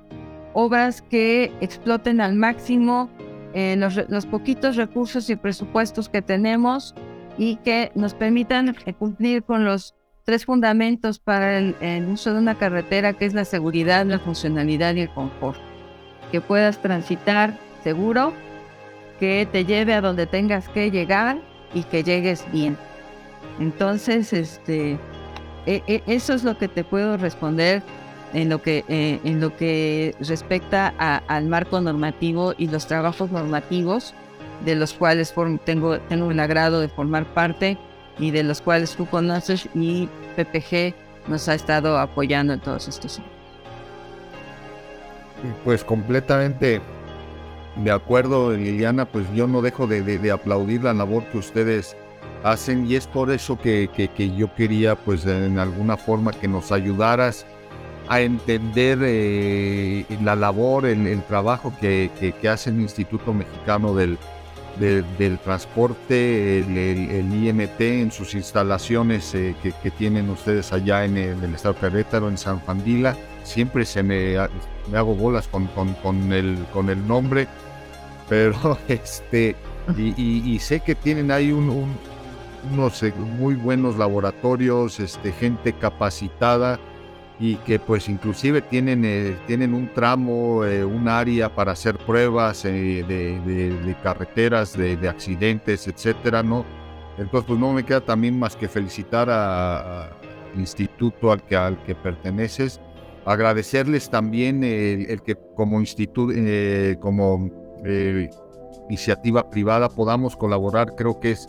obras 0.55 1.03
que 1.03 1.53
exploten 1.61 2.21
al 2.21 2.35
máximo 2.35 3.11
eh, 3.55 3.77
los, 3.77 4.01
los, 4.09 4.25
poquitos 4.27 4.77
recursos 4.77 5.29
y 5.29 5.37
presupuestos 5.37 6.09
que 6.09 6.23
tenemos 6.23 6.95
y 7.37 7.57
que 7.57 7.93
nos 7.95 8.15
permitan 8.15 8.75
cumplir 8.99 9.43
con 9.43 9.65
los 9.65 9.95
tres 10.25 10.45
fundamentos 10.45 11.19
para 11.19 11.59
el, 11.59 12.09
uso 12.09 12.33
de 12.33 12.39
una 12.39 12.55
carretera, 12.55 13.13
que 13.13 13.25
es 13.25 13.35
la 13.35 13.45
seguridad, 13.45 14.07
la 14.07 14.19
funcionalidad 14.19 14.95
y 14.95 15.03
el 15.03 15.11
confort. 15.11 15.59
Que 16.31 16.41
puedas 16.41 16.81
transitar 16.81 17.59
seguro, 17.83 18.33
que 19.19 19.47
te 19.51 19.65
lleve 19.65 19.95
a 19.95 20.01
donde 20.01 20.27
tengas 20.27 20.69
que 20.69 20.91
llegar 20.91 21.39
y 21.75 21.83
que 21.85 22.03
llegues 22.03 22.45
bien. 22.53 22.77
Entonces, 23.59 24.33
este, 24.33 24.99
e, 25.67 25.83
e, 25.87 26.03
eso 26.07 26.35
es 26.35 26.45
lo 26.45 26.57
que 26.57 26.69
te 26.69 26.85
puedo 26.85 27.17
responder 27.17 27.83
en 28.33 28.49
lo 28.49 28.63
que, 28.63 28.85
eh, 28.89 29.21
en 29.25 29.41
lo 29.41 29.55
que 29.57 30.15
respecta 30.21 30.89
al 31.27 31.47
marco 31.47 31.81
normativo 31.81 32.55
y 32.57 32.69
los 32.69 32.87
trabajos 32.87 33.31
normativos 33.31 34.15
de 34.65 34.75
los 34.75 34.95
cuales 34.95 35.35
tengo 35.65 35.95
el 35.95 36.41
agrado 36.41 36.81
de 36.81 36.89
formar 36.89 37.27
parte 37.27 37.77
y 38.19 38.31
de 38.31 38.43
los 38.43 38.61
cuales 38.61 38.95
tú 38.95 39.07
conoces 39.07 39.69
y 39.75 40.09
PPG 40.37 40.95
nos 41.29 41.49
ha 41.49 41.55
estado 41.55 41.99
apoyando 41.99 42.53
en 42.53 42.61
todos 42.61 42.89
estos 42.89 43.19
años. 43.19 43.31
Pues 45.65 45.83
completamente 45.85 46.81
de 47.77 47.91
acuerdo, 47.91 48.53
Liliana, 48.53 49.07
pues 49.07 49.27
yo 49.35 49.47
no 49.47 49.63
dejo 49.63 49.87
de, 49.87 50.31
aplaudir 50.31 50.85
la 50.85 50.93
labor 50.93 51.25
que 51.25 51.39
ustedes 51.39 51.97
hacen 52.45 52.91
y 52.91 52.97
es 52.97 53.07
por 53.07 53.31
eso 53.31 53.59
que, 53.59 53.89
que, 53.95 54.37
yo 54.37 54.55
quería 54.55 54.95
pues 54.95 55.25
en 55.27 55.59
alguna 55.59 55.97
forma 55.97 56.33
que 56.33 56.49
nos 56.49 56.71
ayudaras 56.71 57.47
a 58.09 58.21
entender 58.21 58.99
eh, 59.03 60.05
la 60.23 60.37
labor, 60.37 60.87
el, 60.87 61.23
trabajo 61.23 61.73
que, 61.81 62.11
que, 62.41 62.49
hace 62.49 62.71
el 62.71 62.81
Instituto 62.81 63.33
Mexicano 63.33 63.95
del, 63.95 64.19
del 64.79 65.39
Transporte, 65.39 66.59
el, 66.59 67.33
IMT 67.33 67.81
en 67.81 68.11
sus 68.11 68.35
instalaciones 68.35 69.35
eh, 69.35 69.55
que, 69.63 69.91
tienen 69.91 70.31
ustedes 70.31 70.73
allá 70.73 71.05
en 71.05 71.17
el, 71.17 71.55
estado 71.55 71.75
de 71.91 72.05
en 72.29 72.39
San 72.39 72.61
Fandila. 72.61 73.17
Siempre 73.45 73.85
se 73.85 74.03
me, 74.03 74.37
me 74.91 74.99
hago 74.99 75.15
bolas 75.15 75.49
con, 75.49 75.67
con, 75.67 76.33
el, 76.33 76.65
con 76.73 76.91
el 76.91 77.07
nombre, 77.07 77.49
pero 78.29 78.79
este, 78.89 79.57
y, 79.97 80.59
sé 80.59 80.81
que 80.81 80.95
tienen 80.95 81.31
ahí 81.31 81.53
un 81.53 81.97
unos 82.71 83.03
eh, 83.03 83.13
muy 83.17 83.57
buenos 83.57 83.97
laboratorios, 83.97 85.01
este, 85.01 85.33
gente 85.33 85.73
capacitada 85.73 86.79
y 87.43 87.57
que 87.57 87.81
pues 87.81 88.09
inclusive 88.09 88.63
tienen, 88.63 89.05
eh, 89.05 89.37
tienen 89.49 89.75
un 89.75 89.93
tramo, 89.93 90.65
eh, 90.65 90.85
un 90.85 91.09
área 91.09 91.53
para 91.53 91.73
hacer 91.73 91.99
pruebas 91.99 92.63
de, 92.63 93.97
carreteras, 94.01 94.79
de, 94.79 95.09
accidentes, 95.09 95.89
etcétera, 95.89 96.45
¿no? 96.45 96.65
Entonces 97.19 97.45
pues 97.49 97.59
no 97.59 97.73
me 97.73 97.85
queda 97.85 98.01
también 98.01 98.39
más 98.39 98.55
que 98.55 98.69
felicitar 98.69 99.29
al 99.29 100.13
instituto 100.57 101.33
al 101.33 101.43
que, 101.43 101.57
al 101.57 101.83
que 101.83 101.97
perteneces, 101.97 102.81
agradecerles 103.25 104.09
también 104.09 104.63
el, 104.63 105.21
que 105.23 105.37
como 105.57 105.81
instituto, 105.81 106.33
como 107.01 107.51
iniciativa 108.89 109.51
privada 109.51 109.89
podamos 109.89 110.37
colaborar, 110.37 110.95
creo 110.95 111.19
que 111.19 111.33
es 111.33 111.49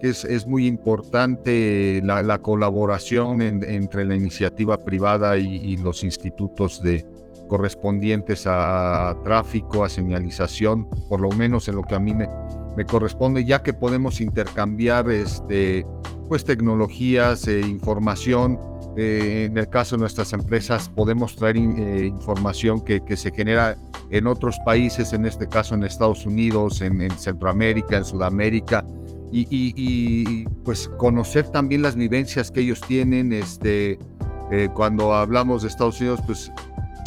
que 0.00 0.08
es, 0.08 0.46
muy 0.46 0.66
importante 0.66 2.00
la, 2.02 2.38
colaboración 2.38 3.42
entre 3.42 4.04
la 4.04 4.16
iniciativa 4.16 4.78
privada 4.78 5.36
y, 5.36 5.76
los 5.76 6.02
institutos 6.04 6.82
de, 6.82 7.06
correspondientes 7.48 8.46
a, 8.46 9.16
tráfico, 9.24 9.84
a 9.84 9.88
señalización, 9.88 10.88
por 11.08 11.20
lo 11.20 11.30
menos 11.30 11.68
en 11.68 11.76
lo 11.76 11.82
que 11.82 11.96
a 11.96 11.98
mí 11.98 12.14
me, 12.14 12.28
corresponde, 12.86 13.44
ya 13.44 13.62
que 13.62 13.74
podemos 13.74 14.22
intercambiar 14.22 15.10
este, 15.10 15.84
pues, 16.28 16.44
tecnologías, 16.44 17.46
e 17.46 17.60
información. 17.60 18.58
Eh, 18.96 19.48
en 19.50 19.58
el 19.58 19.68
caso 19.68 19.96
de 19.96 20.00
nuestras 20.00 20.32
empresas, 20.32 20.88
podemos 20.88 21.36
traer 21.36 21.58
eh, 21.58 22.06
información 22.06 22.80
que, 22.82 23.04
que, 23.04 23.16
se 23.16 23.30
genera 23.32 23.76
en 24.10 24.26
otros 24.26 24.58
países, 24.64 25.12
en 25.12 25.26
este 25.26 25.46
caso 25.46 25.74
en 25.74 25.84
Estados 25.84 26.24
Unidos, 26.24 26.80
en 26.80 27.10
Centroamérica, 27.10 27.98
en 27.98 28.04
Sudamérica, 28.04 28.84
y, 29.32 30.44
pues 30.64 30.88
conocer 30.98 31.48
también 31.48 31.82
las 31.82 31.94
vivencias 31.94 32.50
que 32.50 32.60
ellos 32.60 32.80
tienen. 32.80 33.32
Este, 33.32 33.98
eh, 34.50 34.68
cuando 34.74 35.14
hablamos 35.14 35.62
de 35.62 35.68
Estados 35.68 36.00
Unidos, 36.00 36.20
pues 36.26 36.50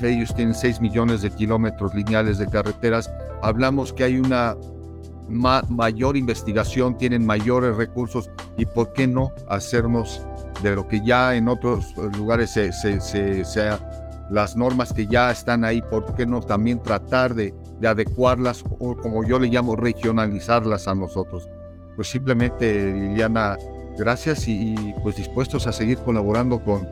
ellos 0.02 0.34
tienen 0.36 0.56
6 0.56 0.82
millones 0.82 1.22
de 1.22 1.30
kilómetros 1.32 1.94
lineales 1.94 2.38
de 2.38 2.48
carreteras. 2.48 3.12
Hablamos 3.42 3.94
que 3.94 4.06
hay 4.06 4.18
una 4.18 4.56
mayor 5.30 6.18
investigación, 6.18 6.98
tienen 6.98 7.26
mayores 7.26 7.76
recursos 7.76 8.30
y 8.58 8.66
por 8.66 8.94
qué 8.94 9.08
no 9.08 9.32
hacernos 9.48 10.26
de 10.62 10.76
lo 10.76 10.88
que 10.88 11.04
ya 11.04 11.36
en 11.36 11.48
otros 11.48 11.96
lugares 12.18 12.52
se, 12.52 12.72
se, 12.72 13.70
las 14.30 14.56
normas 14.56 14.94
que 14.94 15.08
ya 15.08 15.32
están 15.32 15.64
ahí, 15.64 15.82
por 15.82 16.14
qué 16.16 16.26
no 16.26 16.42
también 16.42 16.82
tratar 16.82 17.34
de 17.34 17.54
adecuarlas 17.86 18.64
o 18.80 18.96
como 18.96 19.26
yo 19.26 19.40
le 19.40 19.48
llamo 19.48 19.76
regionalizarlas 19.76 20.88
a 20.88 20.96
nosotros 20.96 21.48
pues 21.96 22.10
simplemente, 22.10 22.92
Liliana, 22.94 23.58
gracias 23.98 24.48
y, 24.48 24.94
pues 25.02 25.16
dispuestos 25.16 25.68
a 25.68 25.72
seguir 25.72 25.98
colaborando 26.00 26.60
con, 26.60 26.88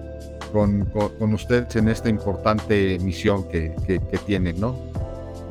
con, 0.51 1.33
ustedes 1.33 1.75
en 1.75 1.87
esta 1.89 2.09
importante 2.09 2.97
misión 2.99 3.47
que, 3.49 3.73
que, 3.85 3.99
tienen, 4.25 4.59
¿no? 4.59 4.75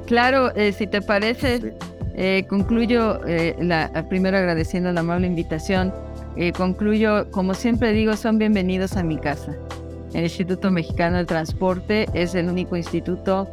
Claro, 0.07 0.55
eh, 0.55 0.73
si 0.73 0.87
te 0.87 1.01
parece, 1.01 1.75
eh, 2.15 2.45
concluyo 2.49 3.25
eh, 3.27 3.57
la, 3.61 4.07
primero 4.09 4.37
agradeciendo 4.37 4.93
la 4.93 5.01
amable 5.01 5.27
invitación. 5.27 5.93
concluyo, 6.57 7.31
como 7.31 7.55
siempre 7.55 7.93
digo, 7.93 8.17
son 8.17 8.39
bienvenidos 8.39 8.97
a 8.97 9.03
mi 9.03 9.19
casa. 9.19 9.57
El 10.15 10.25
Instituto 10.25 10.71
Mexicano 10.71 11.19
del 11.19 11.27
Transporte 11.27 12.07
es 12.15 12.35
el 12.35 12.49
único 12.49 12.77
instituto 12.77 13.49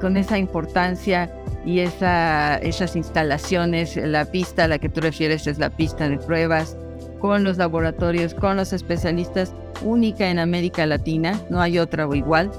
con 0.00 0.16
esa 0.16 0.36
importancia 0.36 1.30
y 1.66 1.80
esa, 1.80 2.56
esas 2.58 2.94
instalaciones, 2.94 3.96
la 3.96 4.24
pista 4.24 4.64
a 4.64 4.68
la 4.68 4.78
que 4.78 4.88
tú 4.88 5.00
refieres 5.00 5.48
es 5.48 5.58
la 5.58 5.68
pista 5.68 6.08
de 6.08 6.16
pruebas, 6.16 6.76
con 7.18 7.42
los 7.42 7.58
laboratorios, 7.58 8.34
con 8.34 8.56
los 8.56 8.72
especialistas, 8.72 9.52
única 9.82 10.30
en 10.30 10.38
América 10.38 10.86
Latina, 10.86 11.38
no 11.50 11.60
hay 11.60 11.80
otra 11.80 12.06
o 12.06 12.14
igual, 12.14 12.52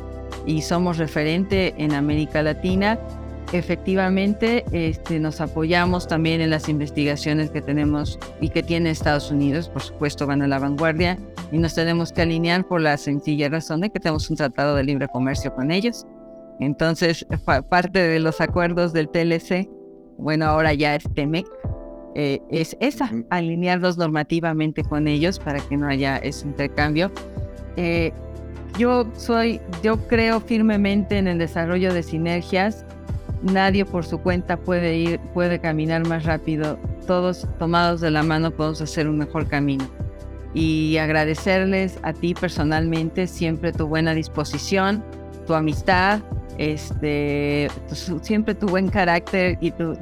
y 0.45 0.62
somos 0.62 0.97
referente 0.97 1.74
en 1.78 1.93
América 1.93 2.43
Latina. 2.43 2.99
Efectivamente, 3.53 4.66
este, 4.74 5.20
nos 5.20 5.39
apoyamos 5.39 6.05
también 6.10 6.41
en 6.41 6.49
las 6.49 6.68
investigaciones 6.68 7.49
que 7.49 7.62
tenemos 7.62 8.20
y 8.41 8.49
que 8.49 8.62
tiene 8.62 8.89
Estados 8.89 9.32
Unidos, 9.32 9.70
por 9.70 9.84
supuesto 9.84 10.28
van 10.28 10.41
a 10.41 10.47
la 10.47 10.60
vanguardia 10.60 11.18
y 11.49 11.60
nos 11.60 11.76
tenemos 11.76 12.12
que 12.12 12.24
alinear 12.24 12.68
por 12.68 12.82
la 12.82 12.97
sencilla 12.97 13.47
razón 13.47 13.80
de 13.80 13.89
que 13.89 14.01
tenemos 14.01 14.30
un 14.30 14.36
tratado 14.36 14.76
de 14.76 14.84
libre 14.84 15.08
comercio 15.08 15.55
con 15.55 15.72
ellos 15.72 16.05
entonces, 16.60 17.26
parte 17.70 17.99
de 17.99 18.20
los 18.20 18.41
acuerdos 18.41 18.93
del 18.93 19.10
TLC, 19.10 19.70
bueno, 20.18 20.45
ahora 20.45 20.74
ya 20.74 20.95
es 20.95 21.03
TEMEC, 21.14 21.45
eh, 22.16 22.41
es 22.49 22.76
esa, 22.80 23.12
alinearlos 23.30 23.97
normativamente 23.97 24.84
con 24.84 25.08
ellos 25.08 25.38
para 25.38 25.60
que 25.60 25.78
no 25.78 25.88
haya 25.88 26.18
ese 26.18 26.47
intercambio. 26.47 27.12
Eh, 27.76 28.12
yo 28.80 29.08
soy, 29.16 29.62
yo 29.84 29.97
creo 30.08 30.39
firmemente 30.39 31.20
en 31.20 31.28
el 31.28 31.38
desarrollo 31.38 31.93
de 31.93 32.01
sinergias. 32.01 32.86
Nadie 33.43 33.86
por 33.86 34.03
su 34.03 34.20
cuenta 34.20 34.58
puede 34.58 34.97
ir, 34.97 35.20
puede 35.36 35.60
caminar 35.60 36.08
más 36.08 36.26
rápido. 36.26 36.80
Todos 37.05 37.47
tomados 37.60 38.01
de 38.01 38.10
la 38.10 38.24
mano 38.24 38.49
podemos 38.49 38.82
hacer 38.82 39.08
un 39.08 39.20
mejor 39.20 39.47
camino. 39.47 39.88
Y 40.55 40.97
agradecerles 40.97 41.99
a 42.01 42.14
ti 42.14 42.34
personalmente 42.34 43.28
siempre 43.28 43.72
tu 43.72 43.86
buena 43.86 44.16
disposición, 44.16 45.03
tu 45.48 45.54
amistad, 45.54 46.20
este, 46.58 47.70
siempre 48.22 48.54
tu 48.54 48.68
buen 48.68 48.89
carácter 48.89 49.58
y 49.62 49.72
tu, 49.72 49.95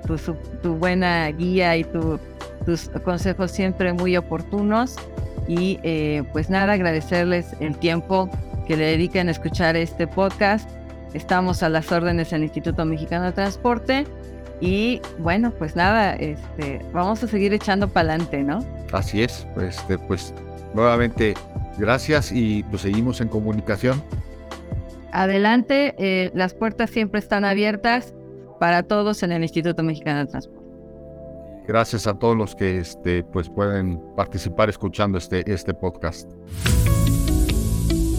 tu, 0.61 0.75
buena 0.75 1.27
guía 1.29 1.77
y 1.77 1.83
tus 1.85 2.89
consejos 3.03 3.51
siempre 3.51 3.93
muy 3.93 4.17
oportunos. 4.17 4.95
Y 5.47 5.79
eh, 5.83 6.23
pues 6.33 6.49
nada, 6.49 6.73
agradecerles 6.73 7.47
el 7.59 7.77
tiempo 7.77 8.29
que 8.67 8.75
le 8.75 8.85
dediquen 8.85 9.27
a 9.27 9.31
escuchar 9.31 9.75
este 9.75 10.07
podcast. 10.07 10.67
Estamos 11.13 11.61
a 11.61 11.69
las 11.69 11.91
órdenes 11.91 12.31
del 12.31 12.43
Instituto 12.43 12.83
Mexicano 12.83 13.25
de 13.25 13.31
Transporte. 13.31 14.05
Y 14.59 15.01
bueno, 15.19 15.51
pues 15.51 15.75
nada, 15.75 16.13
este, 16.15 16.81
vamos 16.93 17.21
a 17.23 17.27
seguir 17.27 17.53
echando 17.53 17.87
para 17.87 18.13
adelante, 18.13 18.41
¿no? 18.41 18.65
Así 18.91 19.21
es, 19.21 19.45
pues, 19.53 19.85
pues 20.07 20.33
nuevamente 20.73 21.35
gracias 21.77 22.31
y 22.31 22.63
pues 22.63 22.81
seguimos 22.81 23.19
en 23.19 23.27
comunicación 23.27 24.01
adelante, 25.15 25.95
eh, 25.97 26.31
las 26.33 26.53
puertas 26.53 26.89
siempre 26.89 27.19
están 27.19 27.45
abiertas 27.45 28.13
para 28.59 28.83
todos 28.83 29.23
en 29.23 29.31
el 29.31 29.43
Instituto 29.43 29.81
Mexicano 29.81 30.19
de 30.19 30.25
Transporte. 30.27 30.65
Gracias 31.67 32.05
a 32.05 32.13
todos 32.13 32.37
los 32.37 32.55
que 32.55 32.77
este, 32.77 33.23
pues 33.23 33.49
pueden 33.49 33.99
participar 34.15 34.69
escuchando 34.69 35.17
este, 35.17 35.51
este 35.51 35.73
podcast. 35.73 36.29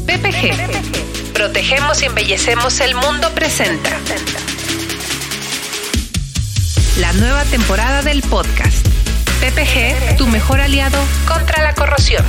PPG. 0.06 1.32
Protegemos 1.32 2.02
y 2.02 2.06
embellecemos 2.06 2.80
el 2.80 2.94
mundo 2.94 3.28
presente. 3.34 3.90
La 6.98 7.12
nueva 7.12 7.44
temporada 7.44 8.02
del 8.02 8.22
podcast. 8.22 8.86
PPG, 9.40 10.16
tu 10.16 10.26
mejor 10.26 10.60
aliado 10.60 10.98
contra 11.28 11.62
la 11.62 11.74
corrosión. 11.74 12.24